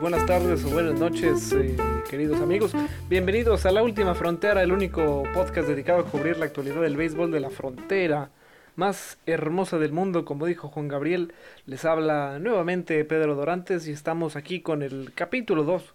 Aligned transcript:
buenas 0.00 0.24
tardes 0.24 0.64
o 0.64 0.70
buenas 0.70 0.98
noches, 0.98 1.52
eh, 1.52 1.76
queridos 2.08 2.40
amigos. 2.40 2.72
Bienvenidos 3.10 3.66
a 3.66 3.72
La 3.72 3.82
Última 3.82 4.14
Frontera, 4.14 4.62
el 4.62 4.72
único 4.72 5.24
podcast 5.34 5.68
dedicado 5.68 6.00
a 6.00 6.04
cubrir 6.04 6.38
la 6.38 6.46
actualidad 6.46 6.80
del 6.80 6.96
béisbol 6.96 7.30
de 7.30 7.40
la 7.40 7.50
frontera 7.50 8.30
más 8.76 9.18
hermosa 9.26 9.78
del 9.78 9.92
mundo, 9.92 10.24
como 10.24 10.46
dijo 10.46 10.68
Juan 10.68 10.88
Gabriel. 10.88 11.34
Les 11.66 11.84
habla 11.84 12.38
nuevamente 12.38 13.04
Pedro 13.04 13.34
Dorantes 13.34 13.86
y 13.86 13.92
estamos 13.92 14.34
aquí 14.34 14.60
con 14.60 14.82
el 14.82 15.12
capítulo 15.14 15.62
2. 15.64 15.94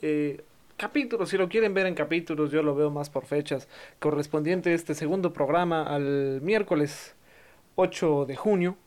Eh, 0.00 0.40
capítulo, 0.78 1.26
si 1.26 1.36
lo 1.36 1.50
quieren 1.50 1.74
ver 1.74 1.86
en 1.86 1.94
capítulos, 1.94 2.50
yo 2.50 2.62
lo 2.62 2.74
veo 2.74 2.90
más 2.90 3.10
por 3.10 3.26
fechas, 3.26 3.68
correspondiente 3.98 4.70
a 4.70 4.74
este 4.74 4.94
segundo 4.94 5.34
programa 5.34 5.82
al 5.82 6.40
miércoles 6.40 7.14
8 7.74 8.24
de 8.24 8.36
junio. 8.36 8.78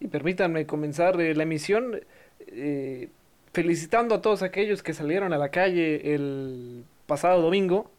Y 0.00 0.06
permítanme 0.06 0.64
comenzar 0.64 1.20
eh, 1.20 1.34
la 1.34 1.42
emisión 1.42 2.00
eh, 2.46 3.10
felicitando 3.52 4.14
a 4.14 4.20
todos 4.20 4.42
aquellos 4.42 4.82
que 4.82 4.94
salieron 4.94 5.32
a 5.32 5.38
la 5.38 5.50
calle 5.50 6.14
el 6.14 6.84
pasado 7.06 7.42
domingo 7.42 7.90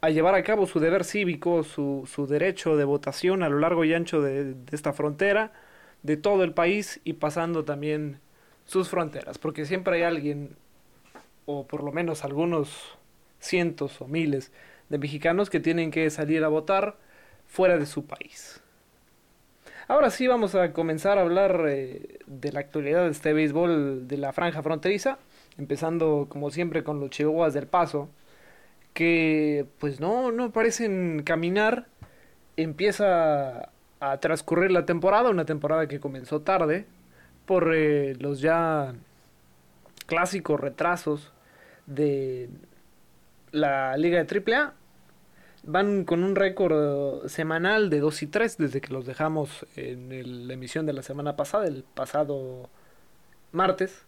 a 0.00 0.10
llevar 0.10 0.34
a 0.34 0.42
cabo 0.42 0.66
su 0.66 0.80
deber 0.80 1.04
cívico, 1.04 1.64
su, 1.64 2.08
su 2.12 2.26
derecho 2.26 2.76
de 2.76 2.84
votación 2.84 3.42
a 3.42 3.48
lo 3.48 3.58
largo 3.58 3.84
y 3.84 3.94
ancho 3.94 4.20
de, 4.20 4.54
de, 4.54 4.76
esta 4.76 4.92
frontera, 4.92 5.52
de 6.02 6.16
todo 6.16 6.44
el 6.44 6.52
país 6.52 7.00
y 7.04 7.14
pasando 7.14 7.64
también 7.64 8.20
sus 8.64 8.88
fronteras, 8.88 9.38
porque 9.38 9.64
siempre 9.64 9.96
hay 9.96 10.02
alguien, 10.02 10.56
o 11.46 11.66
por 11.66 11.82
lo 11.82 11.90
menos 11.90 12.24
algunos 12.24 12.96
cientos 13.40 14.00
o 14.00 14.06
miles 14.06 14.52
de 14.88 14.98
mexicanos 14.98 15.50
que 15.50 15.60
tienen 15.60 15.90
que 15.90 16.08
salir 16.10 16.44
a 16.44 16.48
votar 16.48 16.96
fuera 17.46 17.78
de 17.78 17.86
su 17.86 18.06
país. 18.06 18.62
Ahora 19.88 20.10
sí 20.10 20.26
vamos 20.26 20.54
a 20.54 20.74
comenzar 20.74 21.16
a 21.16 21.22
hablar 21.22 21.64
eh, 21.66 22.18
de 22.26 22.52
la 22.52 22.60
actualidad 22.60 23.04
de 23.04 23.10
este 23.10 23.32
béisbol 23.32 24.06
de 24.06 24.18
la 24.18 24.34
franja 24.34 24.62
fronteriza, 24.62 25.18
empezando 25.56 26.26
como 26.28 26.50
siempre 26.50 26.84
con 26.84 27.00
los 27.00 27.08
Chihuahuas 27.08 27.54
del 27.54 27.66
Paso, 27.66 28.10
que 28.92 29.64
pues 29.78 29.98
no, 29.98 30.30
no 30.30 30.52
parecen 30.52 31.22
caminar, 31.24 31.86
empieza 32.58 33.70
a 34.00 34.18
transcurrir 34.20 34.72
la 34.72 34.84
temporada, 34.84 35.30
una 35.30 35.46
temporada 35.46 35.88
que 35.88 36.00
comenzó 36.00 36.42
tarde, 36.42 36.84
por 37.46 37.74
eh, 37.74 38.14
los 38.16 38.42
ya 38.42 38.94
clásicos 40.06 40.60
retrasos 40.60 41.32
de 41.86 42.50
la 43.52 43.96
liga 43.96 44.22
de 44.22 44.54
AAA 44.54 44.74
van 45.68 46.04
con 46.04 46.24
un 46.24 46.34
récord 46.34 47.28
semanal 47.28 47.90
de 47.90 48.00
2 48.00 48.22
y 48.22 48.26
3 48.28 48.56
desde 48.56 48.80
que 48.80 48.90
los 48.90 49.04
dejamos 49.04 49.66
en 49.76 50.12
el, 50.12 50.48
la 50.48 50.54
emisión 50.54 50.86
de 50.86 50.94
la 50.94 51.02
semana 51.02 51.36
pasada, 51.36 51.66
el 51.66 51.84
pasado 51.94 52.70
martes. 53.52 54.06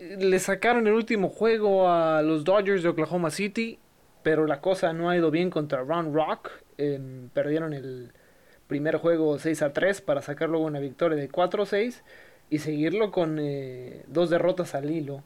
Le 0.00 0.38
sacaron 0.40 0.88
el 0.88 0.94
último 0.94 1.28
juego 1.28 1.88
a 1.88 2.22
los 2.22 2.42
Dodgers 2.42 2.82
de 2.82 2.88
Oklahoma 2.88 3.30
City, 3.30 3.78
pero 4.24 4.46
la 4.46 4.60
cosa 4.60 4.92
no 4.92 5.08
ha 5.08 5.16
ido 5.16 5.30
bien 5.30 5.50
contra 5.50 5.84
Round 5.84 6.12
Rock. 6.12 6.50
Eh, 6.78 6.98
perdieron 7.32 7.72
el 7.72 8.10
primer 8.66 8.96
juego 8.96 9.38
6 9.38 9.62
a 9.62 9.72
3 9.72 10.00
para 10.00 10.20
sacar 10.20 10.48
luego 10.48 10.66
una 10.66 10.80
victoria 10.80 11.16
de 11.16 11.28
4 11.28 11.62
a 11.62 11.66
6 11.66 12.02
y 12.50 12.58
seguirlo 12.58 13.12
con 13.12 13.38
eh, 13.38 14.04
dos 14.08 14.30
derrotas 14.30 14.74
al 14.74 14.90
hilo, 14.90 15.22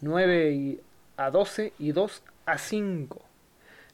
9 0.00 0.78
a 1.16 1.30
12 1.30 1.72
y 1.80 1.90
2 1.90 2.22
a 2.46 2.58
5 2.58 3.33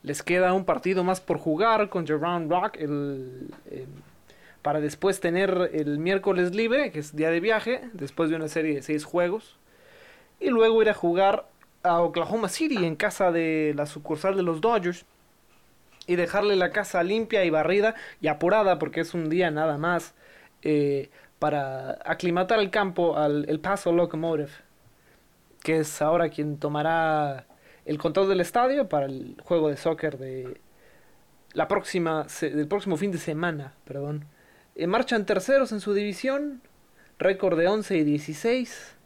les 0.03 0.23
queda 0.23 0.55
un 0.55 0.65
partido 0.65 1.05
más 1.05 1.21
por 1.21 1.39
jugar 1.39 1.89
con 1.89 2.07
Round 2.07 2.51
Rock 2.51 2.77
eh, 2.79 3.87
para 4.63 4.81
después 4.81 5.21
tener 5.21 5.71
el 5.73 5.99
miércoles 5.99 6.55
libre, 6.55 6.91
que 6.91 7.01
es 7.01 7.15
día 7.15 7.31
de 7.31 7.41
viaje, 7.41 7.83
después 7.93 8.31
de 8.31 8.37
una 8.37 8.49
serie 8.49 8.75
de 8.75 8.83
seis 8.83 9.05
juegos. 9.05 9.57
Y 10.39 10.49
luego 10.49 10.81
ir 10.83 10.89
a 10.89 10.95
jugar 10.95 11.47
a 11.83 12.01
Oklahoma 12.01 12.49
City 12.49 12.85
en 12.85 12.97
casa 12.97 13.31
de 13.31 13.73
la 13.77 13.87
sucursal 13.87 14.37
de 14.37 14.43
los 14.43 14.61
Dodgers. 14.61 15.05
Y 16.07 16.17
dejarle 16.17 16.57
la 16.57 16.71
casa 16.71 17.03
limpia 17.03 17.45
y 17.45 17.51
barrida 17.51 17.95
y 18.21 18.29
apurada 18.29 18.79
porque 18.79 19.01
es 19.01 19.15
un 19.15 19.29
día 19.29 19.51
nada 19.51 19.79
más 19.79 20.15
eh, 20.63 21.11
para 21.39 21.99
aclimatar 22.05 22.59
el 22.59 22.71
campo 22.71 23.17
al 23.17 23.49
el 23.49 23.61
Paso 23.61 23.93
Locomotive. 23.93 24.51
Que 25.63 25.81
es 25.81 26.03
ahora 26.03 26.31
quien 26.31 26.59
tomará 26.59 27.47
el 27.85 27.99
control 27.99 28.29
del 28.29 28.41
estadio 28.41 28.89
para 28.89 29.07
el 29.07 29.37
juego 29.45 29.69
de 29.69 29.77
soccer 29.77 30.19
de 30.19 30.61
la 31.53 31.69
próxima 31.69 32.27
del 32.41 32.69
próximo 32.69 32.97
fin 32.97 33.11
de 33.11 33.19
semana, 33.19 33.75
perdón. 33.85 34.27
Eh, 34.75 34.87
marchan 34.87 35.27
terceros 35.27 35.73
en 35.73 35.81
su 35.81 35.95
división, 35.95 36.63
récord 37.19 37.59
de 37.59 37.69
11 37.69 37.99
y 37.99 38.05
16. 38.05 38.97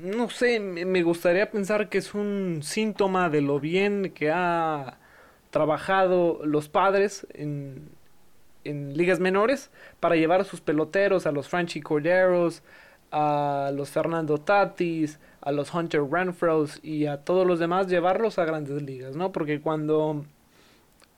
No 0.00 0.28
sé, 0.28 0.58
me 0.60 1.02
gustaría 1.02 1.50
pensar 1.50 1.88
que 1.88 1.98
es 1.98 2.14
un 2.14 2.60
síntoma 2.62 3.30
de 3.30 3.40
lo 3.40 3.60
bien 3.60 4.12
que 4.12 4.30
ha 4.30 4.98
trabajado 5.50 6.40
los 6.44 6.68
padres 6.68 7.26
en, 7.32 7.88
en 8.64 8.96
ligas 8.96 9.20
menores 9.20 9.70
para 10.00 10.16
llevar 10.16 10.40
a 10.40 10.44
sus 10.44 10.60
peloteros, 10.60 11.26
a 11.26 11.32
los 11.32 11.48
Franchi 11.48 11.80
Corderos, 11.80 12.62
a 13.12 13.70
los 13.72 13.90
Fernando 13.90 14.38
Tatis, 14.38 15.20
a 15.44 15.52
los 15.52 15.74
Hunter 15.74 16.02
Renfros 16.10 16.80
y 16.82 17.04
a 17.04 17.18
todos 17.18 17.46
los 17.46 17.58
demás, 17.58 17.86
llevarlos 17.86 18.38
a 18.38 18.46
grandes 18.46 18.80
ligas, 18.82 19.14
¿no? 19.14 19.30
Porque 19.30 19.60
cuando, 19.60 20.24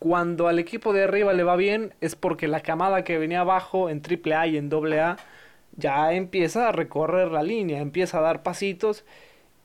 cuando 0.00 0.48
al 0.48 0.58
equipo 0.58 0.92
de 0.92 1.04
arriba 1.04 1.32
le 1.32 1.44
va 1.44 1.54
bien 1.54 1.94
es 2.00 2.16
porque 2.16 2.48
la 2.48 2.60
camada 2.60 3.04
que 3.04 3.18
venía 3.18 3.40
abajo 3.40 3.88
en 3.88 4.02
AAA 4.02 4.48
y 4.48 4.56
en 4.56 4.68
AA 4.72 5.16
ya 5.76 6.12
empieza 6.12 6.68
a 6.68 6.72
recorrer 6.72 7.30
la 7.30 7.44
línea, 7.44 7.80
empieza 7.80 8.18
a 8.18 8.22
dar 8.22 8.42
pasitos 8.42 9.04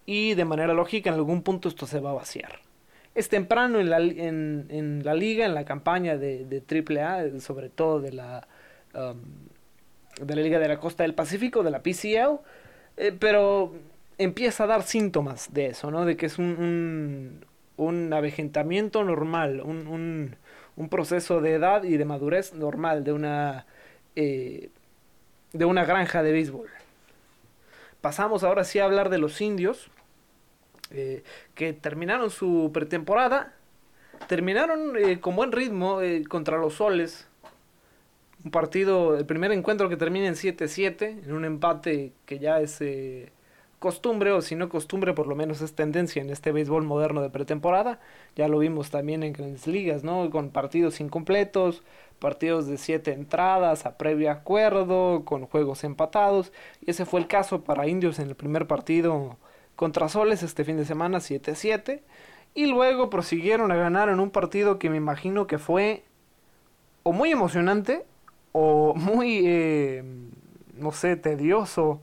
y 0.05 0.35
de 0.35 0.45
manera 0.45 0.73
lógica 0.73 1.09
en 1.09 1.15
algún 1.15 1.41
punto 1.41 1.67
esto 1.67 1.87
se 1.87 1.99
va 1.99 2.11
a 2.11 2.13
vaciar. 2.13 2.59
Es 3.15 3.29
temprano 3.29 3.79
en 3.79 3.89
la, 3.89 3.97
en, 3.97 4.67
en 4.69 5.03
la 5.03 5.15
liga, 5.15 5.45
en 5.45 5.55
la 5.55 5.65
campaña 5.65 6.17
de, 6.17 6.45
de 6.45 6.61
AAA, 6.61 7.39
sobre 7.39 7.69
todo 7.69 7.99
de 7.99 8.13
la... 8.13 8.47
Um, 8.93 9.49
de 10.19 10.35
la 10.35 10.41
Liga 10.41 10.59
de 10.59 10.67
la 10.67 10.77
Costa 10.77 11.03
del 11.03 11.15
Pacífico, 11.15 11.63
de 11.63 11.71
la 11.71 11.81
PCL, 11.81 12.41
eh, 12.97 13.15
pero 13.17 13.73
empieza 14.17 14.65
a 14.65 14.67
dar 14.67 14.83
síntomas 14.83 15.53
de 15.53 15.67
eso, 15.67 15.91
¿no? 15.91 16.05
De 16.05 16.17
que 16.17 16.27
es 16.27 16.37
un, 16.37 17.45
un, 17.77 18.13
avejentamiento 18.13 19.03
normal, 19.03 19.61
un, 19.61 20.35
un, 20.75 20.89
proceso 20.89 21.41
de 21.41 21.53
edad 21.53 21.83
y 21.83 21.97
de 21.97 22.05
madurez 22.05 22.53
normal 22.53 23.03
de 23.03 23.13
una, 23.13 23.65
eh, 24.15 24.69
de 25.53 25.65
una 25.65 25.85
granja 25.85 26.23
de 26.23 26.31
béisbol. 26.31 26.69
Pasamos 28.01 28.43
ahora 28.43 28.63
sí 28.63 28.79
a 28.79 28.85
hablar 28.85 29.09
de 29.09 29.19
los 29.19 29.39
indios, 29.41 29.91
eh, 30.93 31.23
que 31.55 31.71
terminaron 31.71 32.29
su 32.31 32.71
pretemporada, 32.73 33.53
terminaron 34.27 34.97
eh, 34.97 35.21
con 35.21 35.37
buen 35.37 35.53
ritmo 35.53 36.01
eh, 36.01 36.23
contra 36.27 36.57
los 36.57 36.75
soles, 36.75 37.27
un 38.43 38.51
partido, 38.51 39.17
el 39.17 39.25
primer 39.25 39.51
encuentro 39.53 39.87
que 39.87 39.95
termina 39.95 40.27
en 40.27 40.33
7-7, 40.33 41.23
en 41.23 41.31
un 41.31 41.45
empate 41.45 42.11
que 42.25 42.39
ya 42.39 42.59
es 42.59 42.79
costumbre, 43.81 44.31
o 44.31 44.43
si 44.43 44.55
no 44.55 44.69
costumbre, 44.69 45.13
por 45.13 45.25
lo 45.25 45.35
menos 45.35 45.59
es 45.61 45.73
tendencia 45.73 46.21
en 46.21 46.29
este 46.29 46.51
béisbol 46.51 46.83
moderno 46.83 47.23
de 47.23 47.31
pretemporada. 47.31 47.99
Ya 48.35 48.47
lo 48.47 48.59
vimos 48.59 48.91
también 48.91 49.23
en 49.23 49.33
grandes 49.33 49.65
ligas, 49.65 50.03
¿no? 50.03 50.29
Con 50.29 50.51
partidos 50.51 51.01
incompletos, 51.01 51.81
partidos 52.19 52.67
de 52.67 52.77
7 52.77 53.11
entradas 53.11 53.87
a 53.87 53.97
previo 53.97 54.29
acuerdo, 54.29 55.25
con 55.25 55.47
juegos 55.47 55.83
empatados. 55.83 56.53
Y 56.85 56.91
ese 56.91 57.05
fue 57.05 57.21
el 57.21 57.27
caso 57.27 57.63
para 57.63 57.87
Indios 57.87 58.19
en 58.19 58.29
el 58.29 58.35
primer 58.35 58.67
partido 58.67 59.37
contra 59.75 60.09
Soles 60.09 60.43
este 60.43 60.63
fin 60.63 60.77
de 60.77 60.85
semana, 60.85 61.17
7-7. 61.17 62.01
Y 62.53 62.67
luego 62.67 63.09
prosiguieron 63.09 63.71
a 63.71 63.75
ganar 63.75 64.09
en 64.09 64.19
un 64.19 64.29
partido 64.29 64.77
que 64.77 64.91
me 64.91 64.97
imagino 64.97 65.47
que 65.47 65.57
fue 65.57 66.03
o 67.01 67.13
muy 67.13 67.31
emocionante 67.31 68.05
o 68.51 68.93
muy, 68.93 69.41
eh, 69.43 70.03
no 70.77 70.91
sé, 70.91 71.15
tedioso 71.15 71.99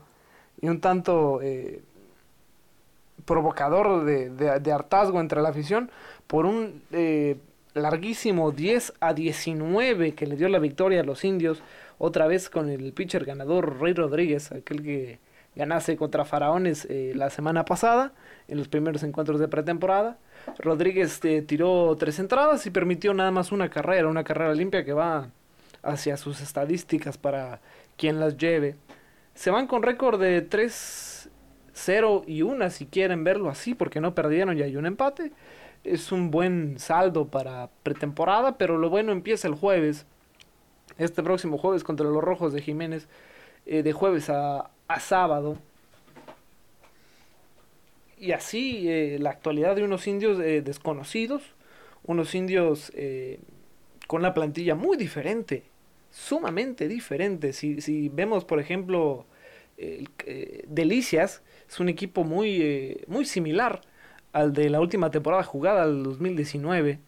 y 0.61 0.67
un 0.67 0.81
tanto 0.81 1.41
eh, 1.41 1.81
provocador 3.25 4.05
de, 4.05 4.29
de, 4.29 4.71
hartazgo 4.71 5.19
entre 5.19 5.41
la 5.41 5.49
afición 5.49 5.91
por 6.27 6.45
un 6.45 6.81
eh, 6.91 7.37
larguísimo 7.73 8.51
10 8.51 8.93
a 8.99 9.13
19 9.13 10.13
que 10.13 10.27
le 10.27 10.35
dio 10.35 10.49
la 10.49 10.59
victoria 10.59 11.01
a 11.01 11.03
los 11.03 11.23
indios, 11.23 11.61
otra 11.97 12.27
vez 12.27 12.49
con 12.49 12.69
el 12.69 12.93
pitcher 12.93 13.25
ganador 13.25 13.79
Rey 13.79 13.93
Rodríguez, 13.93 14.51
aquel 14.51 14.83
que 14.83 15.19
ganase 15.55 15.97
contra 15.97 16.25
Faraones 16.25 16.87
eh, 16.89 17.11
la 17.15 17.29
semana 17.29 17.65
pasada 17.65 18.13
en 18.47 18.57
los 18.57 18.67
primeros 18.67 19.03
encuentros 19.03 19.39
de 19.39 19.47
pretemporada. 19.47 20.17
Rodríguez 20.57 21.19
eh, 21.25 21.41
tiró 21.41 21.95
tres 21.97 22.19
entradas 22.19 22.65
y 22.65 22.71
permitió 22.71 23.13
nada 23.13 23.31
más 23.31 23.51
una 23.51 23.69
carrera, 23.69 24.07
una 24.07 24.23
carrera 24.23 24.53
limpia 24.53 24.85
que 24.85 24.93
va 24.93 25.29
hacia 25.83 26.17
sus 26.17 26.41
estadísticas 26.41 27.17
para 27.17 27.59
quien 27.97 28.19
las 28.19 28.37
lleve. 28.37 28.75
Se 29.35 29.51
van 29.51 29.67
con 29.67 29.83
récord 29.83 30.19
de 30.19 30.41
3, 30.41 31.29
0 31.73 32.23
y 32.27 32.41
1 32.41 32.69
si 32.69 32.85
quieren 32.85 33.23
verlo 33.23 33.49
así, 33.49 33.73
porque 33.73 34.01
no 34.01 34.13
perdieron 34.15 34.57
y 34.57 34.61
hay 34.61 34.75
un 34.75 34.85
empate. 34.85 35.31
Es 35.83 36.11
un 36.11 36.29
buen 36.29 36.77
saldo 36.77 37.27
para 37.27 37.69
pretemporada, 37.83 38.57
pero 38.57 38.77
lo 38.77 38.89
bueno 38.89 39.11
empieza 39.11 39.47
el 39.47 39.55
jueves. 39.55 40.05
Este 40.97 41.23
próximo 41.23 41.57
jueves 41.57 41.83
contra 41.83 42.05
los 42.07 42.21
Rojos 42.21 42.51
de 42.51 42.61
Jiménez. 42.61 43.07
Eh, 43.65 43.83
de 43.83 43.93
jueves 43.93 44.29
a, 44.31 44.71
a 44.87 44.99
sábado. 44.99 45.57
y 48.17 48.31
así 48.31 48.89
eh, 48.89 49.17
la 49.19 49.29
actualidad 49.29 49.75
de 49.75 49.83
unos 49.83 50.07
indios 50.07 50.39
eh, 50.39 50.61
desconocidos, 50.61 51.43
unos 52.03 52.33
indios 52.35 52.91
con 54.07 54.21
una 54.21 54.33
plantilla 54.33 54.73
muy 54.73 54.97
diferente, 54.97 55.63
sumamente 56.11 56.87
diferente. 56.87 57.53
Si, 57.53 57.81
si 57.81 58.09
vemos, 58.09 58.45
por 58.45 58.59
ejemplo, 58.59 59.25
Delicias, 60.67 61.41
es 61.69 61.79
un 61.79 61.87
equipo 61.87 62.23
muy, 62.25 63.01
muy 63.07 63.25
similar 63.25 63.81
al 64.33 64.53
de 64.53 64.69
la 64.69 64.79
última 64.79 65.11
temporada 65.11 65.43
jugada, 65.43 65.83
al 65.83 66.03
2019. 66.03 66.99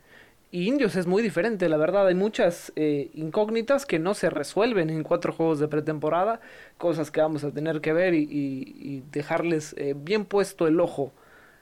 Y 0.54 0.68
Indios 0.68 0.98
es 0.98 1.08
muy 1.08 1.24
diferente, 1.24 1.70
la 1.70 1.78
verdad. 1.78 2.08
Hay 2.08 2.16
muchas 2.16 2.74
eh, 2.76 3.10
incógnitas 3.14 3.86
que 3.86 4.00
no 4.00 4.14
se 4.14 4.30
resuelven 4.30 4.90
en 4.90 5.04
cuatro 5.04 5.32
juegos 5.32 5.60
de 5.60 5.70
pretemporada. 5.70 6.42
Cosas 6.78 7.10
que 7.10 7.22
vamos 7.22 7.46
a 7.46 7.52
tener 7.52 7.80
que 7.80 7.94
ver 7.94 8.14
y, 8.14 9.04
dejarles 9.12 9.74
eh, 9.78 9.94
bien 9.96 10.26
puesto 10.26 10.68
el 10.68 10.80
ojo 10.82 11.14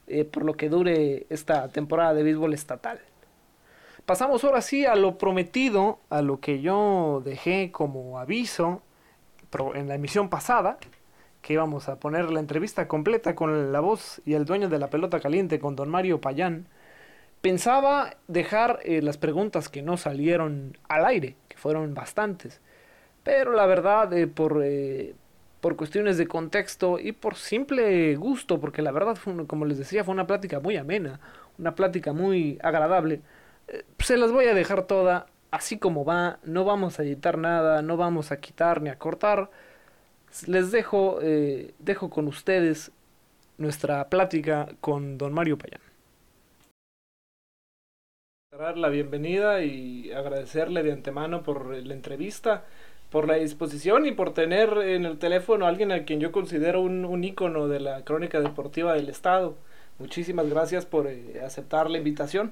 eh, 0.08 0.26
por 0.26 0.44
lo 0.44 0.56
que 0.56 0.70
dure 0.70 1.28
esta 1.30 1.68
temporada 1.70 2.16
de 2.16 2.24
béisbol 2.24 2.54
estatal. 2.56 3.00
Pasamos 4.10 4.44
ahora 4.44 4.64
sí 4.64 4.88
a 4.88 4.96
lo 4.96 5.20
prometido, 5.20 6.00
a 6.10 6.24
lo 6.24 6.40
que 6.40 6.62
yo 6.62 7.22
dejé 7.24 7.72
como 7.72 8.18
aviso 8.18 8.82
en 9.76 9.88
la 9.88 9.94
emisión 9.94 10.30
pasada, 10.30 10.80
que 11.44 11.54
íbamos 11.54 11.90
a 11.90 12.00
poner 12.00 12.32
la 12.32 12.40
entrevista 12.40 12.88
completa 12.88 13.36
con 13.36 13.72
la 13.72 13.80
voz 13.82 14.20
y 14.26 14.34
el 14.34 14.46
dueño 14.46 14.68
de 14.68 14.80
la 14.80 14.90
pelota 14.90 15.20
caliente, 15.20 15.60
con 15.60 15.76
don 15.76 15.90
Mario 15.90 16.20
Payán. 16.22 16.66
Pensaba 17.42 18.16
dejar 18.28 18.80
eh, 18.82 19.04
las 19.04 19.20
preguntas 19.20 19.70
que 19.70 19.84
no 19.84 19.96
salieron 19.96 20.76
al 20.88 21.06
aire, 21.06 21.36
que 21.48 21.58
fueron 21.58 21.94
bastantes, 21.94 22.62
pero 23.24 23.54
la 23.54 23.68
verdad 23.68 24.12
eh, 24.14 24.26
por, 24.26 24.64
eh, 24.64 25.14
por 25.62 25.76
cuestiones 25.76 26.18
de 26.18 26.26
contexto 26.26 26.98
y 26.98 27.12
por 27.12 27.36
simple 27.36 28.16
gusto, 28.16 28.60
porque 28.60 28.82
la 28.82 28.92
verdad, 28.92 29.20
como 29.46 29.66
les 29.66 29.78
decía, 29.78 30.04
fue 30.04 30.16
una 30.16 30.26
plática 30.26 30.60
muy 30.60 30.78
amena, 30.78 31.20
una 31.60 31.76
plática 31.76 32.12
muy 32.12 32.58
agradable, 32.64 33.22
se 34.00 34.18
las 34.18 34.32
voy 34.32 34.46
a 34.46 34.54
dejar 34.54 34.84
toda 34.84 35.28
así 35.52 35.78
como 35.80 36.06
va, 36.06 36.40
no 36.44 36.66
vamos 36.66 37.00
a 37.00 37.04
editar 37.04 37.38
nada, 37.38 37.82
no 37.82 37.98
vamos 37.98 38.32
a 38.32 38.40
quitar 38.40 38.82
ni 38.82 38.90
a 38.90 39.00
cortar, 39.00 39.50
les 40.46 40.72
dejo, 40.72 41.20
dejo 41.80 42.10
con 42.10 42.28
ustedes 42.28 42.92
nuestra 43.58 44.10
plática 44.10 44.70
con 44.80 45.18
don 45.18 45.34
Mario 45.34 45.58
Payán 45.58 45.82
dar 48.60 48.78
la 48.78 48.90
bienvenida 48.90 49.62
y 49.62 50.12
agradecerle 50.12 50.84
de 50.84 50.92
antemano 50.92 51.44
por 51.44 51.74
la 51.74 51.94
entrevista, 51.94 52.66
por 53.10 53.28
la 53.28 53.36
disposición 53.36 54.06
y 54.06 54.12
por 54.12 54.34
tener 54.34 54.76
en 54.80 55.06
el 55.06 55.18
teléfono 55.18 55.66
a 55.66 55.70
alguien 55.70 55.92
a 55.92 56.04
quien 56.04 56.20
yo 56.20 56.32
considero 56.32 56.82
un, 56.82 57.06
un 57.06 57.24
ícono 57.24 57.68
de 57.68 57.80
la 57.80 58.04
crónica 58.04 58.42
deportiva 58.42 58.96
del 58.96 59.08
Estado. 59.08 59.56
Muchísimas 60.00 60.50
gracias 60.50 60.86
por 60.86 61.08
eh, 61.08 61.40
aceptar 61.46 61.90
la 61.90 62.00
invitación. 62.00 62.52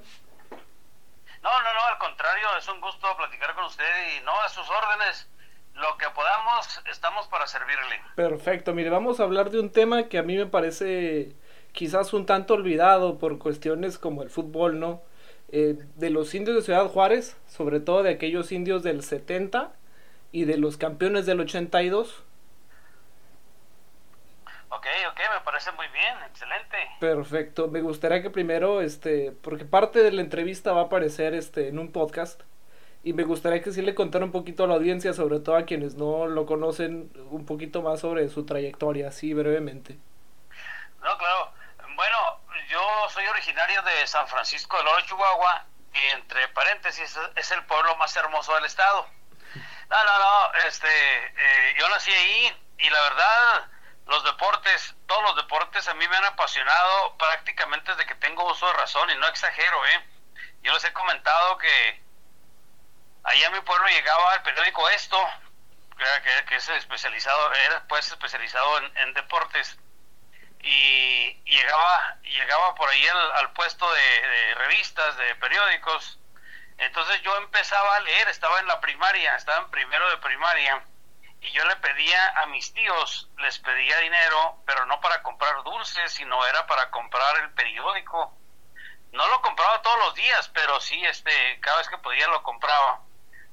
Al 1.97 2.09
contrario, 2.09 2.47
es 2.59 2.67
un 2.67 2.79
gusto 2.79 3.07
platicar 3.17 3.55
con 3.55 3.65
usted 3.65 3.83
y 4.15 4.23
no 4.23 4.31
a 4.39 4.47
sus 4.49 4.69
órdenes. 4.69 5.27
Lo 5.73 5.97
que 5.97 6.05
podamos, 6.13 6.79
estamos 6.91 7.27
para 7.27 7.47
servirle. 7.47 7.99
Perfecto, 8.15 8.75
mire, 8.75 8.91
vamos 8.91 9.19
a 9.19 9.23
hablar 9.23 9.49
de 9.49 9.59
un 9.59 9.71
tema 9.71 10.07
que 10.07 10.19
a 10.19 10.23
mí 10.23 10.37
me 10.37 10.45
parece 10.45 11.35
quizás 11.71 12.13
un 12.13 12.27
tanto 12.27 12.53
olvidado 12.53 13.17
por 13.17 13.39
cuestiones 13.39 13.97
como 13.97 14.21
el 14.21 14.29
fútbol, 14.29 14.79
¿no? 14.79 15.01
Eh, 15.49 15.75
de 15.95 16.09
los 16.11 16.35
indios 16.35 16.55
de 16.55 16.61
Ciudad 16.61 16.87
Juárez, 16.87 17.35
sobre 17.47 17.79
todo 17.79 18.03
de 18.03 18.11
aquellos 18.11 18.51
indios 18.51 18.83
del 18.83 19.01
70 19.01 19.73
y 20.31 20.45
de 20.45 20.57
los 20.57 20.77
campeones 20.77 21.25
del 21.25 21.39
82. 21.39 22.23
Ok, 24.77 24.85
ok, 25.09 25.19
me 25.33 25.41
parece 25.41 25.71
muy 25.71 25.87
bien, 25.87 26.15
excelente. 26.27 26.77
Perfecto, 26.99 27.67
me 27.67 27.81
gustaría 27.81 28.21
que 28.21 28.29
primero, 28.29 28.81
este, 28.81 29.31
porque 29.41 29.65
parte 29.65 30.03
de 30.03 30.11
la 30.11 30.21
entrevista 30.21 30.71
va 30.71 30.81
a 30.81 30.83
aparecer 30.85 31.33
este, 31.33 31.69
en 31.69 31.79
un 31.79 31.91
podcast, 31.91 32.41
y 33.03 33.13
me 33.13 33.23
gustaría 33.23 33.63
que 33.63 33.71
sí 33.71 33.81
le 33.81 33.95
contara 33.95 34.23
un 34.23 34.31
poquito 34.31 34.65
a 34.65 34.67
la 34.67 34.75
audiencia, 34.75 35.13
sobre 35.13 35.39
todo 35.39 35.55
a 35.55 35.65
quienes 35.65 35.95
no 35.95 36.27
lo 36.27 36.45
conocen, 36.45 37.11
un 37.31 37.45
poquito 37.47 37.81
más 37.81 38.01
sobre 38.01 38.29
su 38.29 38.45
trayectoria, 38.45 39.07
así 39.07 39.33
brevemente. 39.33 39.97
No, 41.01 41.17
claro. 41.17 41.53
Bueno, 41.95 42.17
yo 42.69 42.79
soy 43.09 43.25
originario 43.25 43.81
de 43.81 44.05
San 44.05 44.27
Francisco 44.27 44.77
del 44.77 44.87
Oro, 44.87 45.01
Chihuahua, 45.01 45.65
y 45.91 46.15
entre 46.15 46.47
paréntesis 46.49 47.17
es 47.35 47.51
el 47.51 47.63
pueblo 47.63 47.95
más 47.95 48.15
hermoso 48.15 48.53
del 48.53 48.65
estado. 48.65 49.07
No, 49.89 50.03
no, 50.03 50.19
no, 50.19 50.53
este, 50.67 50.87
eh, 50.87 51.75
yo 51.79 51.89
nací 51.89 52.11
ahí 52.11 52.55
y 52.77 52.89
la 52.91 53.01
verdad, 53.01 53.71
los 54.07 54.23
deportes, 54.23 54.95
todos 55.05 55.23
los 55.23 55.35
deportes 55.35 55.87
a 55.87 55.93
mí 55.93 56.07
me 56.07 56.17
han 56.17 56.25
apasionado 56.25 57.17
prácticamente 57.17 57.91
desde 57.91 58.05
que 58.05 58.15
tengo 58.15 58.49
uso 58.51 58.67
de 58.67 58.73
razón 58.73 59.09
y 59.09 59.15
no 59.15 59.27
exagero, 59.27 59.85
¿eh? 59.85 60.05
Yo 60.61 60.73
les 60.73 60.83
he 60.83 60.93
comentado 60.93 61.57
que 61.57 62.03
allá 63.23 63.47
a 63.47 63.51
mi 63.51 63.59
pueblo 63.61 63.87
llegaba 63.87 64.35
el 64.35 64.41
periódico 64.41 64.89
Esto, 64.89 65.19
que, 66.47 66.55
es 66.55 66.69
especializado, 66.69 67.53
era 67.53 67.87
pues 67.87 68.07
especializado 68.07 68.77
en 68.95 69.13
deportes 69.13 69.77
y 70.61 71.33
llegaba 71.45 72.17
llegaba 72.23 72.75
por 72.75 72.89
ahí 72.89 73.05
al, 73.07 73.51
puesto 73.53 73.91
de, 73.91 74.55
revistas, 74.55 75.17
de 75.17 75.35
periódicos. 75.35 76.19
Entonces 76.77 77.21
yo 77.21 77.35
empezaba 77.37 77.95
a 77.95 77.99
leer, 78.01 78.27
estaba 78.27 78.59
en 78.59 78.67
la 78.67 78.79
primaria, 78.79 79.35
estaba 79.35 79.63
en 79.63 79.71
primero 79.71 80.09
de 80.09 80.17
primaria, 80.17 80.83
y 81.47 81.51
yo 81.51 81.63
le 81.65 81.75
pedía 81.77 82.27
a 82.41 82.45
mis 82.47 82.73
tíos, 82.73 83.29
les 83.37 83.57
pedía 83.59 83.97
dinero, 83.99 84.61
pero 84.65 84.85
no 84.85 84.99
para 84.99 85.23
comprar 85.23 85.63
dulces, 85.63 86.11
sino 86.11 86.45
era 86.45 86.67
para 86.67 86.91
comprar 86.91 87.37
el 87.37 87.51
periódico. 87.51 88.37
No 89.13 89.25
lo 89.27 89.41
compraba 89.41 89.81
todos 89.81 89.97
los 89.99 90.15
días, 90.15 90.49
pero 90.49 90.79
sí, 90.81 91.03
este, 91.05 91.59
cada 91.61 91.77
vez 91.77 91.87
que 91.87 91.97
podía 91.99 92.27
lo 92.27 92.43
compraba, 92.43 93.01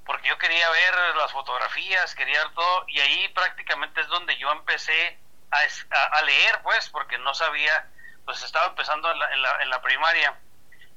porque 0.04 0.28
yo 0.28 0.36
quería 0.38 0.68
ver 0.70 1.16
las 1.16 1.30
fotografías, 1.30 2.14
quería 2.14 2.42
ver 2.42 2.54
todo, 2.54 2.84
y 2.88 2.98
ahí 3.00 3.28
prácticamente 3.28 4.00
es 4.00 4.08
donde 4.08 4.36
yo 4.38 4.50
empecé 4.50 5.18
a, 5.50 6.22
leer, 6.22 6.60
pues, 6.62 6.90
porque 6.90 7.16
no 7.18 7.32
sabía, 7.32 7.88
pues 8.24 8.42
estaba 8.42 8.66
empezando 8.66 9.10
en 9.12 9.18
la, 9.20 9.32
en 9.32 9.42
la, 9.42 9.62
en 9.62 9.70
la 9.70 9.80
primaria. 9.80 10.36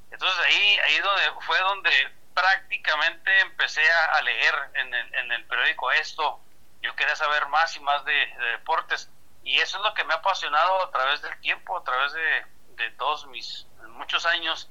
Entonces 0.10 0.46
ahí, 0.46 0.80
ahí 0.80 0.98
donde, 0.98 1.32
fue 1.42 1.60
donde 1.60 2.12
prácticamente 2.34 3.40
empecé 3.42 3.88
a, 3.92 4.20
leer 4.24 4.56
en 4.74 4.94
el, 4.94 5.16
en 5.16 5.32
el 5.32 5.46
periódico 5.46 5.92
esto. 5.92 6.42
Yo 6.88 6.96
quería 6.96 7.18
saber 7.18 7.46
más 7.50 7.76
y 7.76 7.82
más 7.82 8.06
de, 8.06 8.14
deportes. 8.54 9.12
Y 9.44 9.60
eso 9.60 9.78
es 9.78 9.84
lo 9.84 9.94
que 9.94 10.06
me 10.06 10.14
ha 10.14 10.18
apasionado 10.18 10.84
a 10.84 10.90
través 10.90 11.22
del 11.22 11.38
tiempo, 11.42 11.78
a 11.78 11.84
través 11.84 12.14
de, 12.14 12.46
de 12.76 12.92
todos 12.92 13.28
mis 13.28 13.68
muchos 13.90 14.26
años. 14.26 14.70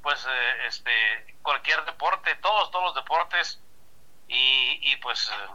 Pues 0.00 0.24
eh, 0.24 0.66
este 0.66 1.36
cualquier 1.42 1.84
deporte, 1.84 2.36
todos, 2.36 2.70
todos 2.70 2.84
los 2.84 2.94
deportes. 2.94 3.60
Y, 4.28 4.78
y 4.92 4.96
pues 4.98 5.28
eh, 5.30 5.48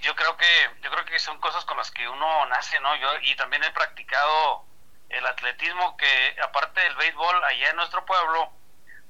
yo 0.00 0.16
creo 0.16 0.34
que 0.38 0.70
yo 0.80 0.90
creo 0.90 1.04
que 1.04 1.18
son 1.18 1.38
cosas 1.40 1.66
con 1.66 1.76
las 1.76 1.90
que 1.90 2.08
uno 2.08 2.46
nace, 2.46 2.80
¿no? 2.80 2.96
Yo 2.96 3.10
y 3.20 3.36
también 3.36 3.62
he 3.64 3.70
practicado 3.72 4.64
el 5.10 5.26
atletismo 5.26 5.94
que 5.98 6.36
aparte 6.42 6.80
del 6.80 6.96
béisbol 6.96 7.44
allá 7.44 7.68
en 7.68 7.76
nuestro 7.76 8.06
pueblo, 8.06 8.50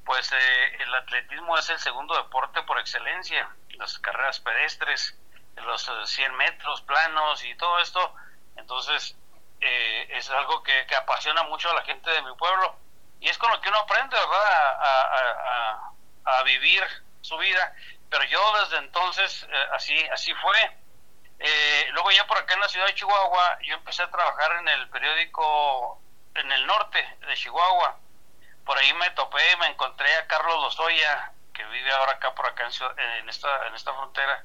pues 0.05 0.33
eh, 0.33 0.77
el 0.81 0.95
atletismo 0.97 1.57
es 1.59 1.71
el 1.71 1.79
segundo 1.79 2.17
deporte 2.17 2.61
por 2.63 2.81
excelencia, 2.81 3.49
las 3.79 3.99
carreras 4.01 4.41
pedestres, 4.41 5.19
los 5.61 5.83
100 5.83 6.33
eh, 6.33 6.35
metros 6.37 6.83
planos 6.83 7.45
y 7.45 7.55
todo 7.57 7.79
esto, 7.79 8.15
entonces 8.57 9.17
eh, 9.61 10.07
es 10.11 10.31
algo 10.31 10.63
que, 10.63 10.87
apasiona 10.97 11.43
mucho 11.45 11.71
a 11.71 11.75
la 11.75 11.83
gente 11.83 12.11
de 12.11 12.23
mi 12.23 12.35
pueblo 12.37 12.77
y 13.21 13.29
es 13.29 13.37
con 13.39 13.51
lo 13.51 13.61
que 13.61 13.69
uno 13.69 13.79
aprende, 13.79 14.17
¿verdad? 14.17 14.79
A, 16.25 16.43
vivir 16.45 16.85
su 17.21 17.37
vida. 17.39 17.75
Pero 18.09 18.25
yo 18.25 18.61
desde 18.61 18.79
entonces 18.79 19.47
eh, 19.51 19.67
así 19.73 20.09
así 20.09 20.33
fue. 20.35 20.79
Eh, 21.41 21.89
luego 21.93 22.11
ya 22.11 22.27
por 22.27 22.39
acá 22.39 22.55
en 22.55 22.61
la 22.61 22.69
ciudad 22.69 22.87
de 22.87 22.95
Chihuahua 22.95 23.59
yo 23.63 23.75
empecé 23.75 24.03
a 24.03 24.11
trabajar 24.11 24.53
en 24.61 24.69
el 24.69 24.89
periódico 24.89 26.01
en 26.35 26.51
el 26.53 26.67
norte 26.67 27.19
de 27.27 27.35
Chihuahua. 27.35 27.99
Por 28.65 28.79
ahí 28.79 28.93
me 28.95 29.11
topé 29.11 29.57
me 29.57 29.67
encontré 29.67 30.15
a 30.15 30.27
Carlos 30.27 30.61
Lozoya 30.63 31.33
que 31.53 31.65
vive 31.65 31.91
ahora 31.93 32.13
acá 32.13 32.35
por 32.35 32.47
acá 32.47 32.65
en, 32.65 33.29
esta 33.29 33.67
en 33.67 33.75
esta 33.75 33.93
frontera 33.95 34.45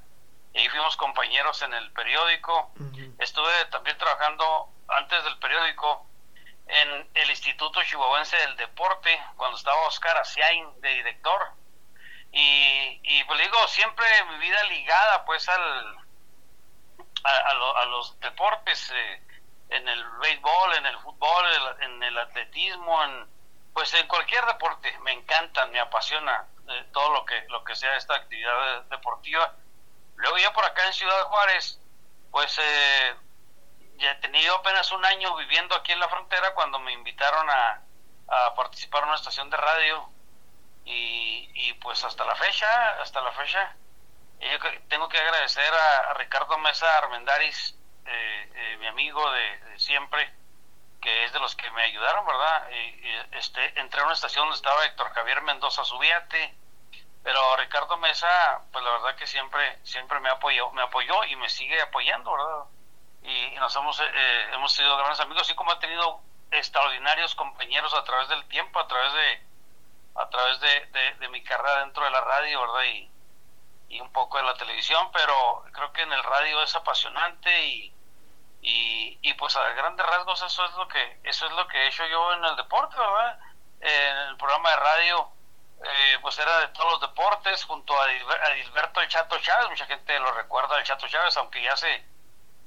y 0.54 0.60
ahí 0.60 0.70
fuimos 0.70 0.96
compañeros 0.98 1.62
en 1.64 1.74
el 1.74 1.92
periódico. 1.94 2.72
Estuve 3.18 3.66
también 3.72 3.98
trabajando 3.98 4.70
antes 4.88 5.24
del 5.24 5.38
periódico 5.40 6.06
en 6.68 7.10
el 7.14 7.30
Instituto 7.30 7.82
Chihuahuense 7.84 8.38
del 8.38 8.56
Deporte 8.56 9.20
cuando 9.36 9.58
estaba 9.58 9.88
Oscar 9.88 10.18
Asiain 10.18 10.68
de 10.82 10.90
director. 10.90 11.52
Y, 12.32 13.00
y 13.04 13.24
pues 13.26 13.40
digo, 13.40 13.68
siempre 13.68 14.06
mi 14.26 14.38
vida 14.40 14.64
ligada 14.64 15.26
pues 15.26 15.48
al, 15.50 15.98
a, 17.24 17.86
los 17.86 18.20
deportes, 18.20 18.92
eh, 18.92 19.22
en 19.70 19.88
el 19.88 20.04
béisbol, 20.20 20.76
en 20.76 20.86
el 20.86 20.98
fútbol, 21.00 21.46
en 21.82 22.04
el 22.04 22.18
atletismo, 22.18 23.04
en, 23.04 23.28
pues 23.74 23.94
en 23.96 24.08
cualquier 24.08 24.46
deporte, 24.46 24.98
me 25.00 25.14
encanta, 25.14 25.66
me 25.68 25.80
apasiona 25.80 26.48
eh, 26.70 26.86
todo 26.94 27.12
lo 27.14 27.26
que, 27.26 27.44
lo 27.50 27.64
que 27.64 27.76
sea 27.76 27.96
esta 27.98 28.16
actividad 28.16 28.84
deportiva. 28.84 29.56
Luego 30.16 30.38
ya 30.38 30.54
por 30.54 30.66
acá 30.66 30.86
en 30.86 30.94
Ciudad 30.94 31.24
Juárez, 31.24 31.80
pues 32.32 32.60
eh, 32.60 33.16
ya 33.98 34.20
tenía 34.20 34.52
apenas 34.54 34.92
un 34.92 35.04
año 35.06 35.36
viviendo 35.36 35.76
aquí 35.76 35.92
en 35.92 36.00
la 36.00 36.10
frontera 36.10 36.54
cuando 36.54 36.80
me 36.80 36.94
invitaron 36.94 37.50
a, 37.50 37.82
a 38.28 38.56
participar 38.56 39.04
en 39.04 39.10
una 39.10 39.18
estación 39.18 39.50
de 39.50 39.58
radio 39.58 40.10
y, 40.86 41.50
y 41.54 41.74
pues 41.74 42.04
hasta 42.04 42.26
la 42.26 42.36
fecha, 42.36 43.02
hasta 43.02 43.22
la 43.22 43.32
fecha, 43.32 43.76
yo 44.52 44.60
tengo 44.90 45.08
que 45.08 45.18
agradecer 45.18 45.74
a, 45.74 46.14
Ricardo 46.16 46.58
Mesa 46.58 46.98
Armendaris, 46.98 47.76
eh, 48.06 48.52
eh, 48.54 48.78
mi 48.78 48.88
amigo 48.88 49.32
de, 49.32 49.80
siempre, 49.80 50.34
que 51.02 51.26
es 51.26 51.34
de 51.34 51.40
los 51.40 51.56
que 51.56 51.70
me 51.72 51.84
ayudaron, 51.84 52.26
¿verdad? 52.26 52.70
este, 53.32 53.80
entré 53.80 54.02
a 54.02 54.06
una 54.06 54.14
estación 54.14 54.46
donde 54.46 54.56
estaba 54.56 54.86
Héctor 54.86 55.14
Javier 55.14 55.42
Mendoza 55.42 55.84
Subiate, 55.84 56.56
pero 57.24 57.56
Ricardo 57.56 57.96
Mesa, 57.98 58.62
pues 58.72 58.84
la 58.84 58.92
verdad 58.92 59.16
que 59.16 59.26
siempre, 59.26 59.80
siempre 59.84 60.20
me 60.20 60.30
apoyó, 60.30 60.70
me 60.72 60.82
apoyó 60.82 61.24
y 61.24 61.36
me 61.38 61.50
sigue 61.50 61.82
apoyando, 61.82 62.34
¿verdad? 62.34 62.66
Y, 63.24 63.56
nos 63.56 63.74
hemos, 63.78 64.00
eh, 64.02 64.50
hemos 64.52 64.74
sido 64.74 64.98
grandes 64.98 65.22
amigos, 65.22 65.44
así 65.44 65.56
como 65.56 65.72
he 65.72 65.78
tenido 65.78 66.20
extraordinarios 66.52 67.34
compañeros 67.36 67.94
a 67.94 68.04
través 68.04 68.28
del 68.28 68.46
tiempo, 68.50 68.78
a 68.78 68.88
través 68.88 69.14
de, 69.14 69.42
a 70.16 70.30
través 70.30 70.60
de, 70.60 71.16
de, 71.20 71.30
mi 71.30 71.42
carrera 71.42 71.80
dentro 71.80 72.04
de 72.04 72.12
la 72.12 72.20
radio, 72.20 72.60
¿verdad? 72.60 72.84
Y, 72.94 73.10
y, 73.88 74.02
un 74.02 74.12
poco 74.12 74.38
de 74.38 74.44
la 74.44 74.56
televisión, 74.56 75.10
pero 75.14 75.64
creo 75.72 75.94
que 75.94 76.02
en 76.02 76.12
el 76.12 76.24
radio 76.24 76.62
es 76.62 76.76
apasionante 76.76 77.68
y, 77.68 77.94
y, 78.62 79.18
y, 79.22 79.34
pues 79.36 79.56
a 79.56 79.70
grandes 79.70 80.06
rasgos 80.06 80.42
eso 80.42 80.66
es 80.66 80.74
lo 80.74 80.88
que 80.90 81.20
eso 81.24 81.46
es 81.46 81.54
lo 81.54 81.68
que 81.68 81.78
he 81.78 81.88
hecho 81.88 82.06
yo 82.08 82.34
en 82.34 82.44
el 82.44 82.56
deporte, 82.58 82.98
¿verdad? 82.98 83.40
En 83.80 84.18
el 84.30 84.38
programa 84.38 84.70
de 84.72 84.76
radio 84.76 85.32
eh, 85.84 86.18
pues 86.22 86.38
era 86.40 86.60
de 86.60 86.68
todos 86.70 86.92
los 86.94 87.02
deportes, 87.02 87.64
junto 87.66 88.00
a, 88.00 88.08
Dilberto 88.08 89.02
El 89.02 89.10
Chato 89.10 89.38
Chávez, 89.40 89.70
mucha 89.70 89.86
gente 89.86 90.20
lo 90.20 90.32
recuerda 90.34 90.78
El 90.78 90.84
Chato 90.84 91.08
Chávez, 91.08 91.36
aunque 91.38 91.62
ya 91.62 91.74
hace 91.74 92.06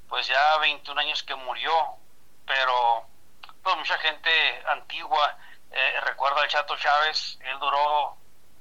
pues 0.09 0.27
ya 0.27 0.59
21 0.59 1.01
años 1.01 1.23
que 1.23 1.35
murió, 1.35 1.73
pero 2.47 3.07
pues 3.63 3.77
mucha 3.77 3.99
gente 3.99 4.31
antigua 4.69 5.37
eh, 5.73 6.01
recuerda 6.03 6.43
al 6.43 6.49
Chato 6.49 6.77
Chávez, 6.77 7.39
él 7.41 7.59
duró 7.59 8.17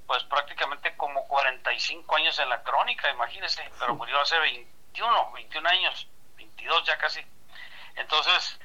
pues 0.07 0.23
prácticamente 0.23 0.95
como 0.97 1.27
45 1.27 2.15
años 2.15 2.37
en 2.39 2.49
la 2.49 2.63
crónica, 2.63 3.09
imagínese, 3.09 3.69
pero 3.79 3.95
murió 3.95 4.19
hace 4.21 4.37
21, 4.39 5.31
21 5.31 5.69
años, 5.69 6.07
22 6.35 6.83
ya 6.85 6.97
casi. 6.97 7.25
Entonces, 7.95 8.59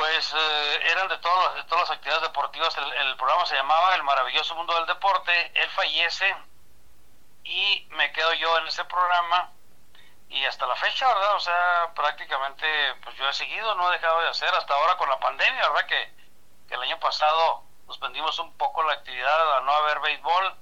pues 0.00 0.32
eh, 0.34 0.80
eran 0.92 1.08
de, 1.08 1.18
todas 1.18 1.56
de 1.56 1.64
todas 1.64 1.86
las 1.86 1.98
actividades 1.98 2.22
deportivas. 2.22 2.74
El, 2.78 3.16
programa 3.18 3.44
se 3.44 3.54
llamaba 3.54 3.94
El 3.94 4.02
maravilloso 4.02 4.54
mundo 4.54 4.74
del 4.76 4.86
deporte. 4.86 5.52
Él 5.54 5.68
fallece 5.68 6.34
y 7.44 7.86
me 7.90 8.10
quedo 8.10 8.32
yo 8.32 8.56
en 8.56 8.66
ese 8.66 8.82
programa 8.86 9.52
y 10.30 10.42
hasta 10.46 10.66
la 10.66 10.74
fecha, 10.76 11.06
¿verdad? 11.06 11.34
O 11.34 11.40
sea, 11.40 11.92
prácticamente 11.94 12.66
pues 13.04 13.14
yo 13.16 13.28
he 13.28 13.32
seguido, 13.34 13.74
no 13.74 13.90
he 13.90 13.98
dejado 13.98 14.22
de 14.22 14.28
hacer 14.28 14.48
hasta 14.54 14.72
ahora 14.72 14.96
con 14.96 15.10
la 15.10 15.20
pandemia, 15.20 15.68
¿verdad? 15.68 15.86
Que, 15.86 16.20
el 16.70 16.82
año 16.82 16.98
pasado 16.98 17.64
suspendimos 17.86 18.38
un 18.38 18.56
poco 18.56 18.82
la 18.84 18.94
actividad 18.94 19.58
a 19.58 19.60
no 19.62 19.72
haber 19.72 20.00
béisbol, 20.00 20.54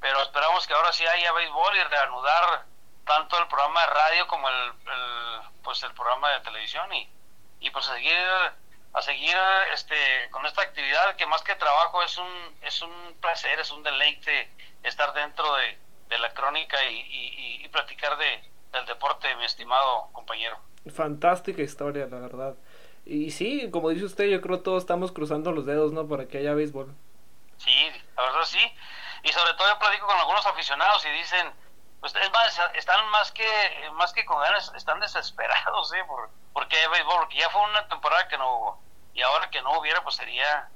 pero 0.00 0.22
esperamos 0.22 0.66
que 0.66 0.72
ahora 0.72 0.92
sí 0.92 1.06
haya 1.06 1.32
béisbol 1.32 1.76
y 1.76 1.84
reanudar 1.84 2.64
tanto 3.04 3.36
el 3.36 3.46
programa 3.48 3.82
de 3.82 3.86
radio 3.88 4.26
como 4.26 4.48
el, 4.48 4.72
el 4.86 5.40
pues 5.62 5.82
el 5.82 5.92
programa 5.92 6.30
de 6.30 6.40
televisión 6.40 6.90
y, 6.94 7.12
y 7.60 7.70
pues 7.70 7.84
seguir 7.84 8.54
a 8.92 9.02
seguir 9.02 9.36
este 9.72 9.96
con 10.30 10.44
esta 10.46 10.62
actividad 10.62 11.14
que 11.16 11.26
más 11.26 11.42
que 11.42 11.54
trabajo 11.54 12.02
es 12.02 12.18
un 12.18 12.56
es 12.62 12.82
un 12.82 13.14
placer 13.20 13.60
es 13.60 13.70
un 13.70 13.82
deleite 13.82 14.50
estar 14.82 15.12
dentro 15.12 15.46
de, 15.56 15.78
la 16.18 16.34
crónica 16.34 16.76
y, 16.90 17.60
y, 17.62 17.68
platicar 17.68 18.18
de, 18.18 18.42
del 18.72 18.84
deporte 18.86 19.32
mi 19.36 19.44
estimado 19.44 20.08
compañero. 20.12 20.58
Fantástica 20.92 21.62
historia 21.62 22.06
la 22.06 22.18
verdad. 22.18 22.54
Y 23.06 23.30
sí 23.30 23.70
como 23.70 23.90
dice 23.90 24.06
usted 24.06 24.24
yo 24.24 24.40
creo 24.40 24.58
que 24.58 24.64
todos 24.64 24.82
estamos 24.82 25.12
cruzando 25.12 25.52
los 25.52 25.66
dedos 25.66 25.92
no 25.92 26.08
para 26.08 26.26
que 26.26 26.38
haya 26.38 26.54
béisbol. 26.54 26.92
Sí 27.58 27.90
la 28.16 28.24
verdad 28.24 28.44
sí. 28.44 28.58
Y 29.22 29.28
sobre 29.28 29.54
todo 29.54 29.68
yo 29.68 29.78
platico 29.78 30.06
con 30.06 30.18
algunos 30.18 30.44
aficionados 30.46 31.06
y 31.06 31.10
dicen 31.10 31.52
pues 32.00 32.14
es 32.14 32.32
más, 32.32 32.60
están 32.74 33.06
más 33.10 33.30
que 33.32 33.90
más 33.92 34.12
que 34.12 34.24
con 34.24 34.40
ganas, 34.40 34.72
están 34.74 35.00
desesperados, 35.00 35.92
¿eh? 35.92 36.04
Por, 36.04 36.30
porque 36.52 36.88
béisbol, 36.88 37.16
porque 37.20 37.36
ya 37.36 37.50
fue 37.50 37.60
una 37.62 37.86
temporada 37.88 38.26
que 38.28 38.38
no 38.38 38.56
hubo, 38.56 38.82
y 39.14 39.22
ahora 39.22 39.50
que 39.50 39.62
no 39.62 39.78
hubiera, 39.78 40.02
pues 40.02 40.16
sería, 40.16 40.68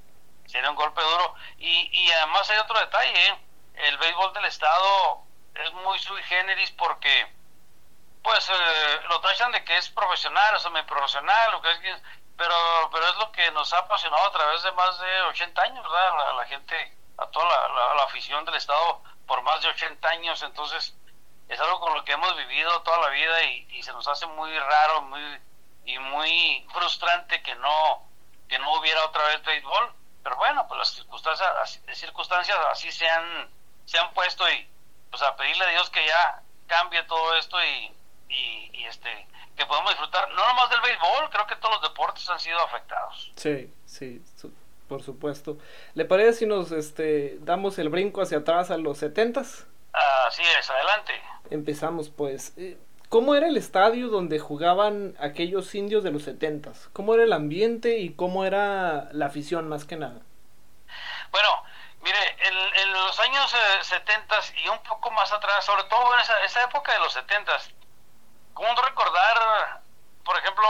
sería 0.47 0.71
un 0.71 0.77
golpe 0.77 1.01
duro. 1.01 1.35
Y, 1.59 1.89
y 1.93 2.13
además 2.13 2.49
hay 2.51 2.59
otro 2.59 2.79
detalle, 2.79 3.29
¿eh? 3.29 3.39
el 3.75 3.99
béisbol 3.99 4.33
del 4.35 4.45
estado 4.45 5.23
es 5.55 5.73
muy 5.73 5.99
sui 5.99 6.23
generis 6.25 6.71
porque 6.73 7.33
pues 8.23 8.49
eh, 8.49 9.01
lo 9.09 9.21
tachan 9.21 9.53
de 9.53 9.65
que 9.65 9.77
es 9.77 9.91
profesional 9.91 10.55
o 10.55 10.59
semi-profesional, 10.59 11.53
lo 11.53 11.61
que 11.61 11.71
es, 11.71 12.03
pero, 12.37 12.55
pero 12.91 13.07
es 13.07 13.17
lo 13.17 13.31
que 13.33 13.51
nos 13.51 13.73
ha 13.75 13.79
apasionado 13.79 14.27
a 14.27 14.33
través 14.33 14.63
de 14.63 14.73
más 14.73 14.99
de 14.99 15.23
80 15.23 15.63
años, 15.63 15.83
¿verdad? 15.83 16.17
La, 16.17 16.33
la 16.33 16.45
gente, 16.47 16.97
a 17.19 17.27
toda 17.27 17.45
la, 17.45 17.95
la 17.95 18.03
afición 18.05 18.45
del 18.47 18.55
estado 18.55 19.03
por 19.27 19.43
más 19.43 19.61
de 19.61 19.69
80 19.69 20.09
años, 20.09 20.43
entonces 20.43 20.97
es 21.49 21.61
algo 21.61 21.81
con 21.81 21.95
lo 21.95 22.05
que 22.05 22.13
hemos 22.13 22.37
vivido 22.37 22.83
toda 22.83 23.01
la 23.01 23.09
vida 23.11 23.43
y, 23.45 23.83
se 23.83 23.93
nos 23.93 24.09
hace 24.09 24.27
muy 24.27 24.51
raro 24.59 25.03
muy 25.03 25.21
y 25.85 25.99
muy 25.99 26.67
frustrante 26.73 27.43
que 27.43 27.55
no 27.57 28.03
que 28.49 28.59
no 28.59 28.79
hubiera 28.79 29.05
otra 29.05 29.27
vez 29.27 29.43
béisbol. 29.45 29.93
Pero 30.23 30.37
bueno 30.37 30.67
pues 30.67 30.79
las 30.79 30.89
circunstancias 30.89 31.83
circunstancias 31.93 32.57
así 32.71 32.91
se 32.91 33.07
han 33.07 33.51
se 33.85 33.99
han 33.99 34.11
puesto 34.15 34.49
y 34.51 34.67
pues 35.11 35.23
a 35.23 35.37
pedirle 35.37 35.65
a 35.67 35.69
Dios 35.69 35.91
que 35.91 36.07
ya 36.07 36.43
cambie 36.67 37.03
todo 37.03 37.37
esto 37.37 37.63
y, 37.63 37.93
y, 38.31 38.85
este 38.87 39.27
que 39.55 39.67
podamos 39.67 39.91
disfrutar 39.91 40.29
no 40.31 40.47
nomás 40.47 40.71
del 40.71 40.81
béisbol 40.81 41.29
creo 41.31 41.47
que 41.47 41.57
todos 41.57 41.75
los 41.75 41.91
deportes 41.91 42.29
han 42.31 42.41
sido 42.41 42.59
afectados. 42.61 43.33
Sí 43.37 43.71
sí 43.85 44.23
por 44.89 45.03
supuesto. 45.03 45.59
Le 45.95 46.05
parece 46.05 46.41
si 46.41 46.47
nos 46.47 46.71
este 46.73 47.39
damos 47.41 47.79
el 47.79 47.89
brinco 47.91 48.23
hacia 48.23 48.39
atrás 48.39 48.71
a 48.71 48.79
los 48.79 48.99
setentas 48.99 49.67
Así 49.95 50.43
es, 50.59 50.69
adelante. 50.71 51.23
Empezamos 51.51 52.11
pues. 52.11 52.53
Eh, 52.57 52.79
¿Cómo 53.09 53.37
era 53.37 53.47
el 53.47 53.57
estadio 53.57 54.09
donde 54.09 54.41
jugaban 54.41 55.15
aquellos 55.21 55.73
indios 55.77 56.03
de 56.03 56.11
los 56.11 56.25
setentas? 56.25 56.89
¿Cómo 56.93 57.15
era 57.15 57.23
el 57.23 57.33
ambiente 57.33 57.99
y 57.99 58.15
cómo 58.15 58.45
era 58.45 59.09
la 59.13 59.27
afición 59.27 59.69
más 59.69 59.85
que 59.85 59.95
nada? 59.97 60.21
Bueno, 61.31 61.63
mire, 62.03 62.37
en, 62.41 62.93
los 62.93 63.21
años 63.21 63.55
eh, 63.55 63.85
setentas 63.85 64.53
y 64.57 64.69
un 64.69 64.83
poco 64.83 65.13
más 65.13 65.33
atrás, 65.33 65.65
sobre 65.65 65.85
todo 65.85 66.13
en 66.15 66.21
esa, 66.45 66.65
época 66.65 66.93
de 66.93 66.99
los 66.99 67.13
setentas, 67.13 67.71
¿cómo 68.53 68.73
no 68.75 68.83
recordar, 68.83 69.83
por 70.25 70.37
ejemplo, 70.37 70.67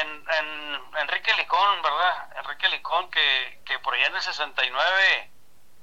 en, 0.00 0.80
Enrique 0.98 1.34
Licón, 1.34 1.82
¿verdad? 1.82 2.38
Enrique 2.38 2.68
Licón, 2.70 3.10
que, 3.10 3.60
que 3.66 3.78
por 3.80 3.92
allá 3.92 4.06
en 4.06 4.14
el 4.14 4.22
69 4.22 5.31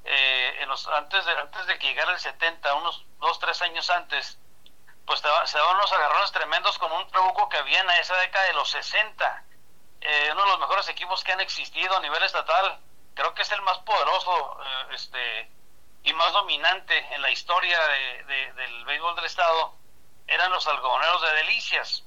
eh, 0.06 0.58
en 0.62 0.70
los, 0.70 0.88
antes, 0.88 1.26
de, 1.26 1.32
antes 1.32 1.66
de 1.68 1.78
que 1.78 1.88
llegara 1.88 2.12
el 2.12 2.20
70, 2.20 2.74
unos 2.76 3.06
dos, 3.20 3.40
tres 3.40 3.62
años 3.62 3.90
antes, 3.90 4.40
pues 5.06 5.20
se 5.20 5.58
daban 5.58 5.76
unos 5.76 5.92
agarrones 5.92 6.32
tremendos 6.32 6.78
con 6.78 6.92
un 6.92 7.08
trabuco 7.10 7.50
que 7.50 7.58
había 7.58 7.80
en 7.80 7.90
esa 7.92 8.16
década 8.18 8.46
de 8.46 8.54
los 8.54 8.70
60. 8.70 9.44
Eh, 10.02 10.30
uno 10.32 10.44
de 10.44 10.48
los 10.50 10.60
mejores 10.60 10.88
equipos 10.88 11.24
que 11.24 11.32
han 11.32 11.42
existido 11.42 11.98
a 11.98 12.00
nivel 12.00 12.22
estatal. 12.24 12.80
Creo 13.16 13.34
que 13.34 13.42
es 13.42 13.52
el 13.52 13.62
más 13.64 13.80
poderoso 13.80 14.62
eh, 14.64 14.86
este, 14.94 15.52
y 16.04 16.14
más 16.14 16.32
dominante 16.32 16.98
en 17.14 17.22
la 17.22 17.32
historia 17.32 17.80
de, 17.88 18.54
del 18.54 18.86
béisbol 18.86 19.16
del 19.16 19.26
estado. 19.26 19.76
Eran 20.28 20.52
los 20.52 20.68
algodoneros 20.68 21.22
de 21.24 21.34
Delicias. 21.34 22.04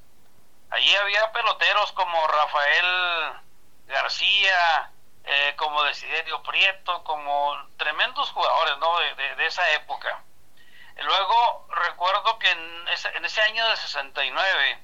Allí 0.71 0.95
había 0.95 1.33
peloteros 1.33 1.93
como 1.93 2.27
Rafael 2.29 3.33
García, 3.87 4.92
eh, 5.25 5.55
como 5.57 5.83
Desiderio 5.85 6.43
Prieto, 6.43 7.05
como 7.05 7.57
tremendos 7.76 8.31
jugadores 8.31 8.79
¿no? 8.79 8.99
de, 8.99 9.47
esa 9.47 9.71
época. 9.73 10.23
Luego 10.97 11.67
recuerdo 11.71 12.38
que 12.38 12.50
en 12.50 12.88
ese, 12.88 13.09
en 13.17 13.25
ese 13.25 13.41
año 13.43 13.67
de 13.69 13.76
69, 13.76 14.79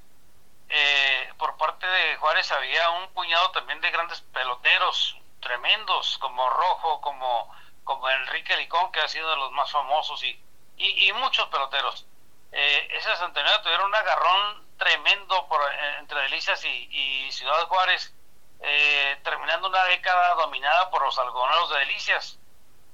eh, 0.71 1.33
por 1.39 1.57
parte 1.57 1.87
de 1.87 2.17
Juárez 2.17 2.51
había 2.53 2.91
un 2.91 3.13
puñado 3.13 3.51
también 3.51 3.81
de 3.81 3.91
grandes 3.91 4.21
peloteros, 4.21 5.17
tremendos, 5.41 6.19
como 6.19 6.49
Rojo, 6.51 7.01
como, 7.01 7.53
como 7.85 8.09
Enrique 8.09 8.57
Licón, 8.57 8.93
que 8.93 9.01
ha 9.01 9.09
sido 9.09 9.29
de 9.31 9.37
los 9.37 9.51
más 9.53 9.71
famosos, 9.71 10.23
y, 10.23 10.41
y, 10.77 11.13
muchos 11.15 11.49
peloteros. 11.49 12.07
Eh, 12.53 12.89
ese 12.93 13.11
69 13.11 13.61
tuvieron 13.63 13.87
un 13.87 13.95
agarrón 13.95 14.69
tremendo 14.79 15.47
por, 15.49 15.61
entre 15.99 16.23
Delicias 16.23 16.65
y, 16.65 16.89
y 16.91 17.33
Ciudad 17.33 17.67
Juárez 17.67 18.15
eh, 18.61 19.19
terminando 19.23 19.69
una 19.69 19.85
década 19.85 20.35
dominada 20.35 20.91
por 20.91 21.03
los 21.03 21.19
algodoneros 21.19 21.71
de 21.71 21.79
Delicias. 21.81 22.39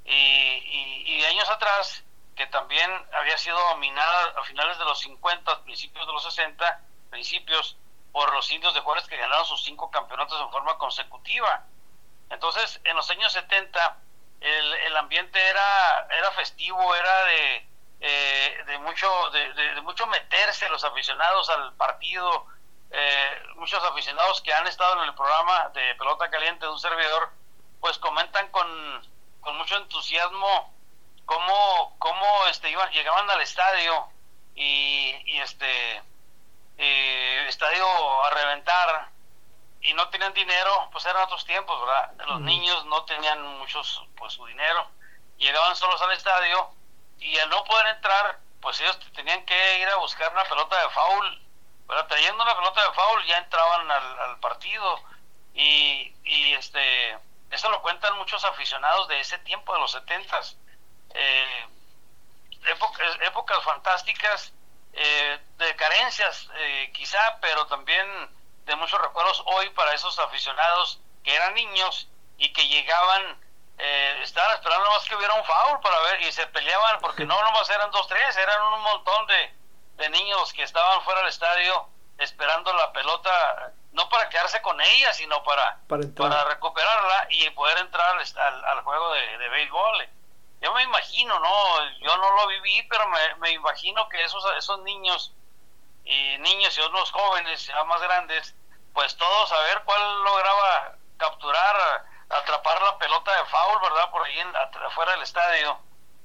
Y, 0.04 1.25
años 1.25 1.49
atrás, 1.49 2.04
que 2.37 2.47
también 2.49 2.90
había 3.14 3.38
sido 3.38 3.59
dominada 3.71 4.35
a 4.38 4.44
finales 4.44 4.78
de 4.78 4.85
los 4.85 5.00
50, 5.00 5.64
principios 5.64 6.06
de 6.06 6.12
los 6.12 6.23
60, 6.23 6.80
principios 7.11 7.76
por 8.12 8.33
los 8.35 8.50
indios 8.50 8.75
de 8.75 8.80
Juárez 8.80 9.06
que 9.06 9.16
ganaron 9.16 9.47
sus 9.47 9.64
cinco 9.64 9.90
campeonatos 9.90 10.38
en 10.40 10.50
forma 10.50 10.76
consecutiva. 10.76 11.64
Entonces, 12.28 12.80
en 12.85 12.94
los 12.94 13.09
años 13.11 13.33
70, 13.33 13.97
el, 14.40 14.75
el 14.75 14.97
ambiente 14.97 15.40
era, 15.40 16.06
era 16.11 16.30
festivo, 16.33 16.94
era 16.94 17.25
de, 17.25 17.66
eh, 18.00 18.64
de 18.66 18.78
mucho 18.80 19.09
de, 19.30 19.52
de, 19.54 19.80
mucho 19.80 20.06
meterse 20.06 20.68
los 20.68 20.85
aficionados 20.85 21.49
al 21.49 21.73
partido 21.75 22.47
eh, 22.90 23.42
muchos 23.56 23.82
aficionados 23.84 24.40
que 24.42 24.52
han 24.52 24.66
estado 24.66 25.02
en 25.02 25.08
el 25.08 25.14
programa 25.14 25.68
de 25.70 25.94
pelota 25.96 26.30
caliente 26.30 26.66
de 26.66 26.72
un 26.72 26.78
servidor, 26.78 27.30
pues 27.80 27.98
comentan 27.98 28.48
con, 28.48 29.08
con 29.40 29.56
mucho 29.56 29.76
entusiasmo 29.76 30.72
cómo, 31.24 31.96
cómo 31.98 32.46
este, 32.46 32.70
iban, 32.70 32.90
llegaban 32.92 33.28
al 33.30 33.40
estadio 33.40 34.08
y, 34.54 35.14
y 35.26 35.40
este 35.40 36.02
eh, 36.78 37.46
estadio 37.48 38.24
a 38.24 38.30
reventar 38.30 39.08
y 39.80 39.92
no 39.92 40.08
tenían 40.08 40.32
dinero, 40.32 40.88
pues 40.92 41.04
eran 41.04 41.22
otros 41.22 41.44
tiempos, 41.44 41.78
¿verdad? 41.80 42.12
Los 42.26 42.40
niños 42.40 42.84
no 42.86 43.04
tenían 43.04 43.42
muchos, 43.58 44.02
pues 44.16 44.32
su 44.32 44.46
dinero, 44.46 44.88
llegaban 45.36 45.76
solos 45.76 46.00
al 46.00 46.12
estadio 46.12 46.70
y 47.18 47.38
al 47.38 47.50
no 47.50 47.62
poder 47.64 47.88
entrar, 47.88 48.38
pues 48.60 48.80
ellos 48.80 48.98
tenían 49.14 49.44
que 49.44 49.78
ir 49.80 49.88
a 49.88 49.96
buscar 49.96 50.32
una 50.32 50.44
pelota 50.44 50.80
de 50.80 50.88
foul, 50.88 51.43
pero 51.86 52.06
trayendo 52.06 52.42
una 52.42 52.54
pelota 52.56 52.82
de 52.82 52.94
foul 52.94 53.24
ya 53.26 53.38
entraban 53.38 53.90
al, 53.90 54.38
partido. 54.40 55.02
Y, 55.54 56.14
y 56.24 56.52
este 56.54 57.16
eso 57.50 57.70
lo 57.70 57.80
cuentan 57.82 58.16
muchos 58.18 58.44
aficionados 58.44 59.06
de 59.08 59.20
ese 59.20 59.38
tiempo 59.38 59.72
de 59.72 59.80
los 59.80 59.92
setentas. 59.92 60.56
Eh, 61.14 61.66
épocas, 62.66 63.18
épocas 63.20 63.62
fantásticas 63.62 64.52
eh, 64.92 65.38
de 65.58 65.76
carencias 65.76 66.48
eh, 66.54 66.90
quizá 66.92 67.38
pero 67.40 67.66
también 67.66 68.06
de 68.64 68.76
muchos 68.76 69.00
recuerdos 69.00 69.42
hoy 69.46 69.68
para 69.70 69.92
esos 69.92 70.18
aficionados 70.18 71.00
que 71.22 71.34
eran 71.34 71.54
niños 71.54 72.08
y 72.38 72.52
que 72.52 72.66
llegaban, 72.68 73.40
eh, 73.78 74.20
estaban 74.22 74.54
esperando 74.54 74.90
más 74.90 75.04
que 75.04 75.16
hubiera 75.16 75.34
un 75.34 75.44
foul 75.44 75.80
para 75.80 75.98
ver 76.00 76.22
y 76.22 76.32
se 76.32 76.46
peleaban 76.48 76.98
porque 77.00 77.24
no 77.24 77.40
nomás 77.42 77.68
eran 77.70 77.90
dos, 77.90 78.06
tres, 78.08 78.36
eran 78.36 78.62
un 78.62 78.82
montón 78.82 79.26
de, 79.26 79.54
de 79.96 80.08
niños 80.10 80.52
que 80.52 80.62
estaban 80.62 81.02
fuera 81.02 81.20
del 81.20 81.28
estadio 81.28 81.88
esperando 82.18 82.72
la 82.72 82.92
pelota, 82.92 83.72
no 83.92 84.08
para 84.08 84.28
quedarse 84.28 84.60
con 84.62 84.80
ella, 84.80 85.12
sino 85.12 85.42
para, 85.42 85.78
para, 85.88 86.44
recuperarla 86.44 87.26
y 87.30 87.48
poder 87.50 87.78
entrar 87.78 88.16
al, 88.16 88.64
al, 88.64 88.82
juego 88.82 89.12
de, 89.12 89.38
de, 89.38 89.48
béisbol. 89.48 90.08
Yo 90.60 90.72
me 90.72 90.82
imagino, 90.82 91.38
¿no? 91.40 91.90
Yo 92.00 92.16
no 92.16 92.30
lo 92.36 92.46
viví, 92.46 92.82
pero 92.88 93.08
me, 93.08 93.34
me 93.36 93.50
imagino 93.50 94.08
que 94.08 94.22
esos, 94.22 94.44
esos 94.56 94.80
niños 94.80 95.32
y 96.04 96.38
niños 96.38 96.76
y 96.76 96.80
unos 96.82 97.10
jóvenes 97.10 97.66
ya 97.66 97.82
más 97.84 98.00
grandes, 98.00 98.54
pues 98.92 99.16
todos 99.16 99.52
a 99.52 99.60
ver 99.60 99.82
cuál 99.84 100.22
lograba 100.22 100.96
capturar, 101.16 102.06
atrapar 102.28 102.80
la 102.82 102.98
pelota 102.98 103.36
de 103.36 103.44
foul, 103.46 103.80
¿verdad? 103.80 104.10
Por 104.10 104.24
ahí 104.24 104.38
en, 104.38 104.56
afuera 104.56 105.12
del 105.12 105.22
estadio 105.22 105.78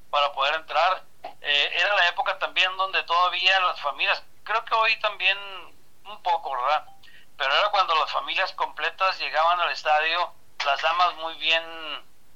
para 0.09 0.31
poder 0.33 0.55
entrar. 0.55 1.03
Eh, 1.23 1.71
era 1.73 1.95
la 1.95 2.07
época 2.07 2.37
también 2.39 2.75
donde 2.77 3.03
todavía 3.03 3.59
las 3.61 3.79
familias, 3.81 4.23
creo 4.43 4.63
que 4.65 4.73
hoy 4.73 4.99
también 4.99 5.37
un 6.05 6.21
poco, 6.23 6.51
¿verdad? 6.51 6.85
Pero 7.37 7.53
era 7.53 7.69
cuando 7.69 7.95
las 7.95 8.11
familias 8.11 8.51
completas 8.53 9.17
llegaban 9.19 9.59
al 9.59 9.71
estadio, 9.71 10.33
las 10.65 10.81
damas 10.81 11.15
muy 11.15 11.35
bien 11.35 11.63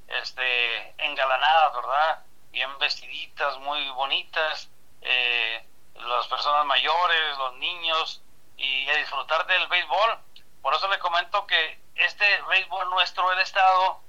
este, 0.08 0.94
engalanadas, 1.04 1.75
¿verdad? 1.75 2.25
Bien 2.52 2.78
vestiditas, 2.80 3.58
muy 3.60 3.90
bonitas. 3.90 4.70
Eh, 5.02 5.66
las 5.96 6.28
personas 6.28 6.66
mayores, 6.66 7.38
los 7.38 7.54
niños 7.56 8.22
y 8.58 8.90
a 8.90 8.96
disfrutar 8.96 9.46
del 9.48 9.68
béisbol. 9.68 10.20
Por 10.62 10.74
eso 10.74 10.88
le 10.88 11.00
comento 11.00 11.46
que 11.48 11.80
este 11.96 12.42
béisbol 12.44 12.90
nuestro 12.90 13.30
del 13.30 13.40
estado 13.40 14.02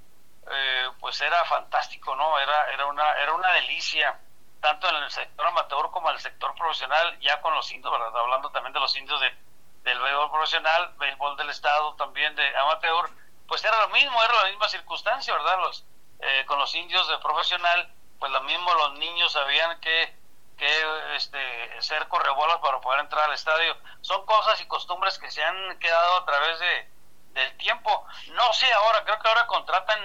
eh, 0.49 0.89
pues 0.99 1.19
era 1.21 1.43
fantástico, 1.45 2.15
¿no? 2.15 2.39
Era 2.39 2.71
era 2.71 2.85
una 2.85 3.13
era 3.17 3.33
una 3.33 3.51
delicia 3.53 4.19
tanto 4.61 4.87
en 4.89 4.95
el 4.95 5.11
sector 5.11 5.45
amateur 5.45 5.89
como 5.91 6.09
en 6.09 6.15
el 6.15 6.21
sector 6.21 6.53
profesional, 6.55 7.19
ya 7.19 7.41
con 7.41 7.53
los 7.53 7.71
indios, 7.71 7.91
¿verdad? 7.91 8.17
Hablando 8.17 8.49
también 8.51 8.73
de 8.73 8.79
los 8.79 8.95
indios 8.95 9.19
de, 9.21 9.35
del 9.83 9.99
béisbol 9.99 10.31
profesional, 10.31 10.93
béisbol 10.97 11.37
del 11.37 11.49
estado 11.49 11.95
también 11.95 12.35
de 12.35 12.57
amateur, 12.57 13.09
pues 13.47 13.63
era 13.63 13.79
lo 13.81 13.89
mismo, 13.89 14.23
era 14.23 14.43
la 14.43 14.49
misma 14.49 14.67
circunstancia, 14.67 15.33
¿verdad? 15.33 15.59
Los 15.59 15.85
eh, 16.19 16.45
con 16.47 16.57
los 16.57 16.73
indios 16.73 17.07
de 17.09 17.17
profesional, 17.19 17.93
pues 18.19 18.31
lo 18.31 18.41
mismo 18.43 18.73
los 18.73 18.93
niños 18.93 19.31
sabían 19.31 19.79
que 19.81 20.15
que 20.57 21.15
este, 21.15 21.81
ser 21.81 22.07
correbolas 22.07 22.57
para 22.57 22.79
poder 22.79 23.01
entrar 23.01 23.25
al 23.25 23.33
estadio. 23.33 23.75
Son 24.01 24.25
cosas 24.25 24.59
y 24.61 24.67
costumbres 24.67 25.19
que 25.19 25.29
se 25.31 25.43
han 25.43 25.77
quedado 25.79 26.17
a 26.17 26.25
través 26.25 26.59
de, 26.59 26.89
del 27.33 27.57
tiempo. 27.57 28.05
No 28.33 28.53
sé 28.53 28.71
ahora, 28.73 29.03
creo 29.03 29.19
que 29.19 29.27
ahora 29.27 29.47
contratan 29.47 29.99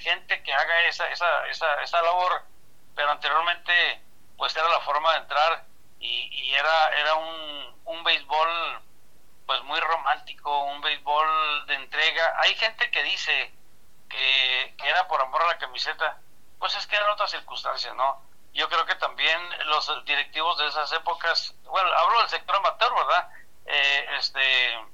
gente 0.00 0.42
que 0.42 0.52
haga 0.52 0.80
esa, 0.82 1.08
esa, 1.08 1.46
esa, 1.48 1.82
esa 1.82 2.02
labor, 2.02 2.42
pero 2.94 3.10
anteriormente 3.10 4.02
pues 4.36 4.54
era 4.56 4.68
la 4.68 4.80
forma 4.80 5.12
de 5.12 5.18
entrar 5.18 5.64
y, 6.00 6.28
y 6.32 6.54
era, 6.54 6.88
era 6.98 7.14
un, 7.14 7.80
un 7.84 8.04
béisbol 8.04 8.82
pues 9.46 9.62
muy 9.64 9.78
romántico, 9.80 10.64
un 10.64 10.80
béisbol 10.80 11.66
de 11.66 11.74
entrega. 11.74 12.34
Hay 12.40 12.54
gente 12.56 12.90
que 12.90 13.02
dice 13.02 13.54
que, 14.08 14.74
que 14.78 14.88
era 14.88 15.06
por 15.06 15.20
amor 15.20 15.42
a 15.42 15.46
la 15.48 15.58
camiseta, 15.58 16.18
pues 16.58 16.74
es 16.74 16.86
que 16.86 16.96
eran 16.96 17.10
otras 17.10 17.30
circunstancias, 17.30 17.94
¿no? 17.94 18.22
yo 18.54 18.68
creo 18.68 18.86
que 18.86 18.94
también 18.94 19.40
los 19.66 20.04
directivos 20.04 20.56
de 20.58 20.68
esas 20.68 20.90
épocas, 20.92 21.54
bueno, 21.64 21.90
hablo 21.98 22.20
del 22.20 22.28
sector 22.28 22.56
amateur, 22.56 22.94
¿verdad? 22.94 23.28
Eh, 23.66 24.06
este, 24.16 24.86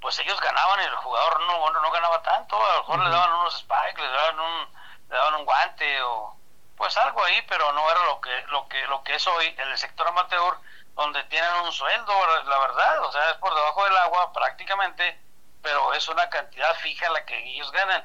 pues 0.00 0.18
ellos 0.18 0.40
ganaban 0.40 0.80
y 0.80 0.84
el 0.84 0.96
jugador 0.96 1.40
no, 1.40 1.70
no, 1.70 1.90
ganaba 1.92 2.20
tanto, 2.22 2.56
a 2.56 2.74
lo 2.74 2.80
mejor 2.80 3.04
le 3.04 3.10
daban 3.10 3.32
unos 3.34 3.58
spikes, 3.58 4.02
le 4.02 4.10
daban 4.10 4.40
un, 4.40 4.74
le 5.08 5.16
daban 5.16 5.34
un 5.36 5.44
guante 5.44 6.02
o 6.02 6.36
pues 6.80 6.96
algo 6.96 7.22
ahí, 7.22 7.42
pero 7.46 7.70
no 7.74 7.90
era 7.90 8.06
lo 8.06 8.22
que, 8.22 8.30
lo 8.48 8.66
que, 8.66 8.86
lo 8.86 9.04
que 9.04 9.14
es 9.14 9.26
hoy 9.26 9.54
en 9.58 9.68
el 9.68 9.76
sector 9.76 10.08
amateur, 10.08 10.56
donde 10.94 11.22
tienen 11.24 11.52
un 11.56 11.70
sueldo, 11.72 12.12
la 12.46 12.58
verdad, 12.58 13.04
o 13.04 13.12
sea, 13.12 13.32
es 13.32 13.36
por 13.36 13.54
debajo 13.54 13.84
del 13.84 13.98
agua 13.98 14.32
prácticamente, 14.32 15.20
pero 15.60 15.92
es 15.92 16.08
una 16.08 16.30
cantidad 16.30 16.74
fija 16.76 17.10
la 17.10 17.26
que 17.26 17.36
ellos 17.50 17.70
ganan 17.72 18.02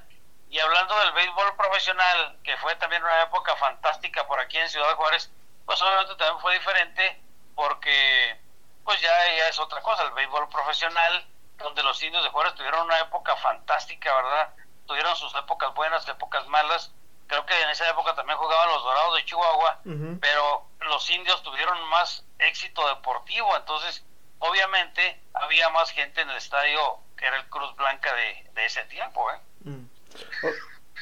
y 0.49 0.59
hablando 0.59 0.93
del 0.99 1.13
béisbol 1.13 1.55
profesional, 1.55 2.37
que 2.43 2.57
fue 2.57 2.75
también 2.75 3.01
una 3.01 3.21
época 3.21 3.55
fantástica 3.55 4.27
por 4.27 4.41
aquí 4.41 4.57
en 4.57 4.67
Ciudad 4.67 4.93
Juárez, 4.95 5.31
pues 5.65 5.81
obviamente 5.81 6.15
también 6.15 6.41
fue 6.41 6.55
diferente 6.55 7.21
porque 7.55 8.37
pues 8.83 8.99
ya, 8.99 9.09
ya 9.37 9.47
es 9.47 9.57
otra 9.57 9.81
cosa, 9.81 10.03
el 10.03 10.11
béisbol 10.11 10.49
profesional, 10.49 11.25
donde 11.59 11.81
los 11.81 12.03
indios 12.03 12.25
de 12.25 12.29
Juárez 12.29 12.53
tuvieron 12.55 12.87
una 12.87 12.99
época 12.99 13.37
fantástica, 13.37 14.13
¿verdad? 14.13 14.53
Tuvieron 14.85 15.15
sus 15.15 15.33
épocas 15.35 15.73
buenas, 15.73 16.05
épocas 16.09 16.45
malas. 16.47 16.91
Creo 17.27 17.45
que 17.45 17.59
en 17.59 17.69
esa 17.69 17.89
época 17.89 18.15
también 18.15 18.37
jugaban 18.37 18.69
los 18.69 18.83
Dorados 18.83 19.15
de 19.17 19.25
Chihuahua, 19.25 19.81
pero 20.19 20.67
los 20.89 21.09
indios 21.09 21.41
tuvieron 21.43 21.87
más 21.89 22.25
éxito 22.39 22.87
deportivo, 22.87 23.55
entonces 23.57 24.05
obviamente 24.39 25.19
había 25.33 25.69
más 25.69 25.91
gente 25.91 26.21
en 26.21 26.29
el 26.29 26.37
estadio 26.37 26.99
que 27.17 27.25
era 27.25 27.37
el 27.37 27.45
Cruz 27.49 27.75
Blanca 27.75 28.13
de, 28.13 28.51
de 28.53 28.65
ese 28.65 28.83
tiempo, 28.85 29.31
¿eh? 29.31 29.39
Mm 29.61 29.85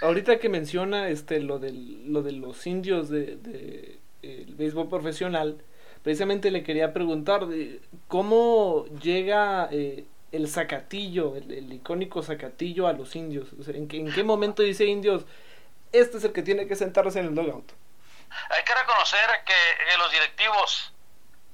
ahorita 0.01 0.39
que 0.39 0.49
menciona 0.49 1.09
este 1.09 1.39
lo 1.39 1.59
del, 1.59 2.11
lo 2.11 2.21
de 2.23 2.33
los 2.33 2.65
indios 2.67 3.09
de, 3.09 3.37
de 3.37 3.99
el 4.21 4.55
béisbol 4.55 4.87
profesional, 4.87 5.57
precisamente 6.01 6.51
le 6.51 6.63
quería 6.63 6.93
preguntar 6.93 7.47
de 7.47 7.81
cómo 8.07 8.85
llega 9.01 9.67
eh, 9.71 10.05
el 10.31 10.47
zacatillo, 10.47 11.35
el, 11.35 11.73
icónico 11.73 12.23
zacatillo 12.23 12.87
a 12.87 12.93
los 12.93 13.15
indios. 13.15 13.49
¿en, 13.67 13.87
qué, 13.87 13.97
¿en, 13.97 14.11
qué, 14.11 14.23
momento 14.23 14.63
dice 14.63 14.85
indios, 14.85 15.25
este 15.93 16.17
es 16.17 16.23
el 16.23 16.33
que 16.33 16.41
tiene 16.41 16.67
que 16.67 16.75
sentarse 16.75 17.19
en 17.19 17.27
el 17.27 17.35
dugout? 17.35 17.71
Hay 18.49 18.63
que 18.63 18.73
reconocer 18.73 19.43
que, 19.45 19.97
los 19.97 20.11
directivos, 20.11 20.91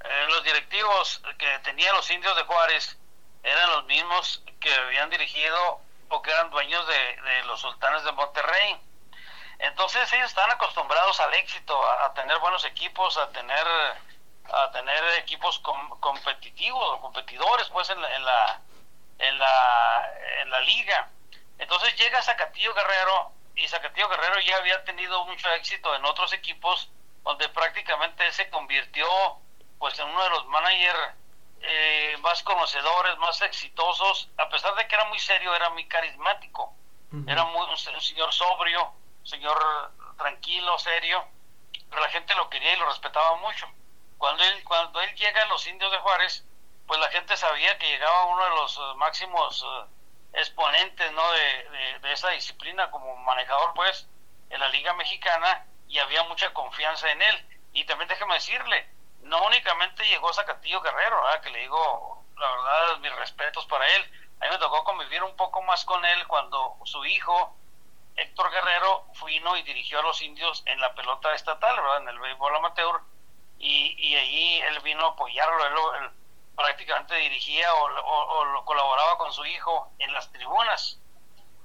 eh, 0.04 0.25
los 0.30 0.43
directivos 0.43 1.21
que 1.38 1.60
tenían 1.60 1.93
los 1.93 2.10
indios 2.10 2.36
de 2.36 2.43
Juárez 2.43 2.97
eran 3.43 3.69
los 3.71 3.86
mismos 3.86 4.43
que 4.62 4.73
habían 4.73 5.10
dirigido 5.10 5.82
porque 6.08 6.32
eran 6.32 6.49
dueños 6.49 6.86
de, 6.88 7.43
los 7.45 7.60
sultanes 7.60 8.04
de 8.04 8.12
Monterrey. 8.13 8.82
Entonces 9.60 10.12
ellos 10.13 10.30
están 10.30 10.49
acostumbrados 10.52 11.19
al 11.19 11.34
éxito, 11.34 11.78
a, 11.91 12.13
tener 12.13 12.39
buenos 12.39 12.63
equipos, 12.65 13.17
a 13.17 13.30
tener 13.30 13.67
a 14.52 14.71
tener 14.71 15.04
equipos 15.19 15.60
competitivos 15.60 16.84
o 16.84 17.02
competidores 17.02 17.69
pues 17.69 17.88
en 17.91 18.02
la, 18.02 18.15
en 18.15 18.25
la 18.25 18.62
en 19.19 19.38
la 19.38 20.13
en 20.41 20.49
la 20.49 20.62
liga. 20.62 21.10
Entonces 21.60 21.95
llega 21.97 22.21
Zacatillo 22.21 22.73
Guerrero 22.73 23.34
y 23.60 23.67
Zacatillo 23.67 24.08
Guerrero 24.10 24.39
ya 24.39 24.58
había 24.58 24.84
tenido 24.84 25.26
mucho 25.26 25.50
éxito 25.52 25.93
en 25.95 26.06
otros 26.06 26.34
equipos 26.34 26.89
donde 27.24 27.50
prácticamente 27.50 28.32
se 28.32 28.50
convirtió 28.50 29.08
pues 29.78 29.98
en 30.00 30.08
uno 30.08 30.24
de 30.24 30.30
los 30.30 30.45
managers 30.48 31.13
eh, 31.62 32.17
más 32.22 32.41
conocedores, 32.43 33.17
más 33.17 33.41
exitosos, 33.41 34.30
a 34.38 34.48
pesar 34.50 34.76
de 34.76 34.88
que 34.88 34.95
era 34.95 35.06
muy 35.06 35.19
serio, 35.19 35.54
era 35.54 35.69
muy 35.69 35.86
carismático, 35.88 36.74
era 37.28 37.43
muy, 37.45 37.67
un, 37.67 37.78
señor 37.78 38.32
sobrio, 38.34 38.93
un 39.22 39.28
señor 39.28 39.91
tranquilo, 40.17 40.78
serio, 40.80 41.26
pero 41.89 42.02
la 42.02 42.10
gente 42.10 42.36
lo 42.36 42.50
quería 42.50 42.74
y 42.74 42.78
lo 42.78 42.88
respetaba 42.88 43.36
mucho. 43.38 43.67
Cuando 44.17 44.43
él, 44.43 44.63
cuando 44.63 45.02
él 45.02 45.13
llega 45.15 45.43
a 45.43 45.48
los 45.48 45.65
indios 45.67 45.91
de 45.91 45.98
Juárez, 45.98 46.45
pues 46.88 47.00
la 47.00 47.10
gente 47.10 47.36
sabía 47.36 47.78
que 47.78 47.89
llegaba 47.89 48.26
uno 48.26 48.43
de 48.43 48.50
los 48.52 48.78
eh, 48.78 48.82
máximos 48.95 49.65
eh, 49.65 49.86
exponentes 50.33 51.11
¿no? 51.11 51.31
De, 51.31 51.99
de, 52.01 52.13
esa 52.13 52.29
disciplina 52.29 52.89
como 52.91 53.15
manejador 53.17 53.73
pues 53.73 54.07
en 54.49 54.59
la 54.59 54.69
liga 54.69 54.93
mexicana 54.93 55.65
y 55.87 55.99
había 55.99 56.23
mucha 56.23 56.53
confianza 56.53 57.11
en 57.11 57.21
él 57.21 57.59
y 57.73 57.83
también 57.85 58.07
déjeme 58.07 58.35
decirle 58.35 58.87
no 59.23 59.45
únicamente 59.45 60.03
llegó 60.07 60.33
Zacatillo 60.33 60.81
Guerrero, 60.81 61.21
que 61.43 61.49
le 61.49 61.59
digo 61.59 62.23
la 62.39 62.49
verdad, 62.49 62.97
mis 62.99 63.15
respetos 63.15 63.65
para 63.65 63.87
él. 63.95 64.01
A 64.39 64.45
mí 64.45 64.51
me 64.51 64.57
tocó 64.57 64.83
convivir 64.83 65.21
un 65.23 65.35
poco 65.35 65.61
más 65.63 65.83
con 65.85 66.03
él 66.05 66.27
cuando 66.27 66.77
su 66.85 67.03
hijo, 67.05 67.55
Héctor 68.15 68.51
Guerrero, 68.51 69.05
vino 69.25 69.57
y 69.57 69.63
dirigió 69.63 69.99
a 69.99 70.03
los 70.03 70.21
indios 70.21 70.63
en 70.65 70.79
la 70.79 70.95
pelota 70.95 71.33
estatal, 71.33 71.75
¿verdad? 71.75 72.01
En 72.01 72.09
el 72.09 72.19
béisbol 72.19 72.55
amateur. 72.55 73.01
Y, 73.59 73.95
y 73.97 74.15
ahí 74.15 74.61
él 74.61 74.79
vino 74.79 75.05
a 75.05 75.09
apoyarlo. 75.09 75.95
Él, 75.95 76.11
prácticamente 76.60 77.15
dirigía 77.15 77.74
o, 77.74 78.65
colaboraba 78.65 79.17
con 79.17 79.32
su 79.32 79.45
hijo 79.45 79.89
en 79.98 80.13
las 80.13 80.30
tribunas, 80.30 81.00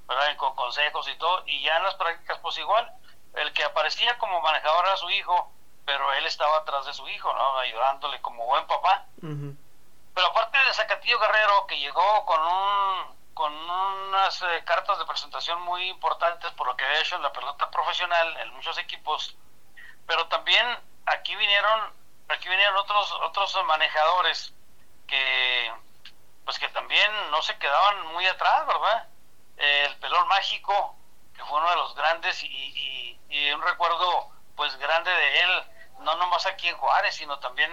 ¿verdad? 0.07 0.37
Con 0.37 0.55
consejos 0.55 1.09
y 1.09 1.17
todo. 1.17 1.43
Y 1.47 1.63
ya 1.63 1.77
en 1.79 1.83
las 1.83 1.97
prácticas, 1.97 2.39
pues 2.39 2.57
igual. 2.59 2.91
El 3.35 3.53
que 3.53 3.65
aparecía 3.65 4.17
como 4.19 4.41
manejador 4.41 4.87
era 4.87 4.97
su 4.97 5.11
hijo, 5.11 5.53
pero 5.85 6.13
él 6.13 6.25
estaba 6.27 6.59
atrás 6.59 6.87
de 6.87 6.93
su 6.93 7.09
hijo, 7.09 7.33
¿no? 7.35 7.59
Ayudándole 7.59 8.23
como 8.23 8.47
buen 8.47 8.67
papá. 8.69 9.07
Pero 9.21 10.27
aparte 10.29 10.59
de 10.59 10.75
Zacatillo 10.75 11.19
Guerrero, 11.19 11.67
que 11.67 11.79
llegó 11.79 12.25
con 12.25 12.41
un 12.41 13.25
con 13.35 13.53
unas 13.53 14.43
eh, 14.43 14.63
cartas 14.65 14.97
de 14.97 15.07
presentación 15.07 15.61
muy 15.63 15.89
importantes 15.89 16.53
por 16.53 16.69
lo 16.69 16.77
que 16.77 16.85
ha 16.85 17.01
hecho 17.01 17.17
en 17.17 17.23
la 17.23 17.33
pelota 17.33 17.69
profesional 17.69 18.37
en 18.37 18.55
muchos 18.55 18.79
equipos, 18.79 19.37
pero 20.07 20.29
también 20.29 20.65
aquí 21.07 21.35
vinieron 21.35 21.93
aquí 22.29 22.49
vinieron 22.49 22.77
otros 22.77 23.13
otros 23.23 23.59
manejadores 23.67 24.55
que 25.07 25.73
pues 26.45 26.59
que 26.59 26.69
también 26.69 27.11
no 27.31 27.43
se 27.43 27.57
quedaban 27.59 28.07
muy 28.13 28.27
atrás, 28.27 28.67
¿verdad? 28.67 29.09
el 29.57 29.97
pelón 29.97 30.27
mágico, 30.29 30.97
que 31.35 31.45
fue 31.45 31.59
uno 31.59 31.71
de 31.71 31.77
los 31.77 31.95
grandes 31.95 32.43
y, 32.43 33.19
y, 33.31 33.51
un 33.53 33.63
recuerdo 33.63 34.31
pues 34.57 34.77
grande 34.77 35.11
de 35.11 35.41
él, 35.41 35.65
no 36.01 36.15
nomás 36.17 36.47
aquí 36.47 36.69
en 36.69 36.77
Juárez, 36.77 37.15
sino 37.15 37.39
también 37.39 37.71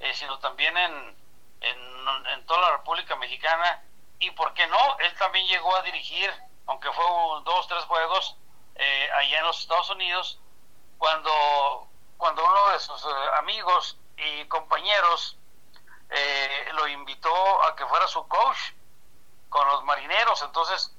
eh, 0.00 0.14
sino 0.14 0.38
también 0.40 0.76
en, 0.76 1.16
en, 1.60 2.26
en 2.32 2.46
toda 2.46 2.60
la 2.60 2.70
República 2.72 3.14
Mexicana 3.16 3.82
y 4.18 4.30
por 4.32 4.54
qué 4.54 4.66
no, 4.68 4.98
él 5.00 5.14
también 5.16 5.46
llegó 5.46 5.74
a 5.74 5.82
dirigir, 5.82 6.32
aunque 6.66 6.90
fue 6.92 7.04
dos, 7.44 7.66
tres 7.66 7.84
juegos 7.84 8.36
eh, 8.76 9.10
allá 9.16 9.38
en 9.40 9.46
los 9.46 9.60
Estados 9.60 9.90
Unidos, 9.90 10.38
cuando, 10.98 11.88
cuando 12.16 12.44
uno 12.44 12.68
de 12.70 12.78
sus 12.78 13.04
eh, 13.04 13.08
amigos 13.38 13.98
y 14.16 14.44
compañeros 14.46 15.36
eh, 16.12 16.68
lo 16.74 16.86
invitó 16.88 17.64
a 17.64 17.74
que 17.74 17.86
fuera 17.86 18.06
su 18.06 18.26
coach 18.28 18.58
con 19.48 19.66
los 19.68 19.84
marineros, 19.84 20.42
entonces 20.42 20.94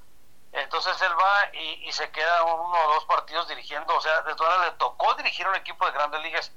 entonces 0.53 1.01
él 1.01 1.11
va 1.19 1.55
y, 1.55 1.91
se 1.91 2.11
queda 2.11 2.43
uno 2.43 2.77
o 2.85 2.93
dos 2.93 3.05
partidos 3.05 3.47
dirigiendo, 3.47 3.95
o 3.95 4.01
sea, 4.01 4.21
de 4.21 4.35
todas 4.35 4.63
le 4.65 4.71
tocó 4.73 5.15
dirigir 5.15 5.47
un 5.47 5.55
equipo 5.55 5.85
de 5.85 5.91
grandes 5.91 6.21
ligas. 6.21 6.51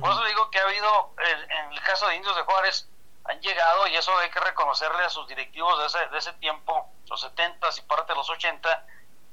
Por 0.00 0.10
eso 0.10 0.24
digo 0.24 0.50
que 0.50 0.58
ha 0.58 0.62
habido, 0.62 1.14
en 1.18 1.72
el 1.72 1.82
caso 1.82 2.08
de 2.08 2.16
Indios 2.16 2.34
de 2.34 2.42
Juárez, 2.42 2.88
han 3.24 3.40
llegado, 3.42 3.86
y 3.88 3.96
eso 3.96 4.16
hay 4.18 4.30
que 4.30 4.40
reconocerle 4.40 5.04
a 5.04 5.10
sus 5.10 5.28
directivos 5.28 5.78
de 5.78 5.86
ese, 5.86 6.08
de 6.08 6.18
ese 6.18 6.32
tiempo, 6.34 6.88
los 7.10 7.20
70 7.20 7.68
y 7.76 7.80
parte 7.82 8.12
de 8.12 8.16
los 8.16 8.30
80, 8.30 8.86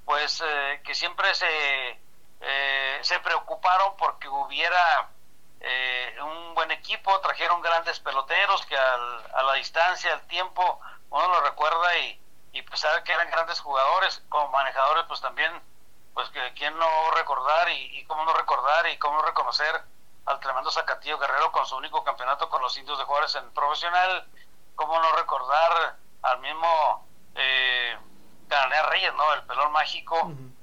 pues 0.04 0.44
eh, 0.46 0.82
que 0.84 0.94
siempre 0.96 1.34
se, 1.34 2.02
eh, 2.42 3.00
se 3.02 3.20
preocuparon 3.20 3.96
porque 3.96 4.28
hubiera 4.28 5.10
eh, 5.62 6.18
un 6.22 6.54
buen 6.56 6.72
equipo, 6.72 7.20
trajeron 7.22 7.62
grandes 7.62 8.00
peloteros 8.00 8.66
que 8.66 8.78
a 8.78 9.44
la 9.44 9.54
distancia, 9.54 10.14
al 10.14 10.28
tiempo, 10.28 10.80
uno 11.10 11.28
lo 11.28 11.42
recuerda 11.42 11.98
y, 11.98 12.22
y 12.54 12.62
pues 12.62 12.80
sabe 12.80 13.04
que 13.04 13.14
eran 13.14 13.30
grandes 13.30 13.60
jugadores, 13.60 14.24
como 14.30 14.50
manejadores, 14.50 15.06
pues 15.08 15.22
también, 15.22 15.52
pues 16.14 16.30
que 16.30 16.54
quién 16.54 16.78
no 16.78 17.12
recordar 17.12 17.70
y, 17.70 18.00
y 18.00 18.06
cómo 18.06 18.24
no 18.26 18.34
recordar 18.34 18.88
y 18.88 18.98
cómo 18.98 19.18
no 19.18 19.24
reconocer 19.24 19.82
al 20.26 20.40
tremendo 20.40 20.72
Zacatillo 20.72 21.18
Guerrero 21.18 21.52
con 21.52 21.66
su 21.66 21.76
único 21.76 22.04
campeonato 22.04 22.50
con 22.50 22.62
los 22.62 22.78
indios 22.78 23.00
de 23.00 23.06
Juárez 23.06 23.36
en 23.36 23.52
profesional. 23.54 24.28
¿Cómo 24.76 25.00
no 25.00 25.12
recordar 25.14 25.98
al 26.22 26.40
mismo 26.40 27.08
eh, 27.36 27.98
Reyes, 28.90 29.14
¿no? 29.16 29.34
El 29.34 29.44
pelón 29.44 29.72
mágico, 29.72 30.16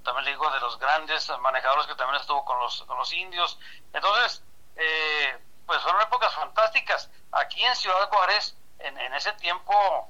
también 0.05 0.25
le 0.25 0.31
digo 0.31 0.51
de 0.51 0.61
los 0.61 0.79
grandes 0.79 1.29
manejadores 1.41 1.87
que 1.87 1.95
también 1.95 2.21
estuvo 2.21 2.45
con 2.45 2.59
los, 2.59 2.83
con 2.83 2.99
los 2.99 3.13
indios. 3.13 3.59
Entonces, 3.93 4.43
eh, 4.77 5.39
pues 5.67 5.81
fueron 5.83 6.03
épocas 6.03 6.35
fantásticas. 6.35 7.11
Aquí 7.33 7.65
en 7.65 7.75
Ciudad 7.77 8.09
Juárez, 8.09 8.57
en, 8.79 8.99
en 8.99 9.15
ese 9.15 9.33
tiempo, 9.35 10.09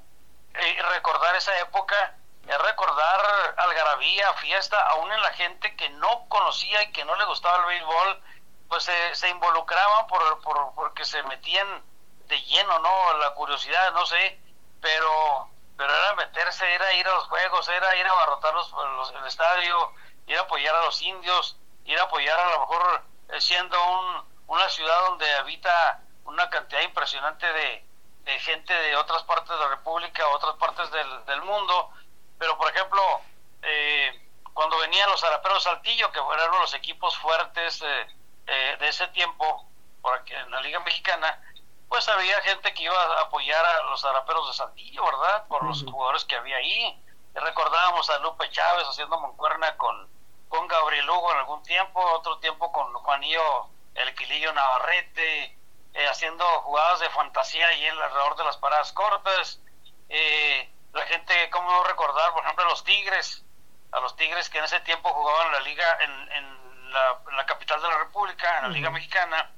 eh, 0.55 0.83
recordar 0.94 1.35
esa 1.37 1.59
época 1.61 2.14
es 2.46 2.59
recordar 2.59 3.55
algarabía, 3.57 4.33
fiesta, 4.35 4.81
aún 4.90 5.11
en 5.12 5.20
la 5.20 5.33
gente 5.33 5.74
que 5.74 5.88
no 5.90 6.29
conocía 6.29 6.83
y 6.83 6.92
que 6.92 7.05
no 7.05 7.16
le 7.16 7.24
gustaba 7.24 7.59
el 7.59 7.64
béisbol, 7.66 8.22
pues 8.68 8.85
se, 8.85 9.14
se 9.14 9.29
involucraban 9.29 10.07
por, 10.07 10.40
por, 10.42 10.74
porque 10.74 11.05
se 11.05 11.22
metían 11.24 11.83
de 12.26 12.40
lleno, 12.42 12.79
¿no? 12.79 13.14
La 13.18 13.35
curiosidad, 13.35 13.92
no 13.92 14.07
sé, 14.07 14.40
pero 14.81 15.50
pero 15.76 15.94
era 15.94 16.14
meterse, 16.14 16.72
era 16.74 16.92
ir 16.94 17.07
a 17.07 17.14
los 17.14 17.29
juegos, 17.29 17.68
era 17.68 17.96
ir 17.96 18.07
a 18.07 18.11
abarrotar 18.11 18.55
los, 18.55 19.12
el 19.14 19.26
estadio, 19.26 19.92
ir 20.26 20.38
a 20.38 20.42
apoyar 20.42 20.74
a 20.74 20.85
los 20.87 21.02
indios, 21.02 21.59
ir 21.85 21.98
a 21.98 22.05
apoyar 22.05 22.38
a 22.38 22.50
lo 22.52 22.61
mejor 22.61 23.02
eh, 23.29 23.40
siendo 23.40 23.76
un, 23.85 24.36
una 24.47 24.69
ciudad 24.69 25.07
donde 25.09 25.31
habita 25.35 26.01
una 26.25 26.49
cantidad 26.51 26.83
impresionante 26.83 27.47
de, 27.47 27.85
de 28.25 28.39
gente 28.41 28.73
de 28.73 28.97
otras 28.97 29.23
partes 29.25 29.51
de 29.51 29.57
la 29.57 29.69
República, 29.69 30.27
otras 30.29 30.57
partes 30.57 30.91
del, 30.91 31.25
del 31.27 31.43
mundo, 31.43 31.91
pero 32.39 32.57
por 32.59 32.71
ejemplo, 32.71 33.01
eh, 33.63 34.29
cuando 34.53 34.79
venían 34.79 35.09
los 35.11 35.23
Araperos 35.25 35.63
Saltillo, 35.63 36.11
que 36.13 36.23
fueron 36.23 36.59
los 36.61 36.75
equipos 36.75 37.17
fuertes, 37.19 37.83
eh, 37.83 38.07
eh, 38.47 38.77
de 38.79 38.89
ese 38.89 39.09
tiempo, 39.09 39.67
por 40.01 40.15
aquí 40.15 40.35
en 40.35 40.51
la 40.51 40.61
Liga 40.61 40.81
Mexicana, 40.81 41.41
pues 41.89 42.09
había 42.09 42.41
gente 42.43 42.73
que 42.75 42.85
iba 42.85 43.01
a 43.01 43.23
apoyar 43.23 43.65
a 43.65 43.83
los 43.85 44.05
araperos 44.05 44.49
de 44.49 44.55
Sandillo, 44.55 45.05
¿verdad? 45.05 45.47
Por 45.49 45.65
los 45.65 45.85
jugadores 45.85 46.25
que 46.25 46.37
había 46.37 46.57
ahí. 46.57 47.03
recordábamos 47.35 48.09
a 48.11 48.19
Lupe 48.19 48.49
Chávez 48.51 48.87
haciendo 48.89 49.21
mancuerna 49.21 49.77
con, 49.77 50.09
con 50.49 50.67
Gabriel 50.69 51.09
Hugo 51.09 51.33
en 51.33 51.39
algún 51.39 51.63
tiempo, 51.63 52.01
otro 52.13 52.39
tiempo 52.39 52.73
con 52.73 52.93
Juanillo 52.95 53.69
El 53.97 54.15
Quilillo 54.15 54.53
Navarrete, 54.53 55.57
eh, 55.95 56.07
haciendo 56.09 56.45
jugadas 56.63 57.01
de 57.01 57.09
fantasía 57.09 57.67
ahí 57.69 57.87
alrededor 57.87 58.37
de 58.37 58.45
las 58.45 58.59
paradas 58.59 58.93
cortas. 58.93 59.61
Eh, 60.11 60.71
la 60.93 61.07
gente, 61.07 61.49
¿cómo 61.51 61.71
no 61.71 61.85
recordar, 61.85 62.33
por 62.33 62.45
ejemplo, 62.45 62.65
a 62.65 62.69
los 62.69 62.85
Tigres? 62.85 63.43
A 63.93 64.01
los 64.01 64.15
Tigres 64.15 64.51
que 64.51 64.59
en 64.59 64.65
ese 64.65 64.81
tiempo 64.81 65.09
jugaban 65.09 65.47
en 65.47 65.53
la 65.53 65.61
liga, 65.61 65.99
en, 66.03 66.33
en 66.33 66.93
la, 66.93 67.47
capital 67.47 67.81
de 67.81 67.89
la 67.89 67.99
República, 67.99 68.59
en 68.59 68.65
la 68.65 68.69
Liga 68.69 68.91
Mexicana, 68.91 69.51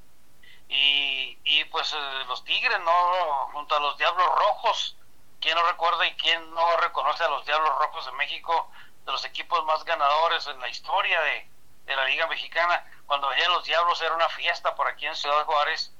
y, 0.68 1.38
y 1.42 1.64
pues 1.64 1.92
eh, 1.92 2.24
los 2.28 2.44
Tigres, 2.44 2.78
¿no? 2.80 3.48
Junto 3.52 3.76
a 3.76 3.80
los 3.80 3.98
Diablos 3.98 4.28
Rojos, 4.36 4.96
¿quién 5.40 5.56
no 5.56 5.66
recuerda 5.66 6.06
y 6.06 6.14
quién 6.14 6.54
no 6.54 6.76
reconoce 6.76 7.24
a 7.24 7.28
los 7.30 7.44
Diablos 7.46 7.76
Rojos 7.78 8.06
de 8.06 8.12
México, 8.12 8.70
de 9.04 9.10
los 9.10 9.24
equipos 9.24 9.64
más 9.64 9.84
ganadores 9.84 10.46
en 10.46 10.60
la 10.60 10.68
historia 10.68 11.20
de, 11.22 11.50
la 11.96 12.04
Liga 12.04 12.26
Mexicana? 12.26 12.84
Cuando 13.06 13.28
venían 13.28 13.52
los 13.52 13.64
Diablos 13.64 14.00
era 14.02 14.14
una 14.14 14.28
fiesta 14.28 14.74
por 14.74 14.86
aquí 14.86 15.06
en 15.06 15.16
Ciudad 15.16 15.44
Juárez, 15.44 15.92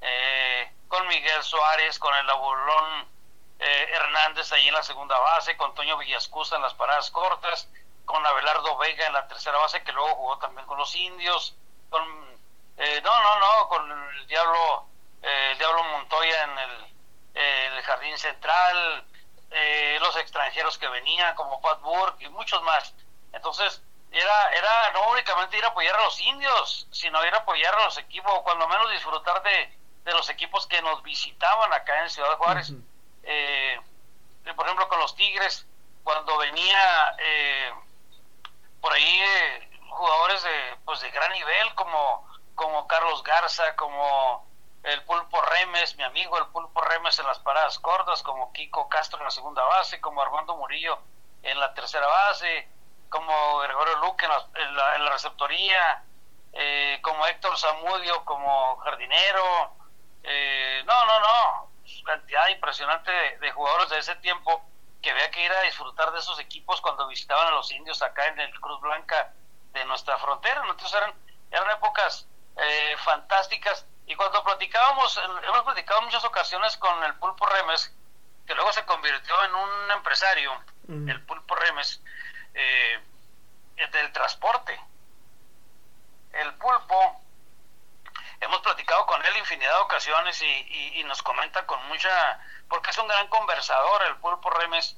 eh, 0.00 0.72
con 0.88 1.06
Miguel 1.08 1.42
Suárez, 1.42 1.98
con 1.98 2.14
el 2.14 2.28
abuelón 2.28 3.08
eh, 3.58 3.88
Hernández 3.92 4.52
ahí 4.52 4.68
en 4.68 4.74
la 4.74 4.82
segunda 4.82 5.18
base, 5.18 5.56
con 5.56 5.74
Toño 5.74 5.96
Villascusa 5.98 6.56
en 6.56 6.62
las 6.62 6.74
paradas 6.74 7.10
cortas, 7.10 7.68
con 8.04 8.24
Abelardo 8.26 8.76
Vega 8.78 9.06
en 9.06 9.12
la 9.12 9.28
tercera 9.28 9.58
base, 9.58 9.82
que 9.82 9.92
luego 9.92 10.14
jugó 10.16 10.38
también 10.38 10.66
con 10.66 10.78
los 10.78 10.94
indios, 10.94 11.54
con, 11.90 12.02
eh, 12.76 13.00
no, 13.02 13.22
no, 13.22 13.38
no, 13.38 13.68
con 13.68 13.90
el 13.90 14.26
Diablo, 14.26 14.86
eh, 15.22 15.50
el 15.52 15.58
Diablo 15.58 15.84
Montoya 15.84 16.44
en 16.44 16.58
el, 16.58 16.94
el 17.34 17.82
Jardín 17.82 18.18
Central, 18.18 19.04
los 20.00 20.16
extranjeros 20.16 20.76
que 20.78 20.88
venían, 20.88 21.34
como 21.36 21.60
Pat 21.60 21.80
Burke 21.80 22.24
y 22.24 22.28
muchos 22.28 22.60
más. 22.62 22.92
Entonces, 23.32 23.82
era, 24.14 24.50
era 24.52 24.92
no 24.92 25.10
únicamente 25.10 25.58
ir 25.58 25.64
a 25.64 25.68
apoyar 25.68 25.96
a 25.96 26.04
los 26.04 26.20
indios, 26.20 26.86
sino 26.90 27.24
ir 27.26 27.34
a 27.34 27.38
apoyar 27.38 27.74
a 27.74 27.84
los 27.84 27.98
equipos, 27.98 28.32
o 28.32 28.42
cuando 28.42 28.68
menos 28.68 28.90
disfrutar 28.90 29.42
de, 29.42 29.78
de 30.04 30.12
los 30.12 30.28
equipos 30.30 30.66
que 30.66 30.80
nos 30.82 31.02
visitaban 31.02 31.72
acá 31.72 32.02
en 32.02 32.10
Ciudad 32.10 32.36
Juárez. 32.36 32.72
por 34.56 34.66
ejemplo, 34.66 34.88
con 34.88 35.00
los 35.00 35.14
Tigres, 35.16 35.66
cuando 36.04 36.36
venía 36.36 37.16
eh, 37.18 37.72
por 38.80 38.92
ahí 38.92 39.18
eh, 39.20 39.70
jugadores 39.88 40.42
de, 40.42 40.76
pues 40.84 41.00
de 41.00 41.10
gran 41.10 41.32
nivel 41.32 41.74
como, 41.74 42.28
como 42.54 42.86
Carlos 42.86 43.22
Garza, 43.22 43.74
como 43.76 44.46
el 44.82 45.02
Pulpo 45.04 45.40
Remes, 45.40 45.96
mi 45.96 46.02
amigo 46.02 46.36
el 46.36 46.46
Pulpo 46.48 46.82
Remes 46.82 47.18
en 47.18 47.26
las 47.26 47.38
paradas 47.38 47.78
cortas, 47.78 48.22
como 48.22 48.52
Kiko 48.52 48.88
Castro 48.88 49.18
en 49.18 49.24
la 49.24 49.30
segunda 49.30 49.64
base, 49.64 50.00
como 50.00 50.20
Armando 50.20 50.56
Murillo 50.56 50.98
en 51.42 51.58
la 51.58 51.72
tercera 51.72 52.06
base, 52.06 52.68
como 53.14 53.58
Gregorio 53.58 53.96
Luque 53.98 54.26
en 54.26 54.76
la, 54.76 54.96
en 54.96 55.04
la, 55.04 55.10
receptoría, 55.12 56.02
eh, 56.52 56.98
como 57.00 57.24
Héctor 57.26 57.56
Zamudio 57.56 58.24
como 58.24 58.76
jardinero. 58.78 59.76
Eh, 60.24 60.82
no, 60.84 61.04
no, 61.04 61.20
no, 61.20 61.70
cantidad 62.04 62.48
impresionante 62.48 63.12
de 63.38 63.52
jugadores 63.52 63.88
de 63.90 63.98
ese 64.00 64.16
tiempo 64.16 64.64
que 65.00 65.12
había 65.12 65.30
que 65.30 65.44
ir 65.44 65.52
a 65.52 65.60
disfrutar 65.60 66.10
de 66.10 66.18
esos 66.18 66.40
equipos 66.40 66.80
cuando 66.80 67.06
visitaban 67.06 67.46
a 67.46 67.50
los 67.52 67.70
indios 67.70 68.02
acá 68.02 68.26
en 68.26 68.40
el 68.40 68.60
Cruz 68.60 68.80
Blanca 68.80 69.32
de 69.72 69.84
nuestra 69.84 70.18
frontera. 70.18 70.62
Entonces 70.68 70.94
eran, 70.94 71.14
eran 71.52 71.70
épocas 71.70 72.26
eh, 72.56 72.96
fantásticas. 73.04 73.86
Y 74.06 74.16
cuando 74.16 74.42
platicábamos, 74.42 75.20
hemos 75.46 75.62
platicado 75.62 76.00
en 76.00 76.06
muchas 76.06 76.24
ocasiones 76.24 76.76
con 76.78 77.04
el 77.04 77.14
Pulpo 77.14 77.46
Remes, 77.46 77.94
que 78.44 78.56
luego 78.56 78.72
se 78.72 78.84
convirtió 78.84 79.44
en 79.44 79.54
un 79.54 79.90
empresario, 79.92 80.52
el 80.88 81.24
Pulpo 81.24 81.54
Remes, 81.54 82.02
eh, 82.54 83.00
del 83.92 84.12
transporte. 84.12 84.78
El 86.32 86.54
Pulpo, 86.54 87.20
hemos 88.40 88.60
platicado 88.60 89.06
con 89.06 89.24
él 89.24 89.36
infinidad 89.36 89.74
de 89.76 89.82
ocasiones 89.82 90.42
y, 90.42 90.98
y, 90.98 91.04
nos 91.04 91.22
comenta 91.22 91.66
con 91.66 91.84
mucha, 91.88 92.40
porque 92.68 92.90
es 92.90 92.98
un 92.98 93.08
gran 93.08 93.28
conversador 93.28 94.02
el 94.04 94.16
Pulpo 94.16 94.50
Remes, 94.50 94.96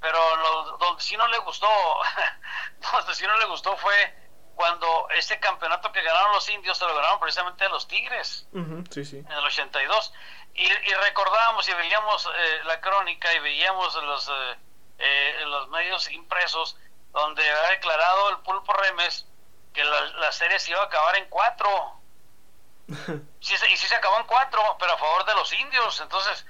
pero 0.00 0.36
lo, 0.36 0.76
donde 0.78 1.02
sí 1.02 1.16
no 1.16 1.26
le 1.28 1.38
gustó, 1.38 1.68
donde 2.92 3.14
sí 3.14 3.26
no 3.26 3.36
le 3.36 3.46
gustó 3.46 3.76
fue 3.76 4.22
cuando 4.54 5.08
ese 5.10 5.40
campeonato 5.40 5.90
que 5.92 6.02
ganaron 6.02 6.32
los 6.32 6.48
indios 6.50 6.78
se 6.78 6.84
lo 6.84 6.94
ganaron 6.94 7.18
precisamente 7.18 7.64
a 7.64 7.68
los 7.68 7.88
Tigres 7.88 8.46
en 8.52 9.32
el 9.32 9.44
82 9.44 10.12
y, 10.54 10.62
y 10.62 10.94
recordábamos 11.04 11.68
y 11.68 11.72
veíamos 11.72 12.26
eh, 12.26 12.60
la 12.64 12.80
crónica 12.80 13.32
y 13.32 13.38
veíamos 13.38 13.94
los 13.94 14.28
eh, 14.28 14.56
eh, 14.98 15.44
los 15.46 15.68
medios 15.70 16.10
impresos 16.10 16.76
donde 17.12 17.48
ha 17.48 17.68
declarado 17.70 18.30
el 18.30 18.38
Pulpo 18.38 18.72
Remes 18.72 19.26
que 19.72 19.84
la, 19.84 20.32
serie 20.32 20.58
se 20.58 20.70
iba 20.70 20.80
a 20.80 20.86
acabar 20.86 21.16
en 21.16 21.28
cuatro. 21.28 22.00
Sí, 23.42 23.54
y 23.54 23.76
sí 23.76 23.88
se 23.88 23.96
acabó 23.96 24.18
en 24.18 24.26
cuatro 24.26 24.60
pero 24.78 24.92
a 24.92 24.98
favor 24.98 25.24
de 25.24 25.34
los 25.34 25.52
indios. 25.52 26.00
Entonces 26.00 26.46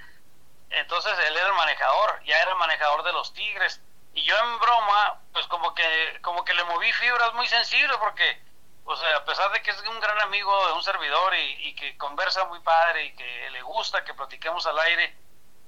entonces 0.68 1.12
él 1.27 1.37
era 1.37 1.46
el 1.46 1.55
manejador 1.55 2.22
ya 2.25 2.38
era 2.38 2.53
el 2.53 2.59
manejador 2.59 3.03
de 3.03 3.12
los 3.12 3.33
Tigres. 3.33 3.81
Y 4.14 4.22
yo 4.25 4.37
en 4.37 4.59
broma, 4.59 5.20
pues 5.33 5.46
como 5.46 5.75
que, 5.75 6.18
como 6.20 6.44
que 6.44 6.55
le 6.55 6.64
moví 6.64 6.92
fibras 6.92 7.33
muy 7.35 7.46
sensibles 7.46 7.96
porque, 7.96 8.42
o 8.85 8.94
sea, 8.94 9.16
a 9.16 9.25
pesar 9.25 9.51
de 9.53 9.62
que 9.62 9.70
es 9.70 9.81
un 9.88 10.01
gran 10.01 10.20
amigo 10.20 10.66
de 10.66 10.72
un 10.75 10.83
servidor 10.83 11.35
y, 11.35 11.75
que 11.75 11.96
conversa 11.96 12.44
muy 12.44 12.61
padre 12.61 13.07
y 13.07 13.16
que 13.16 13.51
le 13.51 13.62
gusta 13.62 14.05
que 14.05 14.12
platiquemos 14.12 14.66
al 14.66 14.79
aire, 14.81 15.16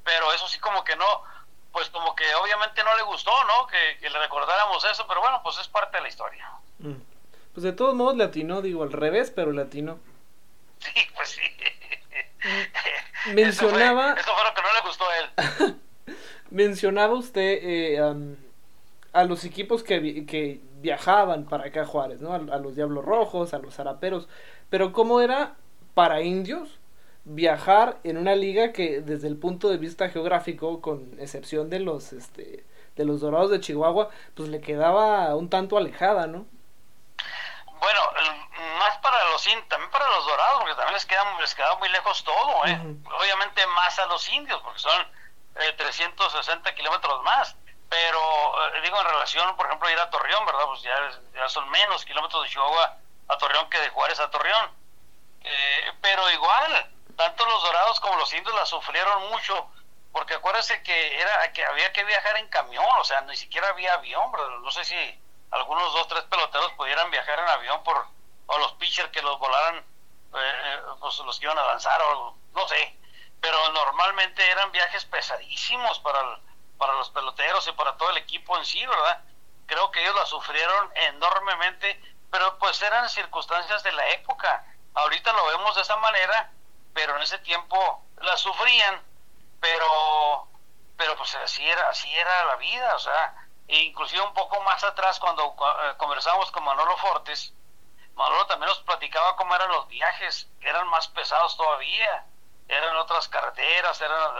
pero 0.05 0.31
eso 0.33 0.47
sí 0.49 0.59
como 0.61 0.85
que 0.85 0.95
no, 0.95 1.25
pues 1.75 1.91
como 1.91 2.15
que 2.15 2.25
obviamente 2.37 2.85
no 2.85 2.97
le 2.97 3.03
gustó, 3.03 3.33
¿no? 3.45 3.67
Que, 3.67 4.09
le 4.09 4.19
recordáramos 4.21 4.85
eso, 4.85 5.05
pero 5.09 5.21
bueno, 5.21 5.41
pues 5.43 5.59
es 5.59 5.67
parte 5.67 5.97
de 5.97 6.05
la 6.05 6.09
historia. 6.09 6.49
Mm. 6.79 6.95
Pues 7.53 7.65
de 7.65 7.73
todos 7.73 7.97
modos 7.97 8.17
latino, 8.17 8.63
digo 8.63 8.85
al 8.85 8.93
revés, 8.93 9.33
pero 9.35 9.51
latino. 9.51 9.99
Sí, 10.79 10.93
pues 11.17 11.31
sí. 11.31 11.43
Mencionaba... 13.35 14.13
Eso 14.13 14.33
fue, 14.33 14.45
lo 14.45 14.55
que 14.55 14.63
no 14.63 14.73
le 14.73 14.81
gustó 14.87 15.05
a 15.05 15.19
él. 15.19 15.81
Mencionaba 16.51 17.15
usted 17.15 17.59
eh, 17.61 18.37
a 19.13 19.25
los 19.25 19.45
equipos 19.45 19.83
que, 19.83 20.25
que, 20.27 20.61
viajaban 20.77 21.47
para 21.47 21.65
acá 21.65 21.87
Juárez, 21.87 22.21
¿no? 22.21 22.35
A, 22.35 22.59
los 22.59 22.77
Diablos 22.77 23.05
Rojos, 23.05 23.53
a 23.53 23.59
los 23.59 23.75
Zaraperos. 23.75 24.29
Pero 24.71 24.93
¿cómo 24.93 25.21
era 25.21 25.57
para 25.95 26.21
indios 26.21 26.79
viajar 27.25 27.99
en 28.05 28.19
una 28.19 28.35
liga 28.35 28.73
que 28.73 29.01
desde 29.01 29.29
el 29.29 29.37
punto 29.37 29.69
de 29.69 29.79
vista 29.79 30.09
geográfico, 30.11 30.81
con 30.81 31.17
excepción 31.19 31.71
de 31.71 31.81
los, 31.81 32.13
este, 32.13 32.65
de 32.97 33.05
los 33.05 33.21
Dorados 33.21 33.51
de 33.51 33.61
Chihuahua, 33.61 34.11
pues 34.35 34.49
le 34.49 34.61
quedaba 34.61 35.35
un 35.35 35.49
tanto 35.49 35.77
alejada, 35.77 36.27
¿no? 36.27 36.47
Bueno, 37.81 38.01
más 38.79 38.97
para 38.99 39.25
los 39.31 39.45
también 39.69 39.91
para 39.91 40.09
los 40.09 40.27
Dorados, 40.27 40.61
porque 40.61 40.75
también 40.75 40.95
les 40.95 41.07
queda, 41.07 41.25
les 41.41 41.55
queda 41.55 41.77
muy 41.77 41.89
lejos 41.89 42.25
todo, 42.25 42.65
¿eh? 42.67 42.79
Obviamente 43.21 43.67
más 43.69 43.99
a 43.99 44.07
los 44.07 44.29
indios, 44.31 44.61
porque 44.63 44.79
son 44.79 45.07
360 45.55 46.69
eh, 46.69 46.75
kilómetros 46.75 47.23
más. 47.23 47.57
Pero, 47.89 48.19
eh, 48.19 48.81
digo, 48.83 49.01
en 49.01 49.07
relación, 49.07 49.57
por 49.57 49.67
ejemplo, 49.67 49.91
ir 49.91 49.99
a 49.99 50.11
Torreón, 50.11 50.47
¿verdad? 50.47 50.65
Pues 50.67 50.83
ya, 50.83 51.11
ya 51.35 51.49
son 51.49 51.69
menos 51.71 52.05
kilómetros 52.05 52.43
de 52.43 52.51
Chihuahua 52.51 52.97
a 53.29 53.39
Torreón 53.39 53.69
que 53.71 53.79
de 53.79 53.91
Juárez 53.91 54.19
a 54.21 54.31
Torreón. 54.31 54.71
Eh, 55.43 55.93
pero 56.01 56.31
igual, 56.31 56.91
tanto 57.17 57.47
los 57.47 57.63
dorados 57.63 58.01
como 58.01 58.17
los 58.17 58.33
indios 58.33 58.55
la 58.55 58.67
sufrieron 58.67 59.31
mucho, 59.31 59.69
porque 60.13 60.35
acuérdense 60.35 60.83
que 60.83 61.21
era 61.21 61.53
que 61.53 61.65
había 61.65 61.93
que 61.93 62.05
viajar 62.05 62.37
en 62.37 62.49
camión, 62.49 62.87
o 62.99 63.05
sea, 63.05 63.21
ni 63.23 63.37
siquiera 63.37 63.69
había 63.69 63.95
avión. 63.95 64.31
No 64.63 64.71
sé 64.71 64.85
si 64.85 65.21
algunos 65.51 65.93
dos, 65.93 66.09
tres 66.09 66.25
peloteros 66.25 66.73
pudieran 66.73 67.11
viajar 67.11 67.39
en 67.39 67.49
avión 67.49 67.83
por, 67.83 68.07
o 68.47 68.59
los 68.59 68.73
pitchers 68.75 69.11
que 69.11 69.23
los 69.23 69.39
volaran, 69.39 69.85
pues 71.01 71.19
los 71.19 71.43
iban 71.43 71.59
a 71.59 71.67
lanzar, 71.67 72.01
o 72.03 72.37
no 72.53 72.69
sé 72.69 72.99
pero 73.45 73.73
normalmente 73.73 74.51
eran 74.51 74.73
viajes 74.73 75.05
pesadísimos 75.05 75.99
para, 75.99 76.39
para 76.79 76.95
los 76.95 77.11
peloteros 77.11 77.69
y 77.69 77.73
para 77.73 77.95
todo 77.99 78.09
el 78.09 78.17
equipo 78.17 78.57
en 78.57 78.65
sí, 78.65 78.87
¿verdad? 78.87 79.23
Creo 79.67 79.91
que 79.91 80.01
ellos 80.01 80.15
la 80.15 80.25
sufrieron 80.25 80.91
enormemente, 80.95 82.01
pero 82.31 82.59
pues 82.59 82.81
eran 82.81 83.07
circunstancias 83.11 83.83
de 83.83 83.93
la 83.93 84.09
época. 84.13 84.65
Ahorita 84.95 85.31
lo 85.35 85.45
vemos 85.45 85.77
de 85.77 85.83
esa 85.83 85.97
manera, 85.97 86.53
pero 86.95 87.17
en 87.17 87.23
ese 87.23 87.39
tiempo 87.39 88.03
la 88.23 88.37
sufrían, 88.37 89.03
pero 89.61 90.49
pero 90.97 91.17
pues 91.17 91.35
así 91.35 91.69
era, 91.69 91.89
así 91.89 92.13
era 92.15 92.45
la 92.45 92.57
vida, 92.57 92.95
o 92.95 92.99
sea, 93.01 93.35
e 93.67 93.79
inclusive 93.81 94.23
un 94.23 94.33
poco 94.33 94.61
más 94.63 94.83
atrás 94.85 95.19
cuando 95.19 95.57
eh, 95.59 95.95
conversábamos 95.97 96.51
con 96.53 96.63
Manolo 96.65 96.97
Fortes, 96.99 97.53
Manolo 98.15 98.47
también 98.47 98.69
nos 98.69 98.79
platicaba 98.81 99.35
cómo 99.37 99.55
eran 99.57 99.69
los 99.69 99.89
viajes, 99.89 100.49
eran 100.61 100.87
más 100.89 101.09
pesados 101.09 101.57
todavía 101.57 102.25
eran 102.69 102.97
otras 102.97 103.29
carreteras, 103.29 104.01
era, 104.01 104.35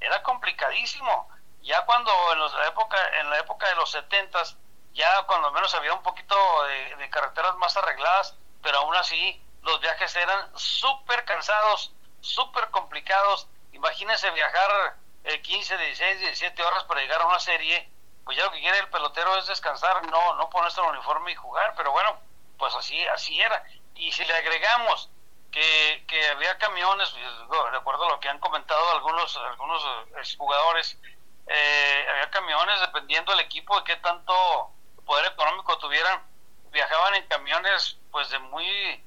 era 0.00 0.22
complicadísimo. 0.22 1.28
Ya 1.62 1.84
cuando 1.86 2.10
en, 2.32 2.38
la 2.40 2.66
época, 2.68 2.96
en 3.20 3.30
la 3.30 3.38
época 3.38 3.68
de 3.68 3.74
los 3.76 3.90
setentas, 3.90 4.56
ya 4.92 5.22
cuando 5.24 5.50
menos 5.52 5.74
había 5.74 5.94
un 5.94 6.02
poquito 6.02 6.36
de, 6.64 7.10
carreteras 7.10 7.56
más 7.56 7.76
arregladas, 7.76 8.36
pero 8.62 8.78
aún 8.78 8.94
así 8.96 9.42
los 9.64 9.80
viajes 9.80 10.14
eran 10.16 10.56
súper 10.56 11.24
cansados, 11.24 11.92
súper 12.20 12.70
complicados. 12.70 13.48
Imagínense 13.72 14.30
viajar 14.30 14.96
15, 15.42 15.76
16, 15.76 16.20
17 16.20 16.62
horas 16.62 16.84
para 16.84 17.00
llegar 17.00 17.20
a 17.22 17.26
una 17.26 17.40
serie, 17.40 17.90
pues 18.24 18.36
ya 18.36 18.44
lo 18.44 18.52
que 18.52 18.60
quiere 18.60 18.78
el 18.78 18.88
pelotero 18.88 19.36
es 19.38 19.46
descansar, 19.46 20.06
no, 20.08 20.34
no 20.34 20.50
ponerse 20.50 20.80
el 20.80 20.88
uniforme 20.88 21.32
y 21.32 21.34
jugar, 21.34 21.74
pero 21.76 21.92
bueno, 21.92 22.18
pues 22.58 22.74
así, 22.74 23.04
así 23.06 23.40
era. 23.40 23.64
Y 23.94 24.12
si 24.12 24.24
le 24.24 24.34
agregamos 24.34 25.10
que, 25.50 26.28
había 26.30 26.58
camiones, 26.58 27.10
pues, 27.48 27.60
acuerdo 27.74 28.06
a 28.06 28.10
lo 28.10 28.20
que 28.20 28.28
han 28.28 28.38
comentado 28.38 28.90
algunos, 28.92 29.36
algunos 29.36 29.82
eh, 29.84 30.36
jugadores, 30.36 30.98
eh, 31.46 32.06
había 32.10 32.30
camiones 32.30 32.80
dependiendo 32.80 33.32
del 33.32 33.40
equipo 33.40 33.78
de 33.78 33.84
qué 33.84 33.96
tanto 33.96 34.70
poder 35.06 35.26
económico 35.32 35.78
tuvieran, 35.78 36.22
viajaban 36.70 37.14
en 37.14 37.26
camiones 37.28 37.98
pues 38.10 38.30
de 38.30 38.38
muy, 38.38 39.03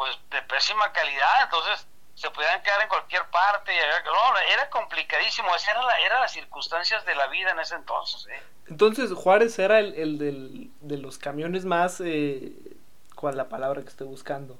pues 0.00 0.18
de 0.30 0.40
pésima 0.40 0.90
calidad, 0.92 1.42
entonces 1.42 1.86
se 2.14 2.30
podían 2.30 2.62
quedar 2.62 2.80
en 2.80 2.88
cualquier 2.88 3.22
parte, 3.28 3.70
y 3.70 3.78
no, 4.06 4.38
era 4.48 4.70
complicadísimo, 4.70 5.54
esas 5.54 5.68
eran 5.68 5.84
era 6.00 6.20
las 6.20 6.32
circunstancias 6.32 7.04
de 7.04 7.14
la 7.14 7.26
vida 7.26 7.50
en 7.50 7.60
ese 7.60 7.74
entonces. 7.74 8.26
¿eh? 8.28 8.42
Entonces 8.68 9.12
Juárez 9.12 9.58
era 9.58 9.78
el, 9.78 9.92
el 9.92 10.16
del, 10.16 10.70
de 10.80 10.96
los 10.96 11.18
camiones 11.18 11.66
más, 11.66 12.00
eh, 12.00 12.50
¿cuál 13.14 13.34
es 13.34 13.36
la 13.36 13.50
palabra 13.50 13.82
que 13.82 13.88
estoy 13.88 14.06
buscando? 14.06 14.56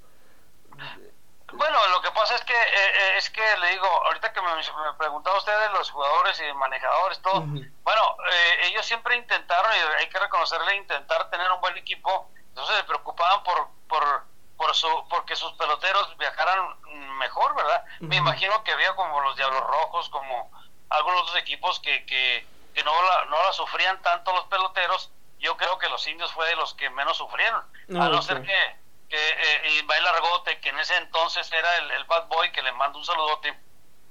Bueno, 1.55 1.79
lo 1.89 2.03
que 2.03 2.11
pasa 2.11 2.35
es 2.35 2.45
que 2.45 2.53
eh, 2.53 2.67
eh, 2.75 3.17
es 3.17 3.31
que 3.31 3.57
le 3.63 3.71
digo, 3.71 3.87
ahorita 3.87 4.35
que 4.35 4.43
me, 4.43 4.55
me 4.57 4.95
preguntaba 4.99 5.39
usted 5.39 5.59
de 5.59 5.71
los 5.71 5.91
jugadores 5.91 6.39
y 6.39 6.53
manejadores, 6.53 7.19
todo, 7.23 7.41
bueno, 7.41 8.17
eh, 8.31 8.67
ellos 8.67 8.85
siempre 8.85 9.17
intentaron, 9.17 9.73
y 9.73 10.03
hay 10.03 10.09
que 10.11 10.19
reconocerle, 10.19 10.77
intentar 10.77 11.31
tener 11.31 11.51
un 11.51 11.63
buen 11.63 11.79
equipo, 11.79 12.31
entonces 12.51 12.77
se 12.77 12.85
preocupaban 12.85 13.43
por, 13.43 13.69
por, 13.89 14.30
por 14.61 14.75
su, 14.75 14.89
porque 15.09 15.35
sus 15.37 15.53
peloteros 15.55 16.15
viajaran 16.19 16.77
mejor, 17.17 17.55
¿verdad? 17.57 17.83
Me 18.01 18.17
imagino 18.17 18.63
que 18.63 18.73
había 18.73 18.95
como 18.95 19.19
los 19.23 19.35
Diablos 19.35 19.63
Rojos, 19.67 20.11
como 20.11 20.53
algunos 20.91 21.23
otros 21.23 21.39
equipos 21.39 21.81
que, 21.81 22.05
que, 22.05 22.47
que 22.75 22.85
no, 22.85 22.93
la, 23.03 23.25
no 23.25 23.43
la 23.43 23.55
sufrían 23.55 24.03
tanto 24.03 24.35
los 24.35 24.45
peloteros, 24.49 25.11
yo 25.39 25.57
creo 25.57 25.79
que 25.79 25.89
los 25.89 26.07
indios 26.07 26.31
fue 26.35 26.47
de 26.47 26.57
los 26.57 26.75
que 26.75 26.91
menos 26.91 27.17
sufrieron, 27.17 27.63
a 27.89 28.09
no 28.11 28.21
ser 28.21 28.43
que 28.43 28.81
que 29.09 29.17
eh, 29.17 29.71
Ismael 29.79 30.07
Argote, 30.07 30.61
que 30.61 30.69
en 30.69 30.79
ese 30.79 30.97
entonces 30.97 31.51
era 31.51 31.77
el, 31.79 32.05
bad 32.05 32.27
boy, 32.29 32.53
que 32.53 32.63
le 32.63 32.71
mando 32.73 32.99
un 32.99 33.05
saludote, 33.05 33.59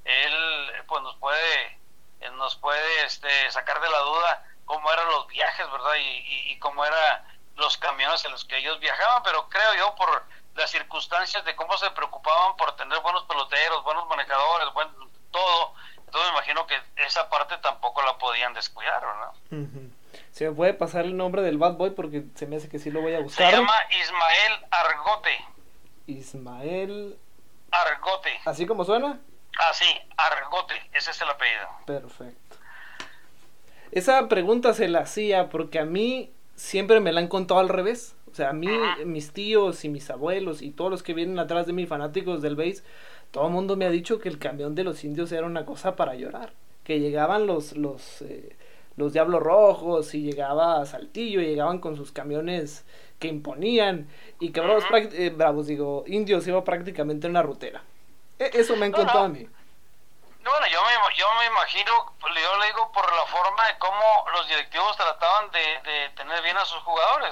él 0.03 0.83
pues 0.87 1.03
nos 1.03 1.15
puede, 1.17 1.79
eh, 2.19 2.29
nos 2.31 2.55
puede 2.57 3.05
este, 3.05 3.49
sacar 3.51 3.79
de 3.79 3.89
la 3.89 3.99
duda 3.99 4.45
cómo 4.65 4.91
eran 4.91 5.07
los 5.07 5.27
viajes, 5.27 5.71
¿verdad? 5.71 5.95
Y, 5.95 6.51
y, 6.51 6.59
cómo 6.59 6.83
eran 6.83 7.39
los 7.55 7.77
camiones 7.77 8.25
en 8.25 8.31
los 8.31 8.43
que 8.45 8.57
ellos 8.57 8.79
viajaban, 8.79 9.23
pero 9.23 9.47
creo 9.47 9.73
yo 9.75 9.95
por 9.95 10.25
las 10.59 10.69
circunstancias 10.69 11.43
de 11.45 11.55
cómo 11.55 11.75
se 11.77 11.89
preocupaban 11.91 12.55
por 12.57 12.75
tener 12.75 12.99
buenos 12.99 13.23
peloteros, 13.23 13.83
buenos 13.83 14.07
manejadores, 14.07 14.73
buen 14.73 14.87
todo, 15.31 15.73
entonces 16.05 16.31
me 16.31 16.37
imagino 16.37 16.67
que 16.67 16.75
esa 17.05 17.29
parte 17.29 17.57
tampoco 17.59 18.01
la 18.01 18.17
podían 18.17 18.53
descuidar, 18.53 19.01
¿verdad? 19.01 19.67
Se 20.31 20.49
me 20.49 20.55
puede 20.55 20.73
pasar 20.73 21.05
el 21.05 21.15
nombre 21.15 21.41
del 21.41 21.57
bad 21.57 21.73
boy 21.73 21.91
porque 21.91 22.25
se 22.35 22.47
me 22.47 22.57
hace 22.57 22.69
que 22.69 22.79
sí 22.79 22.91
lo 22.91 23.01
voy 23.01 23.15
a 23.15 23.19
buscar. 23.19 23.49
Se 23.49 23.57
llama 23.57 23.73
Ismael 24.01 24.65
Argote. 24.71 25.45
Ismael 26.07 27.17
Argote. 27.71 28.39
¿Así 28.45 28.65
como 28.65 28.85
suena? 28.85 29.19
Ah, 29.59 29.73
sí, 29.73 29.85
Argote, 30.17 30.73
ese 30.93 31.11
es 31.11 31.21
el 31.21 31.29
apellido. 31.29 31.67
Perfecto. 31.85 32.57
Esa 33.91 34.27
pregunta 34.27 34.73
se 34.73 34.87
la 34.87 34.99
hacía 34.99 35.49
porque 35.49 35.79
a 35.79 35.85
mí 35.85 36.33
siempre 36.55 36.99
me 36.99 37.11
la 37.11 37.21
han 37.21 37.27
contado 37.27 37.59
al 37.59 37.69
revés. 37.69 38.15
O 38.31 38.35
sea, 38.35 38.49
a 38.49 38.53
mí, 38.53 38.67
mis 39.05 39.31
tíos 39.31 39.83
y 39.85 39.89
mis 39.89 40.09
abuelos 40.09 40.61
y 40.61 40.71
todos 40.71 40.91
los 40.91 41.03
que 41.03 41.13
vienen 41.13 41.39
atrás 41.39 41.65
de 41.65 41.73
mí, 41.73 41.85
fanáticos 41.85 42.41
del 42.41 42.55
base, 42.55 42.83
todo 43.31 43.47
el 43.47 43.53
mundo 43.53 43.75
me 43.75 43.85
ha 43.85 43.89
dicho 43.89 44.19
que 44.19 44.29
el 44.29 44.39
camión 44.39 44.75
de 44.75 44.83
los 44.83 45.03
indios 45.03 45.31
era 45.31 45.45
una 45.45 45.65
cosa 45.65 45.95
para 45.95 46.15
llorar. 46.15 46.53
Que 46.83 46.99
llegaban 46.99 47.45
los, 47.45 47.77
los, 47.77 48.21
eh, 48.21 48.55
los 48.95 49.13
Diablos 49.13 49.41
Rojos 49.41 50.13
y 50.15 50.21
llegaba 50.21 50.85
Saltillo, 50.85 51.41
y 51.41 51.45
llegaban 51.45 51.79
con 51.79 51.95
sus 51.95 52.11
camiones 52.11 52.85
que 53.19 53.27
imponían. 53.27 54.07
Y 54.39 54.51
que 54.51 54.61
Bravos, 54.61 54.85
eh, 54.91 55.29
Bravos 55.29 55.67
digo, 55.67 56.03
Indios 56.07 56.47
iba 56.47 56.63
prácticamente 56.63 57.27
en 57.27 57.31
una 57.31 57.43
rutera. 57.43 57.83
E, 58.39 58.51
eso 58.53 58.75
me 58.75 58.85
han 58.85 58.91
contado 58.91 59.25
a 59.25 59.29
mí. 59.29 59.47
Bueno, 60.49 60.67
yo 60.67 60.81
me, 60.83 61.15
yo 61.15 61.27
me 61.37 61.45
imagino, 61.45 62.13
pues, 62.19 62.33
yo 62.33 62.57
le 62.57 62.67
digo 62.67 62.91
por 62.91 63.05
la 63.13 63.25
forma 63.25 63.67
de 63.67 63.77
cómo 63.77 64.25
los 64.33 64.47
directivos 64.47 64.95
trataban 64.95 65.51
de, 65.51 66.09
tener 66.15 66.41
bien 66.41 66.57
a 66.57 66.65
sus 66.65 66.81
jugadores, 66.81 67.31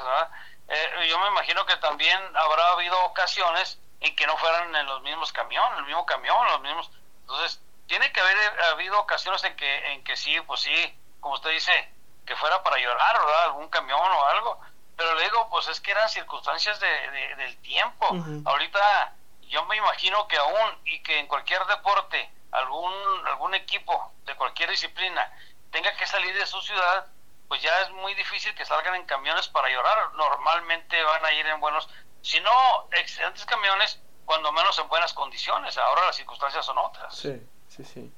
eh, 0.70 1.08
yo 1.08 1.20
me 1.20 1.28
imagino 1.28 1.66
que 1.66 1.78
también 1.78 2.20
habrá 2.36 2.72
habido 2.72 3.00
ocasiones 3.06 3.80
en 4.02 4.16
que 4.16 4.28
no 4.28 4.38
fueran 4.38 4.76
en 4.76 4.86
los 4.86 5.02
mismos 5.02 5.32
camiones, 5.32 5.80
el 5.80 5.86
mismo 5.86 6.06
camión, 6.06 6.46
los 6.48 6.62
mismos. 6.62 6.92
Entonces, 7.22 7.62
tiene 7.88 8.12
que 8.12 8.20
haber 8.20 8.38
habido 8.72 9.00
ocasiones 9.00 9.44
en 9.44 9.56
que, 9.56 9.94
en 9.94 10.04
que 10.04 10.16
sí, 10.16 10.40
pues 10.42 10.62
sí, 10.62 11.00
como 11.20 11.36
usted 11.36 11.52
dice, 11.52 11.94
que 12.26 12.36
fuera 12.36 12.62
para 12.62 12.78
llorar, 12.78 13.18
¿verdad? 13.18 13.44
Algún 13.46 13.70
camión 13.70 14.00
o 14.00 14.26
algo. 14.26 14.60
Pero 14.96 15.16
le 15.16 15.24
digo, 15.24 15.50
pues 15.50 15.68
es 15.68 15.80
que 15.80 15.92
eran 15.92 16.10
circunstancias 16.10 16.80
de, 16.80 17.36
del 17.38 17.58
tiempo. 17.62 18.08
Ahorita 18.46 19.14
yo 19.44 19.66
me 19.66 19.78
imagino 19.78 20.28
que 20.28 20.38
aún 20.38 20.82
y 20.86 21.02
que 21.02 21.20
en 21.20 21.28
cualquier 21.28 21.66
deporte 21.66 22.30
algún 22.52 22.94
algún 23.28 23.54
equipo 23.56 24.12
de 24.26 24.36
cualquier 24.36 24.70
disciplina 24.70 25.32
tenga 25.72 25.96
que 25.96 26.06
salir 26.06 26.36
de 26.36 26.46
su 26.46 26.62
ciudad, 26.62 27.08
pues 27.48 27.62
ya 27.62 27.82
es 27.82 27.92
muy 27.92 28.14
difícil 28.16 28.54
que 28.56 28.66
salgan 28.66 28.96
en 28.96 29.06
camiones 29.06 29.48
para 29.48 29.70
llorar. 29.70 30.14
Normalmente 30.16 31.02
van 31.04 31.26
a 31.26 31.32
ir 31.34 31.46
en 31.46 31.60
buenos, 31.60 31.90
si 32.22 32.40
no 32.42 32.90
excelentes 32.92 33.46
camiones, 33.46 34.00
cuando 34.26 34.52
menos 34.52 34.78
en 34.80 34.88
buenas 34.90 35.14
condiciones. 35.14 35.78
Ahora 35.78 36.06
las 36.06 36.16
circunstancias 36.16 36.66
son 36.66 36.78
otras. 36.78 37.16
Sí, 37.16 37.42
sí, 37.70 37.84
sí. 37.84 38.12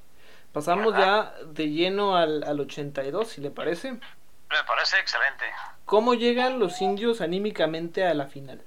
Pasamos 0.52 0.96
ya 0.96 1.32
de 1.44 1.68
lleno 1.68 2.16
al, 2.16 2.42
al 2.42 2.58
82, 2.58 3.28
si 3.28 3.40
le 3.40 3.50
parece. 3.50 3.92
Me 3.92 4.64
parece 4.66 4.98
excelente. 4.98 5.44
¿Cómo 5.84 6.14
llegan 6.14 6.58
los 6.58 6.80
indios 6.80 7.20
anímicamente 7.20 8.04
a 8.04 8.14
la 8.14 8.26
final? 8.26 8.64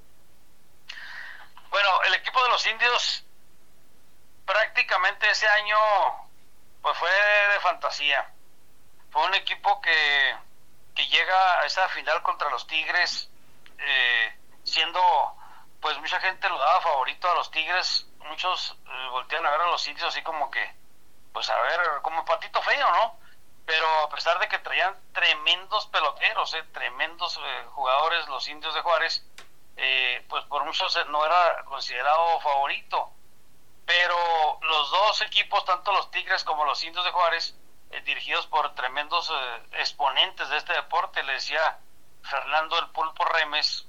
Bueno, 1.69 1.89
el 2.08 2.13
equipo 2.13 2.41
de 2.41 2.49
los 2.49 2.65
indios 2.67 3.26
prácticamente 4.45 5.30
ese 5.30 5.47
año 5.47 5.76
pues 6.82 6.97
fue 6.97 7.10
de 7.10 7.60
fantasía. 7.62 8.30
Fue 9.10 9.26
un 9.26 9.34
equipo 9.36 9.82
que, 9.82 10.36
que 10.95 11.08
llega 11.08 11.62
a 11.62 11.65
esa 11.65 11.88
final 11.89 12.21
contra 12.21 12.49
los 12.49 12.67
Tigres 12.67 13.29
eh, 13.77 14.38
siendo 14.63 15.01
pues 15.82 15.97
mucha 15.99 16.19
gente 16.19 16.47
lo 16.47 16.58
daba 16.58 16.82
favorito 16.82 17.29
a 17.29 17.36
los 17.36 17.51
Tigres, 17.51 18.08
muchos 18.19 18.77
eh, 18.88 19.08
voltean 19.12 19.45
a 19.45 19.51
ver 19.51 19.62
a 19.62 19.67
los 19.67 19.88
indios 19.88 20.08
así 20.08 20.21
como 20.21 20.49
que 20.49 20.84
pues 21.34 21.49
a 21.49 21.60
ver, 21.62 21.79
como 22.03 22.23
patito 22.23 22.62
feo, 22.62 22.91
¿no? 22.91 23.17
Pero 23.65 23.88
a 24.03 24.10
pesar 24.10 24.39
de 24.39 24.47
que 24.47 24.60
traían 24.60 24.95
tremendos 25.13 25.88
peloteros, 25.88 26.53
eh, 26.53 26.63
tremendos 26.71 27.38
eh, 27.38 27.65
jugadores 27.71 28.27
los 28.27 28.47
indios 28.47 28.73
de 28.75 28.82
Juárez, 28.82 29.25
eh, 29.75 30.23
pues 30.29 30.45
por 30.45 30.63
muchos 30.63 30.97
no 31.08 31.25
era 31.25 31.65
considerado 31.65 32.39
favorito. 32.41 33.10
Pero 33.86 34.60
los 34.62 34.91
dos 34.91 35.21
equipos, 35.23 35.65
tanto 35.65 35.91
los 35.91 36.12
Tigres 36.12 36.43
como 36.43 36.65
los 36.65 36.82
indios 36.84 37.03
de 37.03 37.12
Juárez, 37.12 37.58
dirigidos 38.01 38.47
por 38.47 38.73
tremendos 38.75 39.32
exponentes 39.73 40.49
de 40.49 40.58
este 40.58 40.73
deporte, 40.73 41.23
le 41.23 41.34
decía 41.34 41.79
Fernando 42.23 42.79
el 42.79 42.89
Pulpo 42.89 43.25
Remes, 43.25 43.88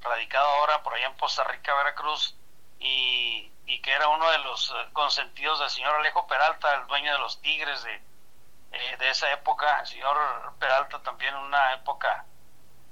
radicado 0.00 0.46
ahora 0.46 0.82
por 0.82 0.94
allá 0.94 1.06
en 1.06 1.16
Costa 1.16 1.44
Rica, 1.44 1.74
Veracruz, 1.74 2.36
y, 2.78 3.50
que 3.82 3.92
era 3.92 4.08
uno 4.08 4.30
de 4.30 4.38
los 4.38 4.74
consentidos 4.94 5.58
del 5.60 5.68
señor 5.68 5.96
Alejo 5.96 6.26
Peralta, 6.26 6.74
el 6.74 6.86
dueño 6.86 7.12
de 7.12 7.18
los 7.18 7.40
Tigres 7.42 7.82
de, 7.82 8.02
eh, 8.72 8.96
de 8.98 9.10
esa 9.10 9.30
época, 9.32 9.80
el 9.80 9.86
señor 9.86 10.18
Peralta 10.58 11.02
también 11.02 11.34
una 11.34 11.74
época 11.74 12.24